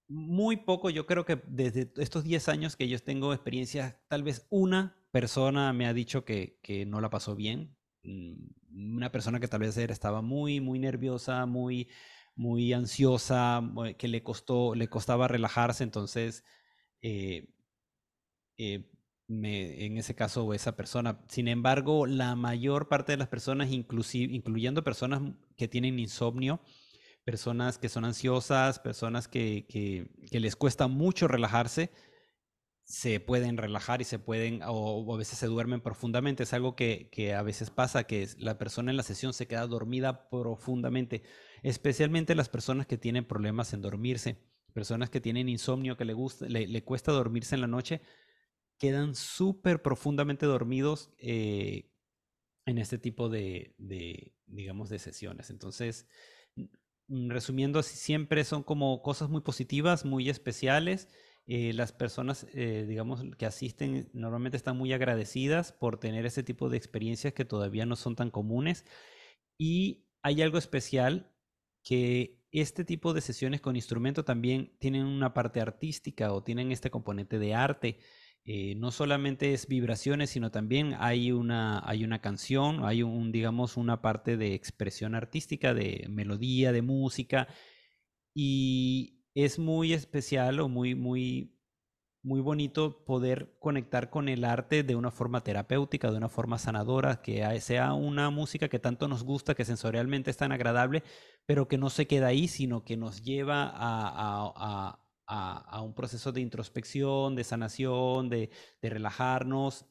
muy 0.07 0.57
poco, 0.57 0.89
yo 0.89 1.05
creo 1.05 1.25
que 1.25 1.41
desde 1.47 1.91
estos 1.97 2.23
10 2.23 2.47
años 2.49 2.75
que 2.75 2.87
yo 2.87 2.97
tengo 2.99 3.33
experiencia, 3.33 4.01
tal 4.07 4.23
vez 4.23 4.47
una 4.49 4.95
persona 5.11 5.73
me 5.73 5.85
ha 5.85 5.93
dicho 5.93 6.23
que, 6.25 6.59
que 6.61 6.85
no 6.85 7.01
la 7.01 7.09
pasó 7.09 7.35
bien. 7.35 7.75
Mm, 8.03 8.95
una 8.95 9.11
persona 9.11 9.39
que 9.39 9.47
tal 9.47 9.61
vez 9.61 9.77
estaba 9.77 10.21
muy, 10.21 10.61
muy 10.61 10.79
nerviosa, 10.79 11.45
muy, 11.45 11.89
muy 12.35 12.71
ansiosa, 12.73 13.61
que 13.97 14.07
le 14.07 14.23
costó, 14.23 14.75
le 14.75 14.87
costaba 14.87 15.27
relajarse, 15.27 15.83
entonces 15.83 16.43
eh, 17.01 17.49
eh, 18.57 18.89
en 19.29 19.97
ese 19.97 20.15
caso 20.15 20.53
esa 20.53 20.75
persona. 20.75 21.19
Sin 21.27 21.47
embargo, 21.47 22.05
la 22.05 22.35
mayor 22.35 22.87
parte 22.87 23.11
de 23.11 23.17
las 23.17 23.27
personas, 23.27 23.71
inclusive, 23.71 24.33
incluyendo 24.33 24.83
personas 24.83 25.21
que 25.57 25.67
tienen 25.67 25.99
insomnio, 25.99 26.61
personas 27.27 27.77
que 27.77 27.89
son 27.89 28.05
ansiosas, 28.05 28.79
personas 28.79 29.27
que, 29.27 29.65
que, 29.67 30.39
les 30.39 30.55
cuesta 30.55 30.87
mucho 30.87 31.27
relajarse, 31.27 31.91
se 32.85 33.19
pueden 33.19 33.57
relajar 33.57 33.99
y 33.99 34.05
se 34.05 34.17
pueden, 34.17 34.61
o, 34.65 35.13
a 35.13 35.17
veces 35.17 35.37
se 35.37 35.47
duermen 35.47 35.81
profundamente. 35.81 36.43
Es 36.43 36.53
algo 36.53 36.77
que, 36.77 37.09
que, 37.11 37.33
a 37.33 37.41
veces 37.41 37.69
pasa, 37.69 38.05
que 38.05 38.29
la 38.37 38.57
persona 38.57 38.91
en 38.91 38.97
la 38.97 39.03
sesión 39.03 39.33
se 39.33 39.45
queda 39.45 39.67
dormida 39.67 40.29
profundamente, 40.29 41.21
especialmente 41.63 42.33
las 42.33 42.47
personas 42.47 42.87
que 42.87 42.97
tienen 42.97 43.25
problemas 43.25 43.73
en 43.73 43.81
dormirse, 43.81 44.37
personas 44.71 45.09
que 45.09 45.19
tienen 45.19 45.49
insomnio, 45.49 45.97
que 45.97 46.05
le, 46.05 46.13
gusta, 46.13 46.45
le 46.47 46.83
cuesta 46.85 47.11
dormirse 47.11 47.55
en 47.55 47.61
la 47.61 47.67
noche 47.67 48.01
quedan 48.77 49.15
súper 49.15 49.81
profundamente 49.81 50.45
dormidos 50.45 51.11
eh, 51.17 51.91
en 52.65 52.77
este 52.77 52.97
tipo 52.97 53.27
de, 53.27 53.75
digamos, 54.45 54.89
de 54.89 54.99
sesiones. 54.99 55.49
Entonces, 55.49 56.07
resumiendo, 57.09 57.83
siempre 57.83 58.43
son 58.43 58.63
como 58.63 59.01
cosas 59.01 59.29
muy 59.29 59.41
positivas, 59.41 60.05
muy 60.05 60.29
especiales. 60.29 61.09
Eh, 61.45 61.71
las 61.73 61.93
personas, 61.93 62.45
eh, 62.53 62.85
digamos, 62.87 63.23
que 63.37 63.45
asisten 63.45 64.09
normalmente 64.13 64.57
están 64.57 64.77
muy 64.77 64.91
agradecidas 64.91 65.71
por 65.71 65.97
tener 65.99 66.25
ese 66.25 66.43
tipo 66.43 66.69
de 66.69 66.77
experiencias 66.77 67.33
que 67.33 67.45
todavía 67.45 67.85
no 67.85 67.95
son 67.95 68.15
tan 68.15 68.31
comunes. 68.31 68.85
Y 69.57 70.05
hay 70.21 70.41
algo 70.41 70.57
especial 70.57 71.31
que 71.83 72.43
este 72.51 72.83
tipo 72.83 73.13
de 73.13 73.21
sesiones 73.21 73.61
con 73.61 73.75
instrumento 73.75 74.25
también 74.25 74.75
tienen 74.79 75.05
una 75.05 75.33
parte 75.33 75.61
artística 75.61 76.33
o 76.33 76.43
tienen 76.43 76.71
este 76.71 76.89
componente 76.91 77.39
de 77.39 77.53
arte. 77.53 77.99
Eh, 78.45 78.75
no 78.75 78.91
solamente 78.91 79.53
es 79.53 79.67
vibraciones, 79.67 80.29
sino 80.29 80.51
también 80.51 80.95
hay 80.99 81.31
una, 81.33 81.81
hay 81.87 82.05
una 82.05 82.21
canción, 82.21 82.85
hay 82.85 83.03
un, 83.03 83.31
digamos, 83.31 83.75
una 83.77 84.01
parte 84.01 84.37
de 84.37 84.53
expresión 84.53 85.15
artística, 85.15 85.73
de 85.73 86.05
melodía, 86.09 86.71
de 86.71 86.81
música, 86.81 87.47
y 88.33 89.25
es 89.35 89.59
muy 89.59 89.93
especial 89.93 90.59
o 90.61 90.69
muy, 90.69 90.95
muy, 90.95 91.57
muy 92.23 92.41
bonito 92.41 93.05
poder 93.05 93.57
conectar 93.59 94.09
con 94.09 94.29
el 94.29 94.43
arte 94.45 94.83
de 94.83 94.95
una 94.95 95.11
forma 95.11 95.43
terapéutica, 95.43 96.11
de 96.11 96.17
una 96.17 96.29
forma 96.29 96.57
sanadora, 96.57 97.21
que 97.21 97.59
sea 97.61 97.93
una 97.93 98.29
música 98.29 98.69
que 98.69 98.79
tanto 98.79 99.07
nos 99.07 99.23
gusta, 99.23 99.55
que 99.55 99.65
sensorialmente 99.65 100.31
es 100.31 100.37
tan 100.37 100.51
agradable, 100.51 101.03
pero 101.45 101.67
que 101.67 101.77
no 101.77 101.89
se 101.89 102.07
queda 102.07 102.27
ahí, 102.27 102.47
sino 102.47 102.83
que 102.83 102.97
nos 102.97 103.21
lleva 103.23 103.63
a 103.65 104.53
a, 104.55 105.06
un 105.27 105.93
proceso 105.93 106.31
de 106.31 106.41
introspección, 106.41 107.35
de 107.35 107.43
sanación, 107.43 108.29
de, 108.29 108.49
relajarnos 108.81 109.85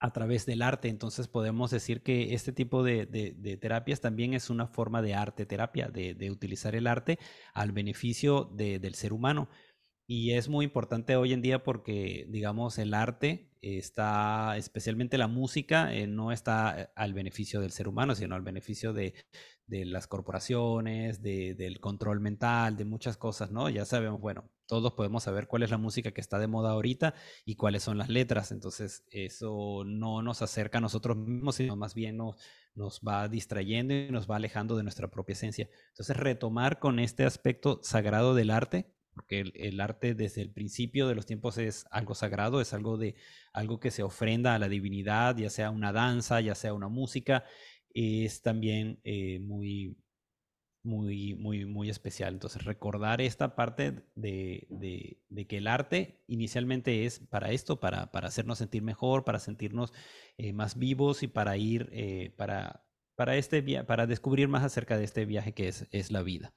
a 0.00 0.12
través 0.12 0.46
del 0.46 0.62
arte. 0.62 0.88
Entonces 0.88 1.28
podemos 1.28 1.70
decir 1.70 2.02
que 2.02 2.34
este 2.34 2.52
tipo 2.52 2.82
de, 2.82 3.06
terapias 3.60 4.00
también 4.00 4.34
es 4.34 4.50
una 4.50 4.66
forma 4.66 5.02
de 5.02 5.14
arte 5.14 5.46
terapia, 5.46 5.88
de, 5.88 6.30
utilizar 6.30 6.74
el 6.74 6.86
arte 6.86 7.18
al 7.54 7.72
beneficio 7.72 8.44
del 8.44 8.94
ser 8.94 9.12
humano. 9.12 9.48
Y 10.06 10.32
es 10.32 10.48
muy 10.50 10.66
importante 10.66 11.16
hoy 11.16 11.32
en 11.32 11.40
día 11.40 11.62
porque, 11.62 12.26
digamos, 12.28 12.78
el 12.78 12.92
arte 12.92 13.50
está, 13.62 14.56
especialmente 14.58 15.16
la 15.16 15.28
música, 15.28 15.94
eh, 15.94 16.06
no 16.06 16.30
está 16.30 16.92
al 16.94 17.14
beneficio 17.14 17.60
del 17.60 17.70
ser 17.70 17.88
humano, 17.88 18.14
sino 18.14 18.34
al 18.34 18.42
beneficio 18.42 18.92
de, 18.92 19.14
las 19.66 20.06
corporaciones, 20.06 21.22
de, 21.22 21.54
del 21.54 21.80
control 21.80 22.20
mental, 22.20 22.76
de 22.76 22.84
muchas 22.84 23.16
cosas, 23.16 23.50
¿no? 23.50 23.70
Ya 23.70 23.86
sabemos, 23.86 24.20
bueno, 24.20 24.50
todos 24.66 24.92
podemos 24.94 25.22
saber 25.22 25.46
cuál 25.46 25.62
es 25.62 25.70
la 25.70 25.78
música 25.78 26.12
que 26.12 26.20
está 26.20 26.38
de 26.38 26.46
moda 26.46 26.70
ahorita 26.70 27.14
y 27.44 27.56
cuáles 27.56 27.82
son 27.82 27.98
las 27.98 28.08
letras, 28.08 28.52
entonces 28.52 29.04
eso 29.10 29.84
no 29.86 30.22
nos 30.22 30.42
acerca 30.42 30.78
a 30.78 30.80
nosotros 30.80 31.16
mismos, 31.16 31.56
sino 31.56 31.76
más 31.76 31.94
bien 31.94 32.16
nos, 32.16 32.36
nos 32.74 33.00
va 33.00 33.28
distrayendo 33.28 33.94
y 33.94 34.10
nos 34.10 34.30
va 34.30 34.36
alejando 34.36 34.76
de 34.76 34.82
nuestra 34.82 35.10
propia 35.10 35.34
esencia. 35.34 35.68
Entonces 35.88 36.16
retomar 36.16 36.78
con 36.78 36.98
este 36.98 37.24
aspecto 37.24 37.80
sagrado 37.82 38.34
del 38.34 38.50
arte, 38.50 38.92
porque 39.14 39.40
el, 39.54 39.80
arte 39.80 40.14
desde 40.14 40.42
el 40.42 40.50
principio 40.50 41.06
de 41.06 41.14
los 41.14 41.24
tiempos 41.24 41.56
es 41.58 41.86
algo 41.90 42.14
sagrado, 42.14 42.60
es 42.60 42.74
algo 42.74 42.98
de 42.98 43.14
algo 43.52 43.78
que 43.78 43.92
se 43.92 44.02
ofrenda 44.02 44.54
a 44.54 44.58
la 44.58 44.68
divinidad, 44.68 45.36
ya 45.36 45.50
sea 45.50 45.70
una 45.70 45.92
danza, 45.92 46.40
ya 46.40 46.54
sea 46.56 46.74
una 46.74 46.88
música, 46.88 47.44
es 47.90 48.42
también 48.42 49.00
eh, 49.04 49.38
muy, 49.38 49.96
muy, 50.84 51.34
muy, 51.34 51.64
muy 51.64 51.90
especial. 51.90 52.34
Entonces, 52.34 52.64
recordar 52.64 53.20
esta 53.20 53.56
parte 53.56 54.04
de, 54.14 54.66
de, 54.68 55.46
que 55.46 55.56
el 55.56 55.66
arte 55.66 56.22
inicialmente 56.26 57.06
es 57.06 57.20
para 57.20 57.50
esto, 57.50 57.80
para, 57.80 58.12
para 58.12 58.28
hacernos 58.28 58.58
sentir 58.58 58.82
mejor, 58.82 59.24
para 59.24 59.38
sentirnos 59.38 59.92
eh, 60.36 60.52
más 60.52 60.78
vivos 60.78 61.22
y 61.22 61.28
para 61.28 61.56
ir, 61.56 61.88
eh, 61.92 62.34
para, 62.36 62.84
para, 63.16 63.36
este 63.36 63.62
para 63.84 64.06
descubrir 64.06 64.48
más 64.48 64.62
acerca 64.62 64.96
de 64.98 65.04
este 65.04 65.24
viaje 65.24 65.54
que 65.54 65.68
es, 65.68 65.88
es 65.90 66.10
la 66.10 66.22
vida. 66.22 66.54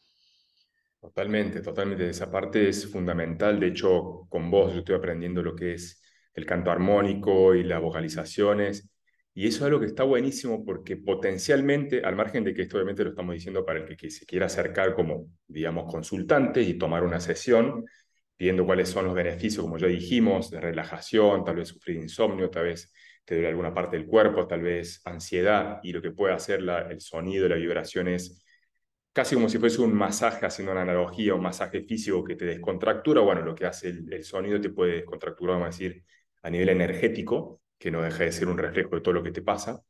Totalmente, 0.99 1.61
totalmente. 1.61 2.09
Esa 2.09 2.29
parte 2.29 2.67
es 2.67 2.91
fundamental. 2.91 3.59
De 3.59 3.67
hecho, 3.67 4.27
con 4.29 4.51
vos 4.51 4.73
yo 4.73 4.79
estoy 4.79 4.95
aprendiendo 4.95 5.41
lo 5.41 5.55
que 5.55 5.73
es 5.73 6.01
el 6.33 6.45
canto 6.45 6.69
armónico 6.69 7.55
y 7.55 7.63
las 7.63 7.81
vocalizaciones 7.81 8.89
y 9.38 9.45
eso 9.45 9.58
es 9.58 9.63
algo 9.65 9.80
que 9.80 9.86
está 9.86 10.02
buenísimo 10.02 10.65
porque 10.65 10.97
potencialmente, 10.97 12.02
al 12.04 12.15
margen 12.15 12.43
de 12.43 12.56
que 12.56 12.63
esto 12.63 12.78
obviamente 12.78 13.04
lo 13.04 13.12
estamos 13.12 13.36
diciendo 13.36 13.63
para 13.63 13.78
el 13.86 13.95
que, 13.95 14.10
se 14.10 14.26
quiera 14.26 14.47
acercar 14.47 14.95
como, 14.95 15.28
digamos, 15.47 15.91
consultante 15.91 16.63
y 16.63 16.73
tomar 16.73 17.04
una 17.04 17.19
sesión, 17.19 17.86
viendo 18.36 18.65
cuáles 18.65 18.89
son 18.89 19.06
los 19.06 19.13
beneficios, 19.13 19.63
como 19.63 19.78
ya 19.78 19.86
dijimos, 19.86 20.50
de 20.50 20.60
relajación, 20.60 21.45
tal 21.45 21.58
vez 21.58 21.67
sufrir 21.67 21.97
insomnio, 21.97 22.50
tal 22.50 22.63
vez 22.63 22.91
te 23.26 23.36
duele 23.36 23.50
alguna 23.50 23.76
parte 23.76 23.95
del 23.97 24.08
cuerpo, 24.08 24.47
tal 24.47 24.63
vez 24.63 25.02
ansiedad, 25.06 25.82
y 25.84 25.91
lo 25.91 26.02
que 26.02 26.10
puede 26.10 26.34
hacer 26.34 26.63
la, 26.63 26.89
el 26.89 27.00
sonido, 27.00 27.47
la 27.47 27.58
vibración 27.58 28.08
es 28.08 28.43
casi 29.13 29.36
como 29.36 29.50
si 29.50 29.60
fuese 29.60 29.82
un 29.84 29.93
masaje, 29.93 30.47
haciendo 30.47 30.71
una 30.71 30.82
analogía, 30.82 31.36
un 31.36 31.43
masaje 31.43 31.84
físico 31.84 32.23
que 32.23 32.36
te 32.36 32.45
descontractura, 32.45 33.21
bueno, 33.21 33.43
lo 33.43 33.54
que 33.54 33.67
hace 33.67 33.89
el, 33.89 34.12
el 34.12 34.23
sonido 34.23 34.60
te 34.60 34.71
puede 34.71 34.93
descontracturar, 34.93 35.60
vamos 35.60 35.67
a 35.67 35.78
decir, 35.78 36.04
a 36.41 36.50
nivel 36.50 36.69
energético, 36.69 37.62
que 37.77 37.91
no 37.91 38.01
deja 38.01 38.23
de 38.23 38.31
ser 38.31 38.47
un 38.47 38.57
reflejo 38.57 38.95
de 38.95 39.01
todo 39.01 39.13
lo 39.13 39.23
que 39.23 39.31
te 39.31 39.41
pasa. 39.41 39.81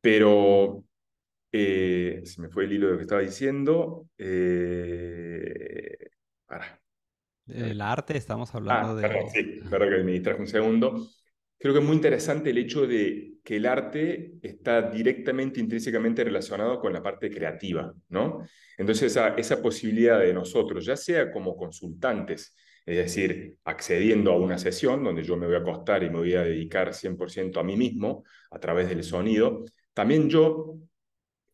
Pero 0.00 0.84
eh, 1.52 2.22
se 2.24 2.40
me 2.40 2.48
fue 2.48 2.64
el 2.64 2.72
hilo 2.72 2.86
de 2.86 2.92
lo 2.92 2.98
que 2.98 3.04
estaba 3.04 3.20
diciendo. 3.20 4.08
Eh, 4.18 5.96
El 7.48 7.80
arte, 7.80 8.16
estamos 8.16 8.54
hablando 8.54 8.92
ah, 8.92 8.94
de... 8.94 9.02
Perdón, 9.02 9.30
sí, 9.32 9.60
perdón 9.68 9.90
que 9.90 10.04
me 10.04 10.12
distraje 10.12 10.40
un 10.40 10.46
segundo. 10.46 11.08
Creo 11.58 11.74
que 11.74 11.80
es 11.80 11.86
muy 11.86 11.96
interesante 11.96 12.50
el 12.50 12.58
hecho 12.58 12.86
de 12.86 13.34
que 13.44 13.56
el 13.56 13.66
arte 13.66 14.38
está 14.40 14.82
directamente, 14.82 15.60
intrínsecamente 15.60 16.24
relacionado 16.24 16.80
con 16.80 16.92
la 16.92 17.02
parte 17.02 17.30
creativa, 17.30 17.92
¿no? 18.08 18.46
Entonces, 18.78 19.12
esa, 19.12 19.34
esa 19.34 19.60
posibilidad 19.60 20.20
de 20.20 20.32
nosotros, 20.32 20.86
ya 20.86 20.96
sea 20.96 21.30
como 21.30 21.56
consultantes, 21.56 22.54
es 22.86 22.96
decir, 22.96 23.56
accediendo 23.64 24.32
a 24.32 24.36
una 24.36 24.58
sesión 24.58 25.04
donde 25.04 25.22
yo 25.22 25.36
me 25.36 25.46
voy 25.46 25.56
a 25.56 25.58
acostar 25.58 26.02
y 26.02 26.10
me 26.10 26.18
voy 26.18 26.34
a 26.34 26.42
dedicar 26.42 26.92
100% 26.92 27.60
a 27.60 27.62
mí 27.62 27.76
mismo 27.76 28.24
a 28.50 28.58
través 28.58 28.88
del 28.88 29.04
sonido. 29.04 29.64
También 29.92 30.28
yo, 30.28 30.76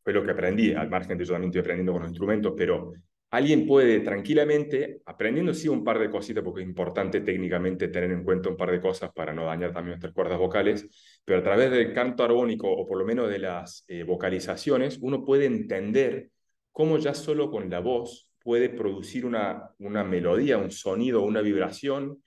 fue 0.02 0.12
lo 0.12 0.24
que 0.24 0.30
aprendí, 0.30 0.72
al 0.72 0.88
margen 0.88 1.18
de 1.18 1.24
yo 1.24 1.32
también 1.32 1.50
estoy 1.50 1.60
aprendiendo 1.60 1.92
con 1.92 2.02
los 2.02 2.10
instrumentos, 2.10 2.54
pero 2.56 2.92
alguien 3.30 3.66
puede 3.66 4.00
tranquilamente, 4.00 5.02
aprendiendo 5.04 5.52
sí 5.52 5.68
un 5.68 5.84
par 5.84 5.98
de 5.98 6.10
cositas, 6.10 6.42
porque 6.44 6.62
es 6.62 6.68
importante 6.68 7.20
técnicamente 7.20 7.88
tener 7.88 8.10
en 8.12 8.24
cuenta 8.24 8.48
un 8.48 8.56
par 8.56 8.70
de 8.70 8.80
cosas 8.80 9.10
para 9.12 9.32
no 9.32 9.44
dañar 9.46 9.72
también 9.72 9.90
nuestras 9.90 10.12
cuerdas 10.12 10.38
vocales, 10.38 10.86
pero 11.24 11.40
a 11.40 11.42
través 11.42 11.70
del 11.70 11.92
canto 11.92 12.22
armónico 12.24 12.70
o 12.70 12.86
por 12.86 12.98
lo 12.98 13.04
menos 13.04 13.28
de 13.28 13.38
las 13.38 13.84
eh, 13.88 14.04
vocalizaciones, 14.04 14.98
uno 15.00 15.24
puede 15.24 15.46
entender 15.46 16.30
cómo 16.72 16.98
ya 16.98 17.14
solo 17.14 17.50
con 17.50 17.68
la 17.68 17.80
voz 17.80 18.30
puede 18.46 18.68
producir 18.68 19.26
una, 19.26 19.70
una 19.80 20.04
melodía, 20.04 20.56
un 20.56 20.70
sonido, 20.70 21.22
una 21.22 21.40
vibración, 21.40 22.22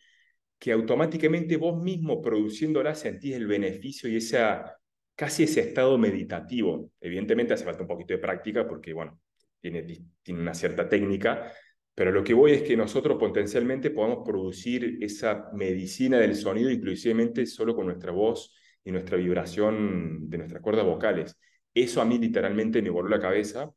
que 0.59 0.73
automáticamente 0.73 1.55
vos 1.55 1.81
mismo 1.81 2.21
produciéndola 2.21 2.93
sentís 2.93 3.35
el 3.35 3.47
beneficio 3.47 4.09
y 4.09 4.17
esa, 4.17 4.77
casi 5.15 5.43
ese 5.43 5.61
estado 5.61 5.97
meditativo. 5.97 6.91
Evidentemente 6.99 7.53
hace 7.53 7.63
falta 7.63 7.83
un 7.83 7.87
poquito 7.87 8.13
de 8.13 8.19
práctica 8.19 8.67
porque, 8.67 8.91
bueno, 8.91 9.21
tiene, 9.61 9.83
tiene 10.21 10.41
una 10.41 10.53
cierta 10.53 10.89
técnica, 10.89 11.53
pero 11.95 12.11
lo 12.11 12.21
que 12.21 12.33
voy 12.33 12.51
es 12.51 12.63
que 12.63 12.75
nosotros 12.75 13.17
potencialmente 13.17 13.89
podamos 13.89 14.25
producir 14.25 14.97
esa 14.99 15.49
medicina 15.53 16.19
del 16.19 16.35
sonido 16.35 16.69
inclusivamente 16.69 17.45
solo 17.45 17.73
con 17.73 17.85
nuestra 17.85 18.11
voz 18.11 18.53
y 18.83 18.91
nuestra 18.91 19.15
vibración 19.15 20.29
de 20.29 20.37
nuestras 20.37 20.61
cuerdas 20.61 20.85
vocales. 20.85 21.39
Eso 21.73 22.01
a 22.01 22.05
mí 22.05 22.17
literalmente 22.17 22.81
me 22.81 22.89
voló 22.89 23.07
la 23.07 23.21
cabeza, 23.21 23.71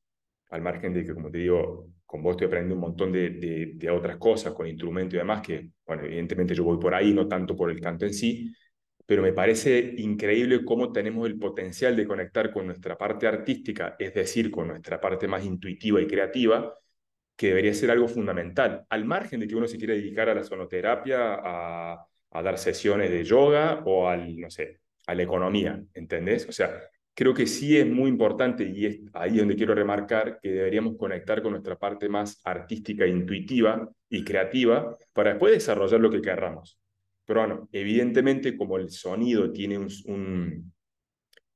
al 0.51 0.61
margen 0.61 0.93
de 0.93 1.05
que, 1.05 1.15
como 1.15 1.31
te 1.31 1.39
digo, 1.39 1.93
con 2.13 2.23
vos 2.23 2.33
estoy 2.33 2.49
aprendiendo 2.49 2.75
un 2.75 2.83
montón 2.83 3.11
de, 3.11 3.73
de, 3.75 3.91
otras 3.91 4.19
cosas, 4.19 4.53
con 4.53 4.67
instrumentos 4.67 5.15
y 5.15 5.17
demás, 5.17 5.41
que, 5.41 5.71
bueno, 5.87 6.03
evidentemente 6.05 6.55
yo 6.55 6.63
voy 6.63 6.79
por 6.79 6.95
ahí, 6.95 7.15
no 7.15 7.27
tanto 7.27 7.57
por 7.57 7.71
el 7.71 7.81
canto 7.81 8.05
en 8.05 8.13
sí, 8.13 8.53
pero 9.07 9.23
me 9.23 9.33
parece 9.33 9.95
increíble 9.97 10.63
cómo 10.63 10.93
tenemos 10.93 11.27
el 11.27 11.39
potencial 11.39 11.97
de 11.97 12.07
conectar 12.07 12.53
con 12.53 12.67
nuestra 12.67 12.99
parte 12.99 13.27
artística, 13.27 13.97
es 13.99 14.13
decir, 14.13 14.51
con 14.51 14.69
nuestra 14.69 15.01
parte 15.01 15.27
más 15.27 15.43
intuitiva 15.43 16.03
y 16.03 16.07
creativa, 16.07 16.79
que 17.35 17.49
debería 17.49 17.73
ser 17.73 17.91
algo 17.91 18.09
fundamental, 18.09 18.85
al 18.91 19.07
margen 19.07 19.41
de 19.41 19.49
que 19.49 19.57
uno 19.57 19.67
se 19.67 19.79
quiera 19.79 19.95
dedicar 19.95 20.29
a 20.29 20.35
la 20.35 20.45
sonoterapia, 20.45 21.41
a, 21.43 22.07
dar 22.31 22.59
sesiones 22.59 23.11
de 23.11 23.25
yoga 23.25 23.83
o 23.87 24.07
al, 24.07 24.39
no 24.39 24.51
sé, 24.51 24.81
a 25.07 25.15
la 25.15 25.23
economía, 25.23 25.83
¿entendés? 25.95 26.47
O 26.47 26.53
sea, 26.53 26.79
creo 27.15 27.35
que 27.35 27.47
sí 27.47 27.77
es 27.77 27.87
muy 27.87 28.09
importante 28.09 28.65
y 28.65 28.87
es 28.87 29.01
ahí 29.13 29.37
donde 29.37 29.57
quiero 29.57 29.75
remarcar 29.75 30.39
que 30.41 30.51
deberíamos 30.51 30.97
conectar 30.97 31.43
con 31.43 31.53
nuestra 31.53 31.77
parte 31.77 32.09
más 32.09 32.41
artística, 32.45 33.07
intuitiva 33.07 33.89
y 34.09 34.25
creativa 34.25 34.97
para 35.13 35.31
después 35.31 35.53
desarrollar 35.53 36.01
lo 36.01 36.11
que 36.11 36.23
querramos. 36.23 36.79
Pero 37.25 37.41
bueno, 37.41 37.69
evidentemente 37.73 38.57
como 38.57 38.79
el 38.79 38.91
sonido 38.91 39.53
tiene 39.53 39.79
un, 39.79 40.73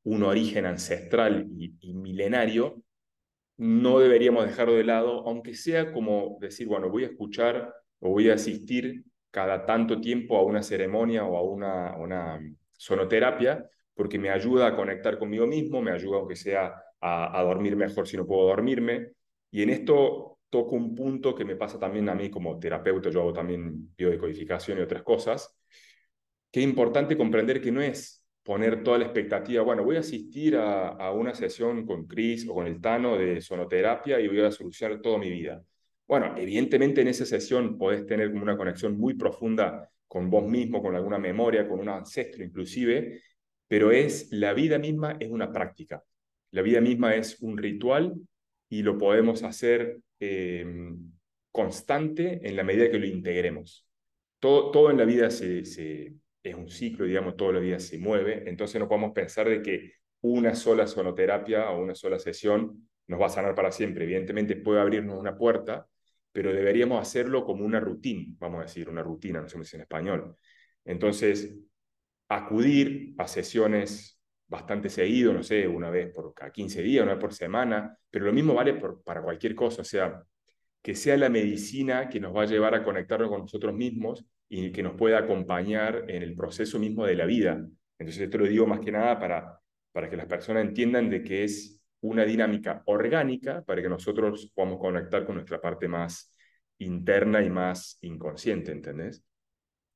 un, 0.05 0.23
origen 0.23 0.67
ancestral 0.67 1.49
y, 1.59 1.95
milenario, 1.95 2.83
no 3.57 3.99
deberíamos 3.99 4.47
dejarlo 4.47 4.75
de 4.75 4.85
lado, 4.85 5.27
aunque 5.27 5.55
sea 5.55 5.93
como 5.93 6.37
decir, 6.41 6.67
bueno, 6.69 6.91
voy 6.91 7.05
a 7.05 7.09
escuchar 7.09 7.73
o 8.01 8.11
voy 8.11 8.31
a 8.31 8.35
asistir 8.35 9.05
cada 9.31 9.65
tanto 9.65 10.01
tiempo 10.01 10.37
a 10.37 10.45
una 10.45 10.63
ceremonia 10.63 11.25
o 11.25 11.37
a 11.37 11.43
una, 11.43 11.97
una 11.97 12.41
sonoterapia, 12.73 13.69
porque 13.97 14.19
me 14.19 14.31
ayuda 14.31 14.69
a 14.69 14.77
conectar 14.77 15.19
conmigo 15.19 15.47
mismo, 15.47 15.81
me 15.81 15.91
ayuda 15.91 16.19
aunque 16.19 16.37
sea 16.37 16.75
a, 17.01 17.43
dormir 17.43 17.77
mejor 17.77 18.07
si 18.07 18.17
no 18.17 18.27
puedo 18.27 18.49
dormirme. 18.49 19.13
Y 19.51 19.63
en 19.63 19.71
esto 19.71 20.39
toco 20.51 20.77
un 20.77 20.95
punto 20.95 21.35
que 21.35 21.45
me 21.45 21.57
pasa 21.57 21.79
también 21.79 22.09
a 22.11 22.15
mí 22.15 22.31
como 22.31 22.59
terapeuta, 22.59 23.11
yo 23.11 23.23
hago 23.23 23.33
también 23.33 23.95
biodecodificación 23.97 24.79
y 24.79 24.83
otras 24.83 25.03
cosas, 25.03 25.59
que 26.51 26.61
es 26.61 26.67
importante 26.67 27.17
comprender 27.17 27.61
que 27.61 27.73
no 27.73 27.81
es 27.81 28.23
poner 28.43 28.85
toda 28.85 28.99
la 28.99 29.05
expectativa, 29.05 29.63
bueno, 29.63 29.83
voy 29.83 29.97
a 29.97 30.01
asistir 30.01 30.57
a, 30.57 31.11
una 31.11 31.35
sesión 31.35 31.85
con 31.85 32.07
Chris 32.07 32.47
o 32.49 32.55
con 32.55 32.67
el 32.67 32.81
Tano 32.81 33.17
de 33.17 33.41
sonoterapia 33.41 34.21
y 34.21 34.29
voy 34.29 34.41
a 34.41 34.53
solucionar 34.53 35.01
toda 35.01 35.19
mi 35.19 35.31
vida. 35.31 35.63
Bueno, 36.07 36.35
evidentemente 36.37 37.01
en 37.01 37.09
esa 37.09 37.27
sesión 37.27 37.77
podés 37.77 38.07
tener 38.07 38.31
como 38.31 38.43
una 38.43 38.57
conexión 38.57 38.97
muy 38.97 39.15
profunda 39.15 39.91
con 40.07 40.31
vos 40.31 40.47
mismo, 40.49 40.81
con 40.81 40.95
alguna 40.95 41.19
memoria, 41.19 41.67
con 41.67 41.81
un 41.81 41.89
ancestro 41.89 42.45
inclusive, 42.45 43.21
pero 43.69 43.91
es 43.91 44.29
la 44.33 44.55
vida 44.55 44.79
misma 44.79 45.17
es 45.21 45.31
una 45.31 45.53
práctica. 45.53 46.03
La 46.51 46.63
vida 46.63 46.81
misma 46.81 47.15
es 47.15 47.41
un 47.41 47.59
ritual 47.59 48.15
y 48.69 48.83
lo 48.83 48.99
podemos 48.99 49.43
hacer 49.43 49.99
em, 50.21 51.13
constante 51.51 52.41
en 52.47 52.57
la 52.57 52.65
medida 52.65 52.91
que 52.91 52.99
lo 52.99 53.07
integremos. 53.07 53.87
Todo, 54.39 54.71
todo 54.71 54.91
en 54.91 54.99
la 54.99 55.05
vida 55.05 55.31
se, 55.31 55.61
es 55.61 56.55
un 56.55 56.69
ciclo, 56.69 57.05
digamos, 57.05 57.37
toda 57.37 57.55
la 57.55 57.61
vida 57.61 57.79
se 57.79 57.99
mueve, 57.99 58.49
entonces 58.49 58.81
no 58.81 58.89
podemos 58.89 59.13
pensar 59.13 59.49
de 59.49 59.63
que 59.63 59.93
una 60.21 60.55
sola 60.55 60.87
sonoterapia 60.87 61.71
o 61.71 61.83
una 61.83 61.95
sola 61.95 62.19
sesión 62.19 62.89
nos 63.07 63.21
va 63.21 63.27
a 63.27 63.31
sanar 63.31 63.55
para 63.55 63.73
siempre. 63.73 64.05
Evidentemente 64.05 64.57
puede 64.57 64.81
abrirnos 64.81 65.19
una 65.19 65.37
puerta, 65.37 65.87
pero 66.33 66.53
deberíamos 66.53 67.01
hacerlo 67.01 67.45
como 67.45 67.65
una 67.65 67.81
rutina, 67.81 68.35
vamos 68.39 68.61
a 68.61 68.63
decir, 68.65 68.89
una 68.89 69.03
rutina, 69.03 69.41
no 69.41 69.49
sé 69.49 69.55
cómo 69.55 69.65
en 69.73 69.81
español. 69.81 70.37
Entonces, 70.85 71.57
acudir 72.29 73.15
a 73.19 73.29
sesiones 73.29 74.19
bastante 74.49 74.89
seguido, 74.89 75.33
no 75.33 75.43
sé, 75.43 75.67
una 75.67 75.91
vez 75.91 76.13
por 76.13 76.33
cada 76.35 76.53
15 76.53 76.83
días, 76.83 77.03
una 77.03 77.15
vez 77.15 77.21
por 77.21 77.35
semana, 77.35 77.97
pero 78.11 78.27
lo 78.27 78.33
mismo 78.33 78.55
vale 78.55 78.75
para 79.05 79.23
cualquier 79.23 79.55
cosa, 79.55 79.83
o 79.83 79.85
sea, 79.85 80.23
que 80.83 80.95
sea 80.95 81.17
la 81.17 81.29
medicina 81.29 82.09
que 82.09 82.21
nos 82.21 82.35
va 82.35 82.43
a 82.43 82.47
llevar 82.47 82.75
a 82.75 82.85
conectarnos 82.85 83.29
con 83.29 83.41
nosotros 83.41 83.75
mismos 83.75 84.25
y 84.49 84.71
que 84.71 84.83
nos 84.83 84.95
pueda 84.95 85.19
acompañar 85.19 86.05
en 86.09 86.23
el 86.23 86.37
proceso 86.37 86.79
mismo 86.79 87.05
de 87.05 87.17
la 87.17 87.27
vida. 87.27 87.67
Entonces, 87.99 88.23
esto 88.23 88.39
lo 88.39 88.47
digo 88.47 88.67
más 88.67 88.79
que 88.81 88.93
nada 88.93 89.19
para, 89.19 89.61
para 89.91 90.09
que 90.09 90.17
las 90.17 90.27
personas 90.27 90.65
entiendan 90.65 91.11
de 91.11 91.23
que 91.25 91.43
es 91.43 91.81
una 92.03 92.25
dinámica 92.25 92.83
orgánica 92.87 93.65
para 93.65 93.83
que 93.83 93.89
nosotros 93.89 94.53
podamos 94.55 94.79
conectar 94.79 95.25
con 95.25 95.35
nuestra 95.35 95.61
parte 95.61 95.89
más 95.89 96.33
interna 96.79 97.43
y 97.43 97.51
más 97.51 97.99
inconsciente, 98.03 98.71
¿entendés? 98.71 99.25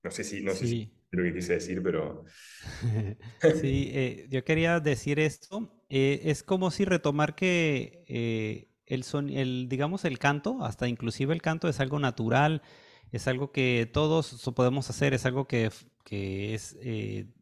No 0.02 0.10
sé 0.10 0.24
si, 0.24 0.42
no 0.42 0.52
sé 0.52 0.66
si 0.66 0.92
lo 1.12 1.22
que 1.24 1.34
quise 1.34 1.54
decir, 1.54 1.82
pero... 1.82 2.24
sí, 3.60 3.90
eh, 3.92 4.26
yo 4.30 4.44
quería 4.44 4.80
decir 4.80 5.18
esto. 5.18 5.72
Eh, 5.88 6.22
es 6.24 6.42
como 6.42 6.70
si 6.70 6.84
retomar 6.84 7.34
que 7.34 8.04
eh, 8.08 8.68
el, 8.86 9.02
son, 9.04 9.30
el, 9.30 9.68
digamos, 9.68 10.04
el 10.04 10.18
canto, 10.18 10.62
hasta 10.62 10.88
inclusive 10.88 11.34
el 11.34 11.42
canto 11.42 11.68
es 11.68 11.80
algo 11.80 11.98
natural, 11.98 12.62
es 13.12 13.26
algo 13.26 13.50
que 13.50 13.90
todos 13.92 14.50
podemos 14.54 14.88
hacer, 14.88 15.14
es 15.14 15.26
algo 15.26 15.48
que, 15.48 15.70
que 16.04 16.54
es, 16.54 16.78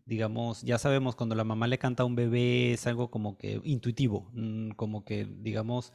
digamos, 0.06 0.62
ya 0.62 0.78
sabemos, 0.78 1.14
cuando 1.14 1.34
la 1.34 1.44
mamá 1.44 1.66
le 1.66 1.78
canta 1.78 2.04
a 2.04 2.06
un 2.06 2.16
bebé, 2.16 2.72
es 2.72 2.86
algo 2.86 3.10
como 3.10 3.36
que 3.36 3.60
intuitivo, 3.64 4.30
mm, 4.32 4.70
como 4.70 5.04
que, 5.04 5.26
digamos, 5.26 5.92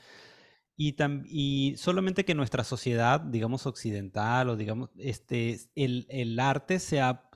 y, 0.76 0.96
y 1.26 1.78
solamente 1.78 2.26
que 2.26 2.36
nuestra 2.36 2.64
sociedad, 2.64 3.22
digamos, 3.22 3.66
occidental 3.66 4.50
o 4.50 4.56
digamos, 4.56 4.90
este, 4.98 5.60
el, 5.76 6.06
el 6.10 6.40
arte 6.40 6.80
se 6.80 7.02
ha 7.02 7.30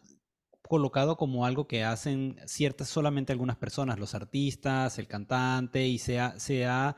colocado 0.67 1.17
como 1.17 1.45
algo 1.45 1.67
que 1.67 1.83
hacen 1.83 2.37
ciertas 2.45 2.89
solamente 2.89 3.33
algunas 3.33 3.57
personas, 3.57 3.99
los 3.99 4.15
artistas, 4.15 4.99
el 4.99 5.07
cantante, 5.07 5.87
y 5.87 5.97
se 5.97 6.19
ha, 6.19 6.39
se 6.39 6.65
ha, 6.65 6.97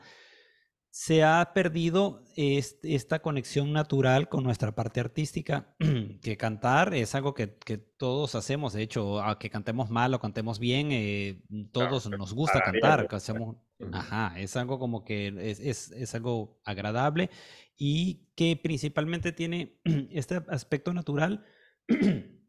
se 0.90 1.22
ha 1.24 1.52
perdido 1.54 2.24
esta 2.36 3.20
conexión 3.20 3.72
natural 3.72 4.28
con 4.28 4.44
nuestra 4.44 4.74
parte 4.74 5.00
artística, 5.00 5.74
que 6.22 6.36
cantar 6.36 6.94
es 6.94 7.14
algo 7.14 7.34
que, 7.34 7.56
que, 7.58 7.78
todos 7.78 8.34
hacemos, 8.34 8.72
de 8.72 8.82
hecho, 8.82 9.22
a 9.22 9.38
que 9.38 9.50
cantemos 9.50 9.90
mal 9.90 10.14
o 10.14 10.20
cantemos 10.20 10.58
bien, 10.58 10.88
eh, 10.90 11.42
todos 11.72 12.08
nos 12.08 12.32
gusta 12.32 12.62
cantar, 12.62 13.06
hacemos, 13.10 13.56
ajá, 13.92 14.38
es 14.38 14.56
algo 14.56 14.78
como 14.78 15.04
que 15.04 15.28
es, 15.38 15.60
es, 15.60 15.90
es 15.92 16.14
algo 16.14 16.60
agradable 16.64 17.30
y 17.76 18.28
que 18.34 18.56
principalmente 18.56 19.32
tiene 19.32 19.80
este 20.10 20.42
aspecto 20.48 20.92
natural 20.92 21.44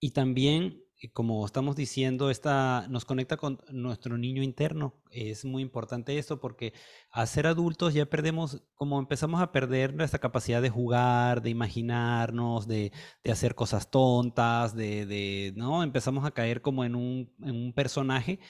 Y 0.00 0.10
también, 0.12 0.82
eh, 1.00 1.10
como 1.12 1.44
estamos 1.46 1.76
diciendo, 1.76 2.30
esta, 2.30 2.86
nos 2.88 3.04
conecta 3.04 3.36
con 3.36 3.60
nuestro 3.70 4.18
niño 4.18 4.42
interno. 4.42 4.94
Es 5.10 5.44
muy 5.44 5.62
importante 5.62 6.18
esto 6.18 6.40
porque 6.40 6.72
a 7.10 7.24
ser 7.26 7.46
adultos 7.46 7.94
ya 7.94 8.06
perdemos, 8.06 8.62
como 8.74 8.98
empezamos 8.98 9.40
a 9.40 9.52
perder 9.52 9.94
nuestra 9.94 10.18
capacidad 10.20 10.60
de 10.62 10.70
jugar, 10.70 11.42
de 11.42 11.50
imaginarnos, 11.50 12.66
de, 12.66 12.92
de 13.24 13.32
hacer 13.32 13.54
cosas 13.54 13.90
tontas, 13.90 14.74
de, 14.74 15.06
de, 15.06 15.52
¿no? 15.56 15.82
Empezamos 15.82 16.24
a 16.24 16.32
caer 16.32 16.60
como 16.62 16.84
en 16.84 16.94
un, 16.94 17.34
en 17.42 17.56
un 17.56 17.72
personaje. 17.72 18.40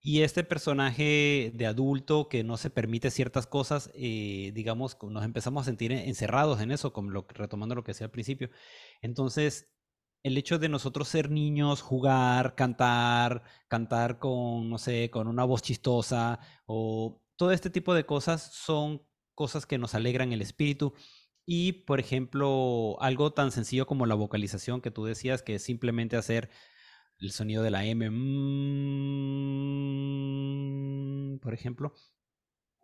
Y 0.00 0.22
este 0.22 0.44
personaje 0.44 1.50
de 1.54 1.66
adulto 1.66 2.28
que 2.28 2.44
no 2.44 2.56
se 2.58 2.70
permite 2.70 3.10
ciertas 3.10 3.46
cosas, 3.48 3.90
eh, 3.94 4.52
digamos, 4.54 4.96
nos 5.02 5.24
empezamos 5.24 5.62
a 5.62 5.64
sentir 5.64 5.90
encerrados 5.90 6.60
en 6.60 6.70
eso, 6.70 6.92
como 6.92 7.10
lo, 7.10 7.26
retomando 7.28 7.74
lo 7.74 7.82
que 7.82 7.90
decía 7.90 8.06
al 8.06 8.12
principio. 8.12 8.50
Entonces, 9.02 9.68
el 10.26 10.36
hecho 10.38 10.58
de 10.58 10.68
nosotros 10.68 11.06
ser 11.06 11.30
niños, 11.30 11.82
jugar, 11.82 12.56
cantar, 12.56 13.44
cantar 13.68 14.18
con, 14.18 14.68
no 14.68 14.76
sé, 14.76 15.08
con 15.08 15.28
una 15.28 15.44
voz 15.44 15.62
chistosa 15.62 16.40
o 16.66 17.22
todo 17.36 17.52
este 17.52 17.70
tipo 17.70 17.94
de 17.94 18.06
cosas 18.06 18.52
son 18.52 19.02
cosas 19.34 19.66
que 19.66 19.78
nos 19.78 19.94
alegran 19.94 20.32
el 20.32 20.42
espíritu. 20.42 20.94
Y, 21.46 21.72
por 21.84 22.00
ejemplo, 22.00 22.96
algo 23.00 23.32
tan 23.34 23.52
sencillo 23.52 23.86
como 23.86 24.06
la 24.06 24.16
vocalización 24.16 24.80
que 24.80 24.90
tú 24.90 25.04
decías, 25.04 25.42
que 25.42 25.54
es 25.56 25.62
simplemente 25.62 26.16
hacer 26.16 26.50
el 27.20 27.30
sonido 27.30 27.62
de 27.62 27.70
la 27.70 27.84
M, 27.84 28.10
mm, 28.10 28.16
por 31.38 31.54
ejemplo, 31.54 31.94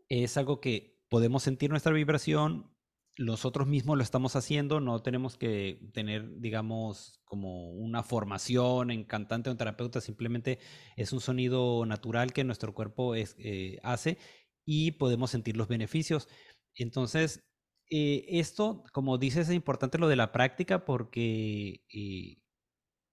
es 0.09 0.37
algo 0.37 0.61
que 0.61 1.03
podemos 1.09 1.43
sentir 1.43 1.71
nuestra 1.71 1.93
vibración, 1.93 2.73
nosotros 3.19 3.67
mismos 3.67 3.97
lo 3.97 4.03
estamos 4.03 4.37
haciendo, 4.37 4.81
no 4.81 5.03
tenemos 5.03 5.37
que 5.37 5.81
tener, 5.93 6.41
digamos, 6.41 7.21
como 7.25 7.71
una 7.73 8.03
formación 8.03 8.91
en 8.91 9.05
cantante 9.05 9.51
o 9.51 9.53
en 9.53 9.59
terapeuta, 9.59 10.01
simplemente 10.01 10.59
es 10.97 11.13
un 11.13 11.21
sonido 11.21 11.85
natural 11.87 12.33
que 12.33 12.45
nuestro 12.45 12.75
cuerpo 12.75 13.15
eh, 13.15 13.79
hace 13.83 14.19
y 14.65 14.93
podemos 14.93 15.31
sentir 15.31 15.57
los 15.57 15.69
beneficios. 15.69 16.29
Entonces, 16.75 17.45
eh, 17.91 18.25
esto, 18.29 18.85
como 18.93 19.19
dices, 19.19 19.49
es 19.49 19.55
importante 19.55 19.99
lo 19.99 20.09
de 20.09 20.17
la 20.17 20.33
práctica 20.33 20.85
porque 20.85 21.85
eh, 21.93 22.39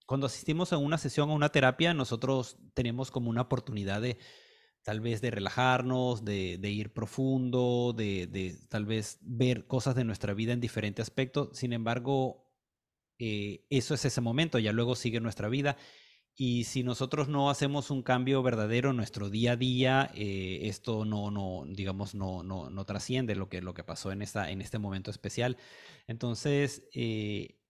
cuando 0.06 0.26
asistimos 0.26 0.72
a 0.72 0.78
una 0.78 0.98
sesión 0.98 1.30
o 1.30 1.34
una 1.34 1.50
terapia, 1.50 1.94
nosotros 1.94 2.58
tenemos 2.74 3.10
como 3.10 3.30
una 3.30 3.42
oportunidad 3.42 4.00
de 4.00 4.18
tal 4.90 4.98
vez 4.98 5.20
de 5.20 5.30
relajarnos, 5.30 6.24
de, 6.24 6.58
ir 6.64 6.92
profundo, 6.92 7.94
de, 7.96 8.58
tal 8.68 8.86
vez 8.86 9.20
ver 9.22 9.68
cosas 9.68 9.94
de 9.94 10.02
nuestra 10.02 10.34
vida 10.34 10.52
en 10.52 10.60
diferentes 10.60 11.04
aspectos. 11.04 11.50
Sin 11.56 11.72
embargo, 11.72 12.50
eh, 13.20 13.64
eso 13.70 13.94
es 13.94 14.04
ese 14.04 14.20
momento, 14.20 14.58
ya 14.58 14.72
luego 14.72 14.96
sigue 14.96 15.20
nuestra 15.20 15.48
vida. 15.48 15.76
Y 16.34 16.64
si 16.64 16.82
nosotros 16.82 17.28
no 17.28 17.50
hacemos 17.50 17.92
un 17.92 18.02
cambio 18.02 18.42
verdadero 18.42 18.90
en 18.90 18.96
nuestro 18.96 19.30
día 19.30 19.52
a 19.52 19.56
día, 19.56 20.10
eh, 20.12 20.62
esto 20.62 21.04
no, 21.04 21.30
no, 21.30 21.62
digamos, 21.68 22.16
no, 22.16 22.42
no, 22.42 22.68
no 22.68 22.84
trasciende 22.84 23.36
lo 23.36 23.48
que, 23.48 23.62
lo 23.62 23.74
que 23.74 23.84
pasó 23.84 24.10
en, 24.10 24.22
esta, 24.22 24.50
en 24.50 24.60
este 24.60 24.80
momento 24.80 25.12
especial. 25.12 25.56
Entonces, 26.08 26.82
eh, 26.94 27.60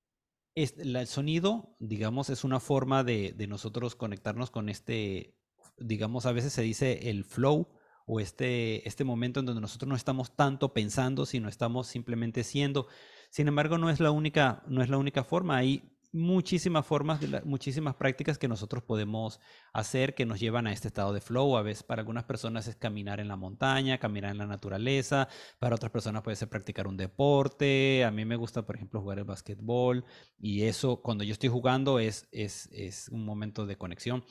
el 0.55 1.07
sonido, 1.07 1.77
digamos, 1.81 2.31
es 2.31 2.45
una 2.45 2.61
forma 2.61 3.05
de, 3.05 3.35
de 3.37 3.47
nosotros 3.47 3.95
conectarnos 3.95 4.51
con 4.51 4.71
este 4.71 5.37
digamos, 5.81 6.27
a 6.27 6.33
veces 6.33 6.53
se 6.53 6.63
dice 6.63 7.11
el 7.11 7.25
flow 7.25 7.69
o 8.07 8.21
este, 8.21 8.87
este 8.89 9.05
momento 9.05 9.41
en 9.41 9.47
donde 9.47 9.61
nosotros 9.61 9.89
no 9.89 9.97
estamos 9.97 10.35
tanto 10.37 10.73
pensando, 10.73 11.27
sino 11.27 11.49
estamos 11.49 11.87
simplemente 11.87 12.45
siendo. 12.45 12.87
Sin 13.31 13.49
embargo, 13.49 13.79
no 13.79 13.91
es 13.91 14.01
la 14.01 14.11
única, 14.11 14.63
no 14.67 14.83
es 14.83 14.89
la 14.89 14.99
única 14.99 15.25
forma. 15.25 15.57
Hay 15.57 15.91
muchísimas 16.13 16.85
formas, 16.87 17.21
muchísimas 17.45 17.95
prácticas 17.95 18.39
que 18.39 18.49
nosotros 18.49 18.83
podemos 18.83 19.41
hacer 19.73 20.15
que 20.15 20.27
nos 20.27 20.41
llevan 20.41 20.67
a 20.67 20.73
este 20.73 20.89
estado 20.89 21.13
de 21.13 21.21
flow. 21.21 21.57
A 21.57 21.63
veces 21.63 21.83
para 21.83 22.01
algunas 22.01 22.25
personas 22.25 22.67
es 22.67 22.77
caminar 22.77 23.21
en 23.21 23.29
la 23.29 23.37
montaña, 23.37 23.99
caminar 23.99 24.33
en 24.33 24.39
la 24.39 24.47
naturaleza, 24.47 25.29
para 25.59 25.77
otras 25.77 25.93
personas 25.93 26.23
puede 26.23 26.37
ser 26.37 26.49
practicar 26.49 26.87
un 26.89 26.97
deporte. 26.97 28.05
A 28.05 28.11
mí 28.11 28.25
me 28.25 28.37
gusta, 28.37 28.67
por 28.67 28.77
ejemplo, 28.77 29.01
jugar 29.01 29.19
el 29.19 29.25
básquetbol 29.25 30.05
y 30.39 30.63
eso 30.63 31.01
cuando 31.03 31.25
yo 31.25 31.33
estoy 31.33 31.49
jugando 31.49 31.99
es, 31.99 32.29
es, 32.33 32.69
es 32.73 33.09
un 33.09 33.25
momento 33.25 33.67
de 33.67 33.77
conexión. 33.77 34.25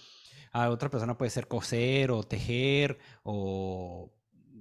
A 0.51 0.69
otras 0.69 0.91
personas 0.91 1.15
puede 1.15 1.31
ser 1.31 1.47
coser 1.47 2.11
o 2.11 2.23
tejer 2.23 2.97
o 3.23 4.11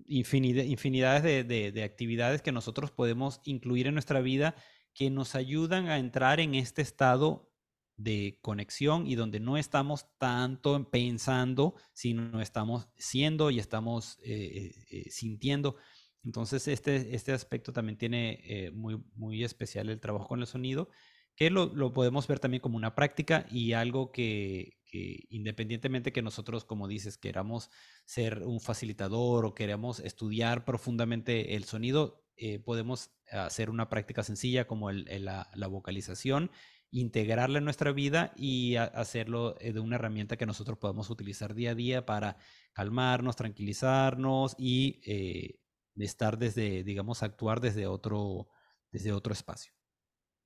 infinidad, 0.07 0.65
infinidades 0.65 1.23
de, 1.23 1.45
de, 1.45 1.73
de 1.73 1.83
actividades 1.83 2.43
que 2.43 2.53
nosotros 2.53 2.91
podemos 2.91 3.41
incluir 3.45 3.87
en 3.87 3.95
nuestra 3.95 4.21
vida 4.21 4.55
que 4.99 5.11
nos 5.11 5.37
ayudan 5.37 5.89
a 5.89 5.99
entrar 5.99 6.41
en 6.41 6.57
este 6.57 6.83
estado 6.83 7.49
de 7.97 8.41
conexión 8.43 9.07
y 9.07 9.15
donde 9.15 9.39
no 9.39 9.57
estamos 9.57 10.07
tanto 10.19 10.91
pensando, 10.91 11.77
sino 11.93 12.41
estamos 12.41 12.89
siendo 12.97 13.53
y 13.53 13.61
estamos 13.61 14.19
eh, 14.25 14.35
eh, 14.35 14.75
eh, 14.91 15.11
sintiendo. 15.11 15.77
Entonces, 16.25 16.67
este, 16.67 17.15
este 17.15 17.31
aspecto 17.31 17.73
también 17.73 17.97
tiene 17.97 18.73
muy, 18.75 19.01
muy 19.15 19.45
especial 19.45 19.89
el 19.89 20.01
trabajo 20.01 20.27
con 20.27 20.41
el 20.41 20.49
sonido, 20.49 20.89
que 21.37 21.49
lo, 21.49 21.67
lo 21.67 21.93
podemos 21.93 22.27
ver 22.27 22.41
también 22.41 22.61
como 22.61 22.77
una 22.77 22.97
práctica 22.97 23.47
y 23.53 23.75
algo 23.75 24.11
que, 24.11 24.81
que, 24.85 25.27
independientemente 25.29 26.13
que 26.13 26.23
nosotros, 26.23 26.65
como 26.65 26.89
dices, 26.89 27.19
queramos 27.19 27.71
ser 28.05 28.43
un 28.43 28.61
facilitador 28.61 29.47
o 29.47 29.55
queramos 29.55 30.01
estudiar 30.01 30.65
profundamente 30.65 31.55
el 31.55 31.63
sonido, 31.63 32.25
eh, 32.39 32.61
podemos 32.61 33.11
hacer 33.31 33.69
una 33.69 33.89
práctica 33.89 34.23
sencilla 34.23 34.67
como 34.67 34.91
la, 34.93 35.49
vocalización, 35.69 36.51
integrarla 36.91 37.59
en 37.59 37.65
nuestra 37.65 37.93
vida 37.93 38.33
y 38.37 38.77
hacerlo 38.77 39.57
eh, 39.61 39.73
de 39.73 39.81
una 39.81 39.97
herramienta 39.97 40.37
que 40.37 40.47
nosotros 40.47 40.79
podemos 40.79 41.11
utilizar 41.11 41.55
día 41.55 41.73
a 41.73 41.75
día 41.75 42.07
para 42.07 42.37
calmarnos, 42.73 43.37
tranquilizarnos 43.37 44.55
y 44.57 45.01
eh, 45.05 45.59
estar 45.97 46.39
desde, 46.39 46.85
digamos, 46.85 47.23
actuar 47.23 47.61
desde 47.61 47.87
otro, 47.87 48.49
desde 48.93 49.13
otro 49.13 49.33
espacio. 49.33 49.73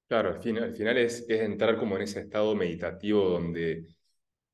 Claro, 0.09 0.31
al 0.31 0.41
final, 0.41 0.65
al 0.65 0.73
final 0.73 0.99
es, 0.99 1.29
entrar 1.29 1.77
como 1.79 1.97
en 1.97 2.03
ese 2.03 2.21
estado 2.21 2.55
meditativo 2.55 3.29
donde 3.29 3.87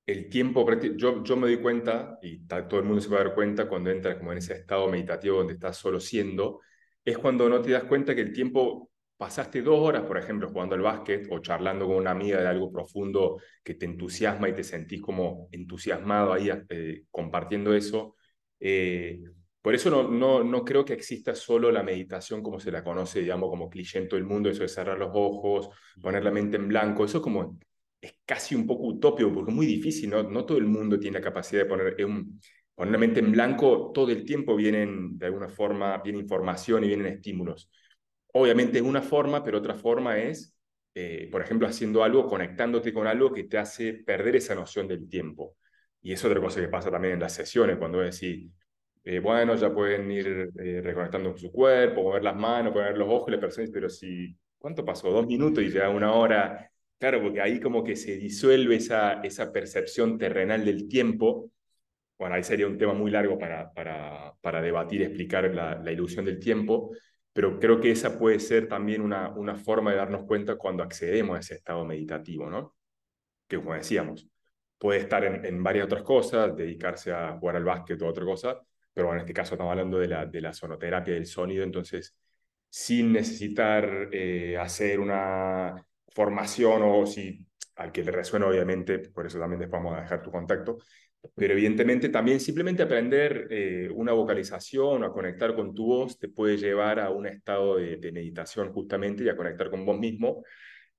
el 0.06 0.28
tiempo, 0.28 0.66
yo, 0.96 1.22
yo 1.22 1.36
me 1.36 1.46
doy 1.46 1.60
cuenta, 1.60 2.18
y 2.22 2.46
todo 2.46 2.78
el 2.80 2.84
mundo 2.84 3.00
se 3.00 3.08
va 3.08 3.20
a 3.20 3.24
dar 3.24 3.34
cuenta 3.34 3.68
cuando 3.68 3.90
entras 3.90 4.16
como 4.16 4.32
en 4.32 4.38
ese 4.38 4.54
estado 4.54 4.88
meditativo 4.88 5.38
donde 5.38 5.54
estás 5.54 5.76
solo 5.76 6.00
siendo, 6.00 6.60
es 7.10 7.18
cuando 7.18 7.48
no 7.48 7.60
te 7.62 7.70
das 7.70 7.84
cuenta 7.84 8.14
que 8.14 8.20
el 8.20 8.32
tiempo, 8.32 8.90
pasaste 9.16 9.62
dos 9.62 9.78
horas, 9.78 10.02
por 10.04 10.18
ejemplo, 10.18 10.48
jugando 10.48 10.74
al 10.74 10.82
básquet 10.82 11.26
o 11.30 11.40
charlando 11.40 11.86
con 11.86 11.96
una 11.96 12.10
amiga 12.10 12.40
de 12.40 12.46
algo 12.46 12.70
profundo 12.70 13.38
que 13.64 13.74
te 13.74 13.86
entusiasma 13.86 14.48
y 14.48 14.54
te 14.54 14.62
sentís 14.62 15.00
como 15.00 15.48
entusiasmado 15.50 16.32
ahí 16.32 16.50
eh, 16.68 17.04
compartiendo 17.10 17.74
eso. 17.74 18.16
Eh, 18.60 19.20
por 19.62 19.74
eso 19.74 19.90
no, 19.90 20.08
no, 20.08 20.44
no 20.44 20.64
creo 20.64 20.84
que 20.84 20.92
exista 20.92 21.34
solo 21.34 21.72
la 21.72 21.82
meditación 21.82 22.42
como 22.42 22.60
se 22.60 22.70
la 22.70 22.84
conoce, 22.84 23.20
digamos, 23.20 23.48
como 23.50 23.70
cliché 23.70 23.98
en 23.98 24.08
todo 24.08 24.18
el 24.18 24.26
mundo, 24.26 24.50
eso 24.50 24.62
de 24.62 24.68
cerrar 24.68 24.98
los 24.98 25.10
ojos, 25.14 25.70
poner 26.00 26.22
la 26.22 26.30
mente 26.30 26.56
en 26.56 26.68
blanco, 26.68 27.04
eso 27.04 27.20
como 27.22 27.58
es 28.00 28.14
casi 28.24 28.54
un 28.54 28.66
poco 28.66 28.86
utópico 28.86 29.32
porque 29.32 29.50
es 29.50 29.56
muy 29.56 29.66
difícil, 29.66 30.10
no, 30.10 30.22
no 30.22 30.44
todo 30.44 30.58
el 30.58 30.66
mundo 30.66 30.98
tiene 30.98 31.18
la 31.18 31.24
capacidad 31.24 31.62
de 31.62 31.68
poner, 31.68 32.04
un, 32.04 32.40
con 32.78 32.90
una 32.90 32.98
mente 32.98 33.18
en 33.18 33.32
blanco, 33.32 33.90
todo 33.92 34.12
el 34.12 34.24
tiempo 34.24 34.54
vienen, 34.54 35.18
de 35.18 35.26
alguna 35.26 35.48
forma, 35.48 35.98
viene 35.98 36.20
información 36.20 36.84
y 36.84 36.86
vienen 36.86 37.06
estímulos. 37.06 37.68
Obviamente 38.32 38.78
es 38.78 38.84
una 38.84 39.02
forma, 39.02 39.42
pero 39.42 39.58
otra 39.58 39.74
forma 39.74 40.16
es, 40.16 40.56
eh, 40.94 41.28
por 41.28 41.42
ejemplo, 41.42 41.66
haciendo 41.66 42.04
algo, 42.04 42.28
conectándote 42.28 42.92
con 42.92 43.08
algo 43.08 43.32
que 43.32 43.42
te 43.44 43.58
hace 43.58 43.94
perder 43.94 44.36
esa 44.36 44.54
noción 44.54 44.86
del 44.86 45.08
tiempo. 45.08 45.56
Y 46.02 46.12
es 46.12 46.24
otra 46.24 46.40
cosa 46.40 46.60
que 46.60 46.68
pasa 46.68 46.88
también 46.88 47.14
en 47.14 47.20
las 47.20 47.34
sesiones, 47.34 47.78
cuando 47.78 47.98
decís, 47.98 48.48
eh, 49.02 49.18
bueno, 49.18 49.56
ya 49.56 49.74
pueden 49.74 50.08
ir 50.12 50.48
eh, 50.56 50.80
reconectando 50.80 51.30
con 51.30 51.38
su 51.40 51.50
cuerpo, 51.50 52.04
mover 52.04 52.22
las 52.22 52.36
manos, 52.36 52.72
poner 52.72 52.96
los 52.96 53.08
ojos, 53.08 53.32
la 53.32 53.40
persona 53.40 53.66
pero 53.72 53.90
si, 53.90 54.36
¿cuánto 54.56 54.84
pasó? 54.84 55.10
Dos 55.10 55.26
minutos 55.26 55.64
y 55.64 55.70
ya 55.70 55.88
una 55.90 56.12
hora. 56.12 56.70
Claro, 56.96 57.22
porque 57.22 57.40
ahí 57.40 57.58
como 57.58 57.82
que 57.82 57.96
se 57.96 58.16
disuelve 58.18 58.76
esa, 58.76 59.14
esa 59.22 59.50
percepción 59.50 60.16
terrenal 60.16 60.64
del 60.64 60.86
tiempo 60.86 61.50
bueno, 62.18 62.34
ahí 62.34 62.42
sería 62.42 62.66
un 62.66 62.78
tema 62.78 62.94
muy 62.94 63.10
largo 63.10 63.38
para, 63.38 63.72
para, 63.72 64.34
para 64.40 64.60
debatir, 64.60 65.02
explicar 65.02 65.44
la, 65.54 65.92
ilusión 65.92 66.24
del 66.24 66.38
tiempo, 66.40 66.90
pero 67.32 67.58
creo 67.60 67.80
que 67.80 67.90
esa 67.92 68.18
puede 68.18 68.40
ser 68.40 68.68
también 68.68 69.02
una, 69.02 69.28
una 69.30 69.56
forma 69.56 69.92
de 69.92 69.98
darnos 69.98 70.24
cuenta 70.24 70.56
cuando 70.56 70.82
accedemos 70.82 71.36
a 71.36 71.40
ese 71.40 71.54
estado 71.54 71.84
meditativo, 71.84 72.50
¿no? 72.50 72.74
Que 73.46 73.58
como 73.58 73.74
decíamos, 73.74 74.28
puede 74.78 75.00
estar 75.00 75.24
en, 75.24 75.44
en 75.44 75.62
varias 75.62 75.86
otras 75.86 76.02
cosas, 76.02 76.56
dedicarse 76.56 77.12
a 77.12 77.38
jugar 77.38 77.56
al 77.56 77.64
básquet 77.64 78.00
o 78.02 78.06
otra 78.06 78.24
cosa, 78.24 78.60
pero 78.92 79.12
en 79.12 79.20
este 79.20 79.32
caso 79.32 79.54
estamos 79.54 79.70
hablando 79.70 79.98
de 79.98 80.08
la, 80.08 80.26
de 80.26 80.40
la 80.40 80.52
sonoterapia 80.52 81.14
del 81.14 81.26
sonido, 81.26 81.62
entonces 81.62 82.16
sin 82.68 83.12
necesitar 83.12 84.08
eh, 84.12 84.56
hacer 84.58 85.00
una 85.00 85.86
formación 86.08 86.82
o 86.84 87.06
si 87.06 87.46
al 87.76 87.92
que 87.92 88.02
le 88.02 88.10
resuena 88.10 88.48
obviamente, 88.48 88.98
por 88.98 89.26
eso 89.26 89.38
también 89.38 89.60
después 89.60 89.80
vamos 89.80 89.96
a 89.96 90.02
dejar 90.02 90.22
tu 90.22 90.32
contacto, 90.32 90.78
pero 91.34 91.52
evidentemente 91.54 92.08
también 92.08 92.40
simplemente 92.40 92.82
aprender 92.82 93.46
eh, 93.50 93.88
una 93.94 94.12
vocalización 94.12 95.02
o 95.02 95.06
a 95.06 95.12
conectar 95.12 95.54
con 95.54 95.74
tu 95.74 95.86
voz 95.86 96.18
te 96.18 96.28
puede 96.28 96.56
llevar 96.56 97.00
a 97.00 97.10
un 97.10 97.26
estado 97.26 97.76
de, 97.76 98.12
meditación 98.12 98.72
justamente 98.72 99.24
y 99.24 99.28
a 99.28 99.36
conectar 99.36 99.70
con 99.70 99.84
vos 99.84 99.98
mismo. 99.98 100.44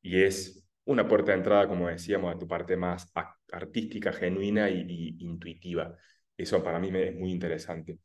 Y 0.01 0.21
es 0.21 0.65
una 0.85 1.07
puerta 1.07 1.31
de 1.31 1.39
entrada, 1.39 1.67
como 1.67 1.87
decíamos, 1.87 2.33
a 2.33 2.39
tu 2.39 2.47
parte 2.47 2.77
más 2.77 3.11
artística, 3.51 4.13
genuina 4.13 4.69
y, 4.69 5.17
intuitiva. 5.19 5.95
Eso 6.37 6.63
para 6.63 6.79
mí 6.79 6.91
me, 6.91 7.09
es 7.09 7.15
muy 7.15 7.31
interesante. 7.31 7.99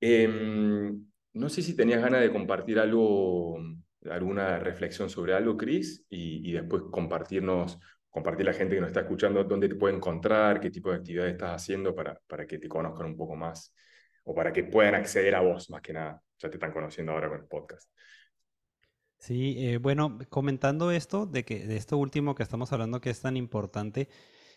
Em, 0.00 1.06
no 1.32 1.48
sé 1.48 1.62
si 1.62 1.74
tenías 1.76 2.02
ganas 2.02 2.20
de 2.20 2.30
compartir 2.32 2.78
algo, 2.78 3.58
alguna 4.10 4.58
reflexión 4.58 5.08
sobre 5.10 5.34
algo, 5.34 5.56
Cris, 5.56 6.06
y, 6.10 6.48
y 6.48 6.52
después 6.52 6.82
compartirnos 6.90 7.78
compartir 8.14 8.46
a 8.46 8.52
la 8.52 8.56
gente 8.56 8.76
que 8.76 8.80
nos 8.80 8.90
está 8.90 9.00
escuchando 9.00 9.42
dónde 9.42 9.68
te 9.68 9.74
puede 9.74 9.96
encontrar, 9.96 10.60
qué 10.60 10.70
tipo 10.70 10.88
de 10.88 10.98
actividades 10.98 11.32
estás 11.32 11.60
haciendo 11.60 11.96
para, 11.96 12.16
para 12.28 12.46
que 12.46 12.58
te 12.58 12.68
conozcan 12.68 13.06
un 13.06 13.16
poco 13.16 13.34
más 13.34 13.74
o 14.22 14.32
para 14.32 14.52
que 14.52 14.62
puedan 14.62 14.94
acceder 14.94 15.34
a 15.34 15.40
vos 15.40 15.68
más 15.68 15.82
que 15.82 15.92
nada. 15.92 16.22
Ya 16.38 16.48
te 16.48 16.54
están 16.54 16.70
conociendo 16.70 17.10
ahora 17.10 17.28
con 17.28 17.40
el 17.40 17.46
podcast. 17.46 17.90
Sí, 19.18 19.56
eh, 19.58 19.78
bueno, 19.78 20.20
comentando 20.28 20.92
esto, 20.92 21.26
de, 21.26 21.44
que, 21.44 21.66
de 21.66 21.76
esto 21.76 21.98
último 21.98 22.36
que 22.36 22.44
estamos 22.44 22.72
hablando 22.72 23.00
que 23.00 23.10
es 23.10 23.20
tan 23.20 23.36
importante, 23.36 24.08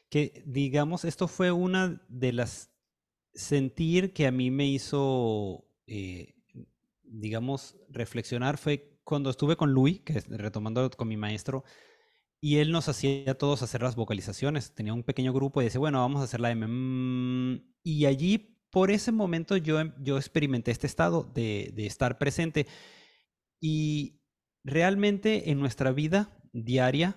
que 0.08 0.44
digamos, 0.46 1.04
esto 1.04 1.28
fue 1.28 1.52
una 1.52 2.00
de 2.10 2.34
las 2.34 2.70
sentir 3.34 4.14
que 4.14 4.28
a 4.28 4.32
mí 4.32 4.52
me 4.52 4.68
hizo, 4.68 5.66
eh, 5.88 6.36
digamos, 7.02 7.76
reflexionar 7.90 8.60
fue 8.60 9.00
cuando 9.04 9.32
estuve 9.32 9.56
con 9.56 9.72
Luis, 9.72 10.02
que 10.02 10.20
retomando 10.30 10.88
con 10.92 11.08
mi 11.08 11.18
maestro, 11.18 11.64
y 12.40 12.58
él 12.58 12.72
nos 12.72 12.88
hacía 12.88 13.32
a 13.32 13.36
todos 13.36 13.64
hacer 13.64 13.82
las 13.82 13.96
vocalizaciones. 13.96 14.74
Tenía 14.74 14.94
un 14.94 15.04
pequeño 15.04 15.34
grupo 15.34 15.62
y 15.62 15.66
decía, 15.66 15.80
bueno, 15.80 16.00
vamos 16.00 16.22
a 16.22 16.26
hacer 16.26 16.40
la 16.40 16.52
M. 16.52 16.68
Mm", 16.68 17.74
y 17.84 18.06
allí, 18.06 18.60
por 18.72 18.92
ese 18.92 19.12
momento, 19.12 19.58
yo, 19.58 19.80
em, 19.80 19.94
yo 20.00 20.18
experimenté 20.18 20.72
este 20.72 20.88
estado 20.88 21.24
de, 21.24 21.72
de 21.74 21.86
estar 21.88 22.18
presente. 22.18 22.68
Y 23.60 24.22
realmente 24.64 25.50
en 25.50 25.60
nuestra 25.60 25.92
vida 25.92 26.38
diaria, 26.54 27.16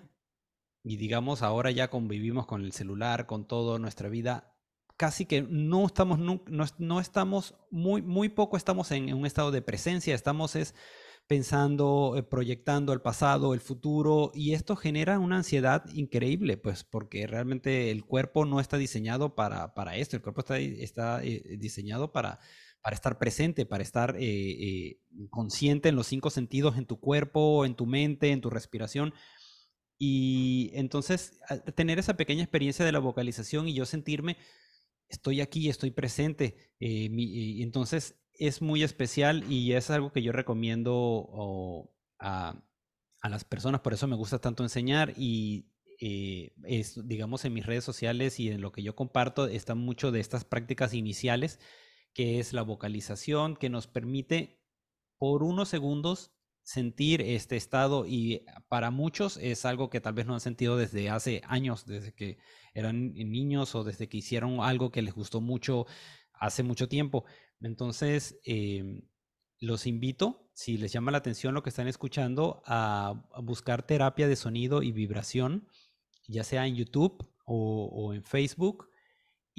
y 0.82 0.96
digamos 0.96 1.42
ahora 1.42 1.70
ya 1.70 1.90
convivimos 1.90 2.46
con 2.46 2.64
el 2.64 2.72
celular, 2.72 3.26
con 3.26 3.46
todo 3.46 3.78
nuestra 3.78 4.08
vida, 4.08 4.56
casi 4.96 5.26
que 5.26 5.42
no 5.42 5.86
estamos, 5.86 6.18
no, 6.18 6.42
no 6.78 7.00
estamos, 7.00 7.54
muy, 7.70 8.02
muy 8.02 8.28
poco 8.30 8.56
estamos 8.56 8.90
en, 8.90 9.08
en 9.08 9.16
un 9.16 9.26
estado 9.26 9.50
de 9.50 9.62
presencia, 9.62 10.14
estamos 10.14 10.56
es 10.56 10.74
pensando, 11.30 12.14
eh, 12.16 12.24
proyectando 12.24 12.92
el 12.92 13.02
pasado, 13.02 13.54
el 13.54 13.60
futuro, 13.60 14.32
y 14.34 14.54
esto 14.54 14.74
genera 14.74 15.20
una 15.20 15.36
ansiedad 15.36 15.84
increíble, 15.94 16.56
pues 16.56 16.82
porque 16.82 17.28
realmente 17.28 17.92
el 17.92 18.04
cuerpo 18.04 18.44
no 18.46 18.58
está 18.58 18.78
diseñado 18.78 19.36
para, 19.36 19.72
para 19.72 19.94
esto, 19.96 20.16
el 20.16 20.22
cuerpo 20.22 20.40
está, 20.40 20.58
está 20.58 21.22
eh, 21.22 21.56
diseñado 21.56 22.10
para, 22.10 22.40
para 22.82 22.96
estar 22.96 23.16
presente, 23.16 23.64
para 23.64 23.84
estar 23.84 24.16
eh, 24.18 24.98
consciente 25.30 25.90
en 25.90 25.94
los 25.94 26.08
cinco 26.08 26.30
sentidos, 26.30 26.76
en 26.76 26.86
tu 26.86 26.98
cuerpo, 26.98 27.64
en 27.64 27.76
tu 27.76 27.86
mente, 27.86 28.32
en 28.32 28.40
tu 28.40 28.50
respiración. 28.50 29.14
Y 29.98 30.72
entonces 30.74 31.38
tener 31.76 32.00
esa 32.00 32.16
pequeña 32.16 32.42
experiencia 32.42 32.84
de 32.84 32.90
la 32.90 32.98
vocalización 32.98 33.68
y 33.68 33.74
yo 33.74 33.86
sentirme, 33.86 34.36
estoy 35.08 35.42
aquí, 35.42 35.68
estoy 35.68 35.92
presente. 35.92 36.74
y 36.80 37.62
entonces 37.62 38.16
es 38.40 38.62
muy 38.62 38.82
especial 38.82 39.44
y 39.52 39.74
es 39.74 39.90
algo 39.90 40.12
que 40.12 40.22
yo 40.22 40.32
recomiendo 40.32 41.92
a, 42.18 42.56
las 43.22 43.44
personas, 43.44 43.82
por 43.82 43.92
eso 43.92 44.06
me 44.06 44.16
gusta 44.16 44.40
tanto 44.40 44.62
enseñar 44.62 45.12
y 45.14 45.66
eh, 46.00 46.54
es, 46.64 47.06
digamos, 47.06 47.44
en 47.44 47.52
mis 47.52 47.66
redes 47.66 47.84
sociales 47.84 48.40
y 48.40 48.48
en 48.48 48.62
lo 48.62 48.72
que 48.72 48.82
yo 48.82 48.96
comparto 48.96 49.46
está 49.46 49.74
mucho 49.74 50.10
de 50.10 50.20
estas 50.20 50.46
prácticas 50.46 50.94
iniciales, 50.94 51.60
que 52.14 52.40
es 52.40 52.54
la 52.54 52.62
vocalización, 52.62 53.56
que 53.56 53.68
nos 53.68 53.86
permite 53.86 54.58
por 55.18 55.42
unos 55.42 55.68
segundos 55.68 56.32
sentir 56.62 57.20
este 57.20 57.56
estado 57.56 58.06
y 58.06 58.46
para 58.68 58.90
muchos 58.90 59.36
es 59.36 59.66
algo 59.66 59.90
que 59.90 60.00
tal 60.00 60.14
vez 60.14 60.24
no 60.26 60.34
han 60.34 60.40
sentido 60.40 60.78
desde 60.78 61.10
hace 61.10 61.42
años, 61.46 61.84
desde 61.84 62.14
que 62.14 62.38
eran 62.72 63.12
niños 63.12 63.74
o 63.74 63.84
desde 63.84 64.08
que 64.08 64.18
hicieron 64.18 64.60
algo 64.60 64.90
que 64.90 65.02
les 65.02 65.14
gustó 65.14 65.40
mucho 65.40 65.86
hace 66.40 66.64
mucho 66.64 66.88
tiempo. 66.88 67.24
Entonces, 67.60 68.40
em, 68.44 69.02
los 69.60 69.86
invito, 69.86 70.50
si 70.54 70.78
les 70.78 70.92
llama 70.92 71.12
la 71.12 71.18
atención 71.18 71.54
lo 71.54 71.62
que 71.62 71.70
están 71.70 71.86
escuchando, 71.86 72.62
a, 72.66 73.22
buscar 73.42 73.84
terapia 73.84 74.26
de 74.26 74.36
sonido 74.36 74.82
y 74.82 74.90
vibración, 74.90 75.68
ya 76.26 76.42
sea 76.42 76.66
en 76.66 76.74
YouTube 76.76 77.28
o 77.44 78.14
en 78.14 78.24
Facebook 78.24 78.90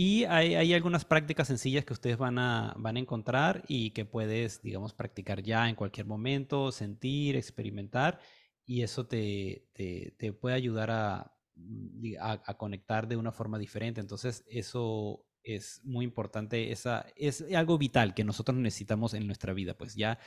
y 0.04 0.24
hay, 0.26 0.74
algunas 0.74 1.06
prácticas 1.06 1.48
sencillas 1.48 1.86
que 1.86 1.94
ustedes 1.94 2.18
van 2.18 2.40
a, 2.40 2.74
van 2.78 2.96
a 2.96 3.00
encontrar 3.00 3.64
y 3.68 3.92
que 3.92 4.04
puedes, 4.04 4.62
digamos, 4.64 4.94
practicar 4.94 5.44
ya 5.44 5.70
en 5.70 5.76
cualquier 5.76 6.08
momento, 6.08 6.72
sentir, 6.72 7.36
experimentar, 7.36 8.20
y 8.66 8.84
eso 8.84 9.06
te, 9.06 9.68
te, 9.74 10.34
puede 10.34 10.56
ayudar 10.56 10.92
a, 10.92 11.36
mm, 11.56 12.14
a, 12.20 12.42
a, 12.46 12.58
conectar 12.58 13.08
de 13.08 13.18
una 13.18 13.32
forma 13.32 13.60
diferente. 13.60 14.02
Entonces, 14.02 14.44
eso 14.48 15.26
es 15.44 15.82
muy 15.84 16.06
importante, 16.06 16.72
esa, 16.72 17.06
es 17.16 17.44
algo 17.54 17.78
vital 17.78 18.14
que 18.14 18.24
nosotros 18.24 18.58
necesitamos 18.58 19.14
en 19.14 19.28
nuestra 19.28 19.54
vida. 19.54 19.78
Pues 19.78 19.96
ya, 19.96 20.20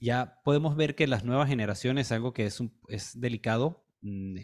ya 0.00 0.40
podemos 0.44 0.76
ver 0.76 0.94
que 0.94 1.06
las 1.06 1.24
nuevas 1.24 1.48
generaciones, 1.48 2.12
algo 2.12 2.32
que 2.32 2.46
es, 2.46 2.62
es 2.88 3.20
delicado, 3.20 3.86
mm, 4.02 4.36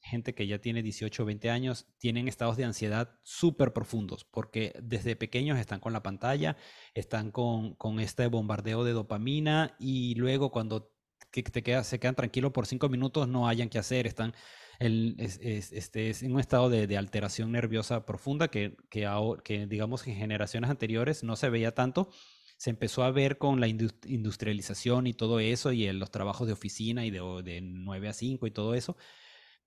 gente 0.00 0.34
que 0.34 0.46
ya 0.46 0.58
tiene 0.58 0.82
18 0.82 1.22
o 1.22 1.26
20 1.26 1.50
años, 1.50 1.86
tienen 1.98 2.28
estados 2.28 2.56
de 2.56 2.64
ansiedad 2.64 3.18
súper 3.22 3.72
profundos, 3.72 4.24
porque 4.24 4.74
desde 4.82 5.16
pequeños 5.16 5.58
están 5.58 5.80
con 5.80 5.92
la 5.92 6.02
pantalla, 6.02 6.56
están 6.94 7.30
con, 7.30 7.74
con 7.74 8.00
este 8.00 8.26
bombardeo 8.26 8.84
de 8.84 8.92
dopamina 8.92 9.76
y 9.78 10.14
luego 10.14 10.50
cuando 10.50 10.92
te 11.30 11.62
quedas, 11.62 11.86
se 11.86 11.98
quedan 11.98 12.14
tranquilos 12.14 12.52
por 12.52 12.66
cinco 12.66 12.88
minutos 12.88 13.28
no 13.28 13.48
hayan 13.48 13.68
que 13.68 13.78
hacer, 13.78 14.06
están 14.06 14.34
el, 14.78 15.16
este, 15.18 16.10
es 16.10 16.22
en 16.22 16.34
un 16.34 16.40
estado 16.40 16.70
de, 16.70 16.86
de 16.86 16.96
alteración 16.96 17.52
nerviosa 17.52 18.06
profunda 18.06 18.48
que, 18.48 18.76
que, 18.90 19.08
que, 19.44 19.66
digamos, 19.66 20.06
en 20.06 20.16
generaciones 20.16 20.70
anteriores 20.70 21.24
no 21.24 21.36
se 21.36 21.50
veía 21.50 21.74
tanto. 21.74 22.10
Se 22.56 22.70
empezó 22.70 23.04
a 23.04 23.10
ver 23.10 23.38
con 23.38 23.60
la 23.60 23.68
industrialización 23.68 25.06
y 25.06 25.14
todo 25.14 25.40
eso, 25.40 25.72
y 25.72 25.86
en 25.86 25.98
los 25.98 26.10
trabajos 26.10 26.46
de 26.46 26.52
oficina 26.54 27.06
y 27.06 27.10
de, 27.10 27.20
de 27.44 27.60
9 27.60 28.08
a 28.08 28.12
5 28.12 28.46
y 28.46 28.50
todo 28.50 28.74
eso 28.74 28.96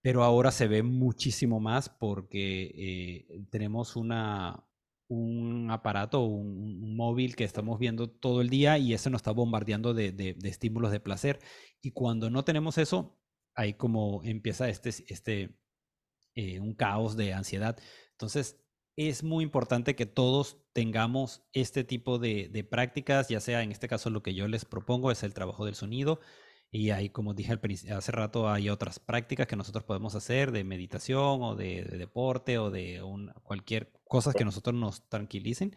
pero 0.02 0.24
ahora 0.24 0.52
se 0.52 0.68
ve 0.68 0.84
muchísimo 0.84 1.60
más 1.60 1.90
porque 1.90 2.72
eh, 2.76 3.46
tenemos 3.52 3.96
una, 3.96 4.66
un 5.08 5.70
aparato, 5.72 6.22
un, 6.22 6.96
móvil 6.96 7.36
que 7.36 7.44
estamos 7.44 7.80
viendo 7.80 8.10
todo 8.10 8.42
el 8.42 8.50
día 8.50 8.78
y 8.78 8.94
eso 8.94 9.10
nos 9.10 9.20
está 9.20 9.32
bombardeando 9.32 9.94
de, 9.94 10.12
de, 10.12 10.36
estímulos 10.44 10.92
de 10.92 11.00
placer. 11.00 11.40
Y 11.82 11.92
cuando 11.92 12.30
no 12.30 12.44
tenemos 12.44 12.78
eso, 12.78 13.21
ahí 13.56 13.74
como 13.74 14.22
empieza 14.24 14.70
este, 14.70 14.90
este 14.90 15.58
eh, 16.36 16.60
un 16.60 16.74
caos 16.74 17.16
de 17.18 17.34
ansiedad. 17.34 17.78
Entonces, 18.12 18.58
es 18.96 19.24
muy 19.24 19.44
importante 19.44 19.96
que 19.96 20.06
todos 20.06 20.58
tengamos 20.74 21.44
este 21.54 21.84
tipo 21.84 22.20
de, 22.20 22.50
de 22.52 22.64
prácticas, 22.64 23.30
ya 23.30 23.40
sea 23.40 23.64
en 23.64 23.72
este 23.72 23.88
caso 23.88 24.10
lo 24.10 24.24
que 24.24 24.34
yo 24.34 24.48
les 24.48 24.66
propongo 24.66 25.12
es 25.12 25.24
el 25.24 25.34
trabajo 25.34 25.66
del 25.66 25.76
sonido, 25.76 26.20
y 26.74 26.92
ahí, 26.92 27.10
como 27.10 27.34
dije 27.34 27.60
hace 27.94 28.12
rato, 28.14 28.50
hay 28.50 28.70
otras 28.70 28.98
prácticas 28.98 29.46
que 29.46 29.58
nosotros 29.58 29.84
podemos 29.84 30.16
hacer 30.16 30.54
de 30.54 30.64
meditación 30.64 31.44
o 31.44 31.56
de, 31.56 31.84
deporte 31.84 32.58
o 32.60 32.72
de 32.72 33.02
cualquier 33.44 33.92
cosa 34.06 34.32
que 34.32 34.46
nosotros 34.46 34.74
nos 34.74 35.10
tranquilicen. 35.10 35.76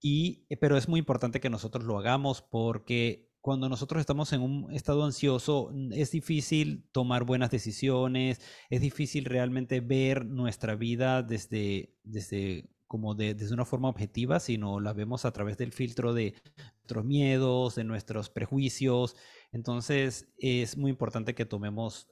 Y, 0.00 0.44
eh, 0.48 0.56
pero 0.56 0.76
es 0.76 0.88
muy 0.88 0.98
importante 0.98 1.40
que 1.40 1.50
nosotros 1.50 1.84
lo 1.84 1.98
hagamos 1.98 2.42
porque 2.42 3.27
cuando 3.40 3.68
nosotros 3.68 4.00
estamos 4.00 4.32
en 4.32 4.42
un 4.42 4.72
estado 4.72 5.04
ansioso 5.04 5.72
es 5.92 6.10
difícil 6.10 6.88
tomar 6.92 7.24
buenas 7.24 7.50
decisiones, 7.50 8.40
es 8.70 8.80
difícil 8.80 9.24
realmente 9.24 9.80
ver 9.80 10.26
nuestra 10.26 10.74
vida 10.74 11.22
desde, 11.22 11.94
desde 12.02 12.68
como 12.86 13.14
de, 13.14 13.34
desde 13.34 13.54
una 13.54 13.64
forma 13.64 13.88
objetiva, 13.88 14.40
sino 14.40 14.80
la 14.80 14.92
vemos 14.92 15.24
a 15.24 15.32
través 15.32 15.58
del 15.58 15.72
filtro 15.72 16.14
de 16.14 16.34
nuestros 16.78 17.04
miedos, 17.04 17.74
de 17.76 17.84
nuestros 17.84 18.30
prejuicios, 18.30 19.14
entonces 19.52 20.32
es 20.38 20.76
muy 20.76 20.90
importante 20.90 21.34
que 21.34 21.46
tomemos 21.46 22.08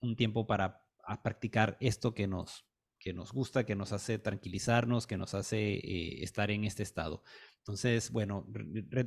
un 0.00 0.16
tiempo 0.16 0.46
para 0.46 0.86
practicar 1.22 1.76
esto 1.80 2.14
que 2.14 2.26
nos, 2.26 2.64
que 3.00 3.12
nos 3.12 3.32
gusta, 3.32 3.66
que 3.66 3.74
nos 3.74 3.92
hace 3.92 4.18
tranquilizarnos, 4.18 5.06
que 5.08 5.16
nos 5.16 5.34
hace 5.34 5.74
eh, 5.74 6.22
estar 6.22 6.50
en 6.50 6.64
este 6.64 6.84
estado. 6.84 7.24
Entonces, 7.58 8.12
bueno, 8.12 8.46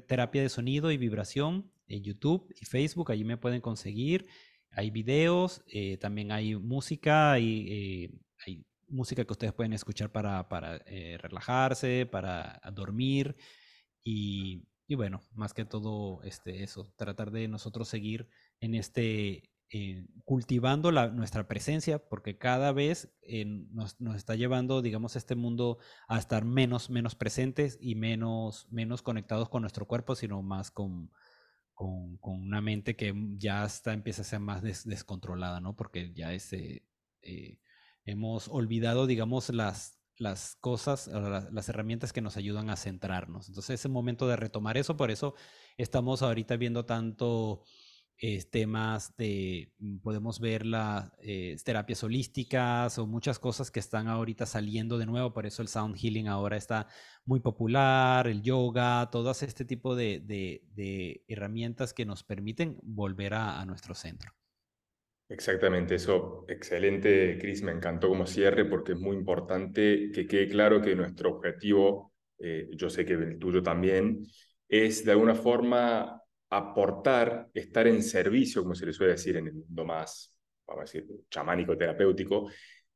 terapia 0.08 0.42
de 0.42 0.50
sonido 0.50 0.92
y 0.92 0.98
vibración 0.98 1.72
en 1.88 2.04
YouTube 2.04 2.54
y 2.60 2.66
Facebook, 2.66 3.12
allí 3.12 3.24
me 3.24 3.38
pueden 3.38 3.62
conseguir. 3.62 4.28
Hay 4.72 4.90
videos, 4.90 5.64
eh, 5.68 5.98
también 5.98 6.32
hay 6.32 6.56
música, 6.56 7.40
y, 7.40 7.68
eh, 7.70 8.12
hay 8.46 8.66
música 8.88 9.24
que 9.24 9.34
ustedes 9.34 9.54
pueden 9.54 9.74
escuchar 9.74 10.12
para, 10.12 10.50
para 10.50 10.80
relajarse, 11.20 12.06
para 12.06 12.60
dormir. 12.74 13.36
Y 14.04 14.64
y 14.88 14.96
bueno, 14.96 15.22
más 15.34 15.54
que 15.54 15.66
todo 15.66 16.22
este, 16.24 16.64
eso, 16.64 16.94
tratar 16.98 17.32
de 17.32 17.48
nosotros 17.48 17.88
seguir 17.88 18.28
en 18.60 18.76
este, 18.76 19.50
eh, 19.76 20.06
cultivando 20.24 20.92
la, 20.92 21.08
nuestra 21.08 21.48
presencia, 21.48 21.98
porque 21.98 22.38
cada 22.38 22.72
vez 22.74 23.12
eh, 23.24 23.44
nos, 23.72 23.98
está 24.16 24.36
llevando, 24.36 24.84
digamos, 24.84 25.16
este 25.16 25.34
mundo 25.34 25.80
a 26.08 26.20
estar 26.20 26.46
menos, 26.46 26.92
menos 26.92 27.16
presentes 27.16 27.80
y 27.82 27.96
menos, 27.96 28.68
menos 28.70 29.02
conectados 29.02 29.50
con 29.50 29.62
nuestro 29.62 29.88
cuerpo, 29.88 30.14
sino 30.14 30.44
más 30.44 30.70
con, 30.70 31.10
con, 31.74 32.20
una 32.22 32.62
mente 32.62 32.96
que 32.96 33.16
ya 33.40 33.66
está, 33.66 33.94
empieza 33.94 34.22
a 34.22 34.26
ser 34.26 34.42
más 34.42 34.62
descontrolada, 34.62 35.60
¿no? 35.60 35.76
Porque 35.76 36.14
ya 36.14 36.34
ese, 36.34 36.84
eh, 37.24 37.58
hemos 38.06 38.50
olvidado, 38.50 39.08
digamos, 39.08 39.50
las, 39.50 39.98
las 40.18 40.56
cosas, 40.56 41.08
las, 41.08 41.68
herramientas 41.70 42.14
que 42.14 42.22
nos 42.22 42.38
ayudan 42.38 42.70
a 42.70 42.76
centrarnos. 42.76 43.48
Entonces 43.48 43.80
es 43.80 43.86
el 43.86 43.92
momento 43.92 44.28
de 44.28 44.36
retomar 44.36 44.78
eso, 44.78 44.96
por 44.98 45.10
eso 45.10 45.34
estamos 45.78 46.22
ahorita 46.22 46.58
viendo 46.58 46.86
tanto 46.86 47.64
temas 48.50 49.16
de, 49.18 49.74
mm, 49.80 49.98
podemos 50.00 50.40
ver 50.40 50.66
las 50.66 51.12
eh, 51.20 51.56
terapias 51.64 52.04
holísticas 52.04 52.98
o 52.98 53.06
muchas 53.06 53.40
cosas 53.40 53.70
que 53.70 53.80
están 53.80 54.08
ahorita 54.08 54.46
saliendo 54.46 54.98
de 54.98 55.06
nuevo, 55.06 55.34
por 55.34 55.46
eso 55.46 55.62
el 55.62 55.68
sound 55.68 55.98
healing 55.98 56.28
ahora 56.28 56.58
está 56.58 56.88
muy 57.26 57.40
popular, 57.40 58.28
el 58.28 58.42
yoga, 58.42 59.10
todo 59.12 59.32
este 59.32 59.66
tipo 59.66 59.96
de, 59.96 60.22
de, 60.22 61.24
herramientas 61.28 61.94
que 61.94 62.06
nos 62.06 62.24
permiten 62.24 62.78
volver 62.82 63.34
a 63.34 63.66
nuestro 63.66 63.94
centro. 63.94 64.32
Exactamente, 65.34 65.96
eso, 65.96 66.46
excelente, 66.48 67.40
Cris, 67.40 67.64
me 67.64 67.72
encantó 67.72 68.10
como 68.10 68.28
cierre 68.28 68.66
porque 68.66 68.92
es 68.92 69.00
muy 69.00 69.16
importante 69.16 70.12
que 70.14 70.28
quede 70.28 70.48
claro 70.48 70.80
que 70.80 70.96
nuestro 70.96 71.32
objetivo, 71.32 72.14
eh, 72.38 72.70
yo 72.74 72.90
sé 72.90 73.04
que 73.04 73.14
el 73.14 73.40
tuyo 73.40 73.64
también, 73.64 74.28
es 74.68 75.04
de 75.04 75.12
alguna 75.12 75.34
forma 75.34 76.22
aportar, 76.58 77.50
estar 77.54 77.88
en 77.88 78.04
servicio, 78.04 78.62
como 78.62 78.76
se 78.76 78.86
le 78.86 78.94
suele 78.94 79.14
decir 79.14 79.38
en 79.38 79.48
el 79.48 79.54
mundo 79.54 79.86
más, 79.86 80.38
vamos 80.68 80.82
a 80.82 80.86
decir, 80.86 81.08
chamánico, 81.30 81.78
terapéutico, 81.78 82.50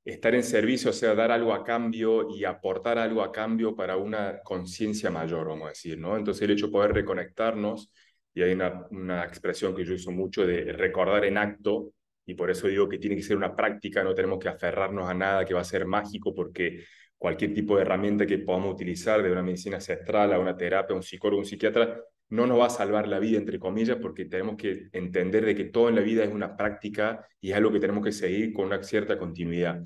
estar 0.03 0.33
en 0.35 0.43
servicio, 0.43 0.91
o 0.91 0.93
sea, 0.93 1.13
dar 1.15 1.31
algo 1.31 1.53
a 1.53 1.63
cambio 1.63 2.29
y 2.29 2.45
aportar 2.45 2.97
algo 2.97 3.21
a 3.21 3.31
cambio 3.31 3.75
para 3.75 3.97
una 3.97 4.39
conciencia 4.43 5.09
mayor, 5.09 5.47
vamos 5.47 5.65
a 5.65 5.69
decir, 5.69 5.97
¿no? 5.97 6.15
Entonces 6.15 6.43
el 6.43 6.51
hecho 6.51 6.67
de 6.67 6.71
poder 6.71 6.93
reconectarnos, 6.93 7.91
y 8.33 8.41
hay 8.43 8.53
una, 8.53 8.85
una 8.91 9.23
expresión 9.25 9.75
que 9.75 9.83
yo 9.83 9.95
uso 9.95 10.11
mucho 10.11 10.45
de 10.45 10.71
recordar 10.73 11.25
en 11.25 11.37
acto, 11.37 11.93
y 12.25 12.35
por 12.35 12.51
eso 12.51 12.67
digo 12.67 12.87
que 12.87 12.99
tiene 12.99 13.15
que 13.15 13.23
ser 13.23 13.37
una 13.37 13.55
práctica, 13.55 14.03
no 14.03 14.13
tenemos 14.13 14.39
que 14.39 14.49
aferrarnos 14.49 15.09
a 15.09 15.13
nada 15.13 15.45
que 15.45 15.53
va 15.53 15.61
a 15.61 15.63
ser 15.63 15.85
mágico, 15.85 16.35
porque 16.35 16.83
cualquier 17.17 17.53
tipo 17.53 17.75
de 17.75 17.81
herramienta 17.81 18.25
que 18.25 18.37
podamos 18.39 18.73
utilizar, 18.73 19.23
de 19.23 19.31
una 19.31 19.41
medicina 19.41 19.77
ancestral 19.77 20.33
a 20.33 20.39
una 20.39 20.55
terapia, 20.55 20.95
un 20.95 21.03
psicólogo, 21.03 21.39
un 21.39 21.45
psiquiatra, 21.45 22.01
no 22.29 22.45
nos 22.47 22.59
va 22.59 22.65
a 22.67 22.69
salvar 22.69 23.07
la 23.07 23.19
vida, 23.19 23.37
entre 23.37 23.59
comillas, 23.59 23.97
porque 24.01 24.25
tenemos 24.25 24.57
que 24.57 24.89
entender 24.91 25.45
de 25.45 25.55
que 25.55 25.65
todo 25.65 25.89
en 25.89 25.95
la 25.95 26.01
vida 26.01 26.23
es 26.23 26.33
una 26.33 26.57
práctica 26.57 27.25
y 27.39 27.51
es 27.51 27.57
algo 27.57 27.71
que 27.71 27.79
tenemos 27.79 28.03
que 28.03 28.11
seguir 28.11 28.53
con 28.53 28.65
una 28.67 28.83
cierta 28.83 29.17
continuidad. 29.17 29.81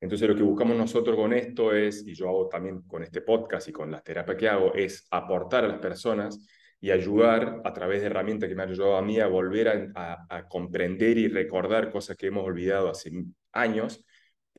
Entonces 0.00 0.28
lo 0.28 0.36
que 0.36 0.42
buscamos 0.42 0.76
nosotros 0.76 1.16
con 1.16 1.32
esto 1.32 1.72
es, 1.72 2.06
y 2.06 2.14
yo 2.14 2.28
hago 2.28 2.48
también 2.48 2.82
con 2.82 3.02
este 3.02 3.22
podcast 3.22 3.68
y 3.68 3.72
con 3.72 3.90
las 3.90 4.04
terapias 4.04 4.36
que 4.36 4.48
hago, 4.48 4.74
es 4.74 5.06
aportar 5.10 5.64
a 5.64 5.68
las 5.68 5.78
personas 5.78 6.38
y 6.80 6.90
ayudar 6.90 7.62
a 7.64 7.72
través 7.72 8.00
de 8.02 8.08
herramientas 8.08 8.48
que 8.48 8.54
me 8.54 8.62
han 8.62 8.70
ayudado 8.70 8.96
a 8.96 9.02
mí 9.02 9.18
a 9.18 9.26
volver 9.26 9.92
a, 9.94 10.46
comprender 10.48 11.16
y 11.16 11.28
recordar 11.28 11.90
cosas 11.90 12.16
que 12.16 12.26
hemos 12.26 12.44
olvidado 12.44 12.90
hace 12.90 13.10
años. 13.52 14.04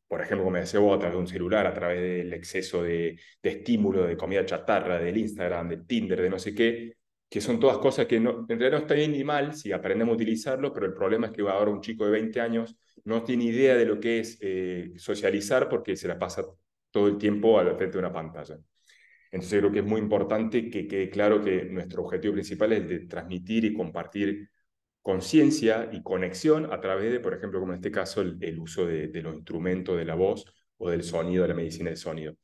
Por 0.08 0.22
ejemplo, 0.22 0.46
como 0.46 0.58
decía 0.58 0.80
vos, 0.80 0.96
a 0.96 1.00
través 1.00 1.16
de 1.16 1.22
un 1.22 1.28
celular, 1.28 1.68
a 1.68 1.74
través 1.74 2.02
del 2.02 2.34
exceso 2.34 2.82
de, 2.84 3.20
de 3.44 3.50
estímulo, 3.50 4.08
de 4.08 4.18
comida 4.18 4.46
chatarra, 4.46 5.00
del 5.00 5.18
Instagram, 5.18 5.70
del 5.70 5.86
Tinder, 5.86 6.22
de 6.22 6.30
no 6.30 6.40
sé 6.40 6.56
qué, 6.56 6.96
que 7.36 7.42
son 7.42 7.60
todas 7.60 7.80
cosas 7.80 8.06
que 8.06 8.18
no, 8.18 8.46
en 8.48 8.58
realidad 8.58 8.72
no 8.72 8.78
está 8.78 8.94
bien 8.94 9.12
ni 9.12 9.22
mal 9.26 9.54
si 9.54 9.74
aprendemos 9.74 10.14
a 10.14 10.16
utilizarlo, 10.16 10.72
pero 10.72 10.86
el 10.86 10.94
problema 10.94 11.28
es 11.28 11.34
que 11.34 11.42
ahora 11.42 11.70
un 11.70 11.82
chico 11.82 12.06
de 12.06 12.12
20 12.12 12.40
años 12.40 12.78
no 13.04 13.24
tiene 13.26 13.44
idea 13.44 13.76
de 13.76 13.86
lo 13.86 14.00
que 14.00 14.20
es 14.20 14.38
eh, 14.40 14.94
socializar 14.96 15.68
porque 15.68 15.98
se 15.98 16.08
la 16.08 16.18
pasa 16.18 16.46
todo 16.92 17.10
el 17.10 17.18
tiempo 17.18 17.60
al 17.60 17.76
frente 17.76 17.92
de 17.92 18.00
una 18.00 18.14
pantalla. 18.14 18.58
Entonces 19.30 19.60
creo 19.60 19.70
que 19.70 19.80
es 19.80 19.86
muy 19.86 20.00
importante 20.00 20.70
que 20.70 20.88
quede 20.88 21.10
claro 21.10 21.42
que 21.44 21.66
nuestro 21.66 22.04
objetivo 22.04 22.36
principal 22.36 22.72
es 22.72 22.80
el 22.84 22.88
de 22.88 23.00
transmitir 23.00 23.66
y 23.66 23.74
compartir 23.74 24.50
conciencia 25.02 25.90
y 25.92 26.02
conexión 26.04 26.72
a 26.72 26.80
través 26.80 27.12
de, 27.12 27.20
por 27.20 27.34
ejemplo, 27.34 27.60
como 27.60 27.74
en 27.74 27.80
este 27.80 27.92
caso, 27.92 28.22
el, 28.22 28.60
uso 28.62 28.86
de, 28.86 29.10
de, 29.10 29.22
los 29.22 29.36
instrumentos 29.36 29.98
de 29.98 30.06
la 30.06 30.16
voz 30.16 30.46
o 30.78 30.90
del 30.90 31.04
sonido, 31.04 31.42
de 31.42 31.50
la 31.50 31.56
medicina 31.56 31.90
del 31.90 31.98
sonido. 31.98 32.38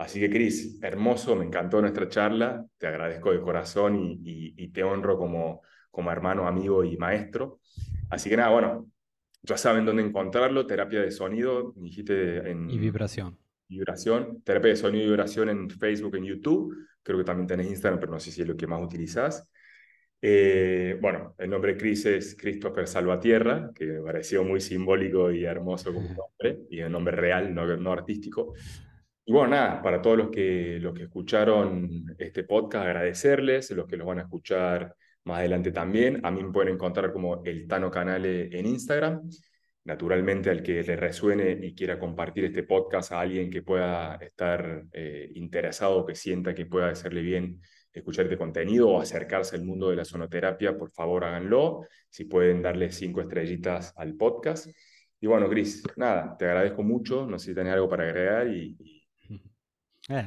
Así 0.00 0.18
que, 0.18 0.30
Cris, 0.30 0.78
hermoso, 0.80 1.36
me 1.36 1.44
encantó 1.44 1.78
nuestra 1.82 2.08
charla, 2.08 2.64
te 2.78 2.86
agradezco 2.86 3.32
de 3.32 3.40
corazón 3.42 3.96
y, 3.96 4.54
y, 4.56 4.68
te 4.68 4.82
honro 4.82 5.18
como, 5.18 5.60
como 5.90 6.10
hermano, 6.10 6.48
amigo 6.48 6.82
y 6.84 6.96
maestro. 6.96 7.60
Así 8.08 8.30
que 8.30 8.36
nada, 8.38 8.48
bueno, 8.48 8.86
ya 9.42 9.58
saben 9.58 9.84
dónde 9.84 10.02
encontrarlo, 10.02 10.66
terapia 10.66 11.02
de 11.02 11.10
sonido, 11.10 11.74
dijiste 11.76 12.50
en... 12.50 12.70
Y 12.70 12.78
vibración. 12.78 13.36
Vibración, 13.68 14.40
terapia 14.42 14.70
de 14.70 14.76
sonido 14.76 15.04
y 15.04 15.08
vibración 15.08 15.50
en 15.50 15.68
Facebook, 15.68 16.16
en 16.16 16.24
YouTube, 16.24 16.74
creo 17.02 17.18
que 17.18 17.24
también 17.24 17.46
tenés 17.46 17.68
Instagram, 17.68 18.00
pero 18.00 18.12
no 18.12 18.20
sé 18.20 18.30
si 18.30 18.40
es 18.40 18.48
lo 18.48 18.56
que 18.56 18.66
más 18.66 18.82
utilizás. 18.82 19.52
Eh, 20.22 20.96
bueno, 21.02 21.34
el 21.36 21.50
nombre 21.50 21.74
de 21.74 21.78
Chris 21.78 22.06
es 22.06 22.34
Christopher 22.40 22.88
Salvatierra, 22.88 23.70
que 23.74 23.84
me 23.84 24.00
pareció 24.00 24.44
muy 24.44 24.62
simbólico 24.62 25.30
y 25.30 25.44
hermoso 25.44 25.92
como 25.92 26.08
nombre, 26.40 26.62
y 26.70 26.80
el 26.80 26.90
nombre 26.90 27.14
real, 27.14 27.54
no, 27.54 27.76
no 27.76 27.92
artístico. 27.92 28.54
Y 29.30 29.32
bueno, 29.32 29.50
nada, 29.50 29.80
para 29.80 30.02
todos 30.02 30.18
los 30.18 30.28
que, 30.28 30.78
los 30.80 30.92
que 30.92 31.04
escucharon 31.04 32.16
este 32.18 32.42
podcast, 32.42 32.84
agradecerles, 32.84 33.70
los 33.70 33.86
que 33.86 33.96
los 33.96 34.04
van 34.04 34.18
a 34.18 34.22
escuchar 34.22 34.96
más 35.22 35.38
adelante 35.38 35.70
también. 35.70 36.20
A 36.26 36.32
mí 36.32 36.42
me 36.42 36.50
pueden 36.52 36.74
encontrar 36.74 37.12
como 37.12 37.40
el 37.44 37.68
Tano 37.68 37.92
Canale 37.92 38.48
en 38.58 38.66
Instagram. 38.66 39.30
Naturalmente, 39.84 40.50
al 40.50 40.64
que 40.64 40.82
le 40.82 40.96
resuene 40.96 41.52
y 41.62 41.76
quiera 41.76 41.96
compartir 41.96 42.46
este 42.46 42.64
podcast 42.64 43.12
a 43.12 43.20
alguien 43.20 43.50
que 43.50 43.62
pueda 43.62 44.16
estar 44.16 44.86
eh, 44.92 45.30
interesado, 45.36 46.04
que 46.04 46.16
sienta 46.16 46.52
que 46.52 46.66
pueda 46.66 46.88
hacerle 46.88 47.22
bien 47.22 47.60
escuchar 47.92 48.24
este 48.24 48.36
contenido 48.36 48.88
o 48.88 49.00
acercarse 49.00 49.54
al 49.54 49.62
mundo 49.62 49.90
de 49.90 49.96
la 49.96 50.04
sonoterapia, 50.04 50.76
por 50.76 50.90
favor 50.90 51.22
háganlo. 51.22 51.86
Si 52.08 52.24
pueden 52.24 52.62
darle 52.62 52.90
cinco 52.90 53.20
estrellitas 53.20 53.94
al 53.96 54.16
podcast. 54.16 54.68
Y 55.20 55.28
bueno, 55.28 55.48
Gris, 55.48 55.84
nada, 55.96 56.36
te 56.36 56.46
agradezco 56.46 56.82
mucho. 56.82 57.26
No 57.28 57.38
sé 57.38 57.50
si 57.50 57.54
tenés 57.54 57.74
algo 57.74 57.88
para 57.88 58.02
agregar 58.02 58.48
y, 58.48 58.99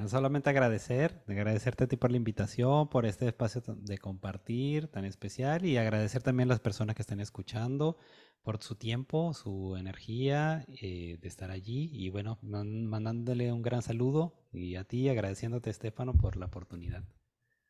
solamente 0.07 0.49
agradecer, 0.49 1.23
agradecerte 1.27 1.83
a 1.83 1.87
ti 1.87 1.97
por 1.97 2.11
la 2.11 2.17
invitación, 2.17 2.89
por 2.89 3.05
este 3.05 3.27
espacio 3.27 3.61
de 3.67 3.97
compartir 3.97 4.87
tan 4.87 5.05
especial 5.05 5.65
y 5.65 5.77
agradecer 5.77 6.21
también 6.21 6.49
a 6.49 6.53
las 6.53 6.59
personas 6.59 6.95
que 6.95 7.01
están 7.01 7.19
escuchando 7.19 7.97
por 8.43 8.61
su 8.61 8.75
tiempo, 8.75 9.33
su 9.33 9.75
energía 9.77 10.65
eh, 10.81 11.17
de 11.21 11.27
estar 11.27 11.51
allí 11.51 11.89
y 11.93 12.09
bueno, 12.09 12.39
mandándole 12.41 13.51
un 13.51 13.61
gran 13.61 13.81
saludo 13.81 14.33
y 14.51 14.75
a 14.75 14.83
ti 14.83 15.09
agradeciéndote, 15.09 15.69
Estefano, 15.69 16.13
por 16.13 16.37
la 16.37 16.47
oportunidad. 16.47 17.03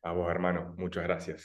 A 0.02 0.12
vos, 0.12 0.30
hermano, 0.30 0.74
muchas 0.76 1.04
gracias. 1.04 1.42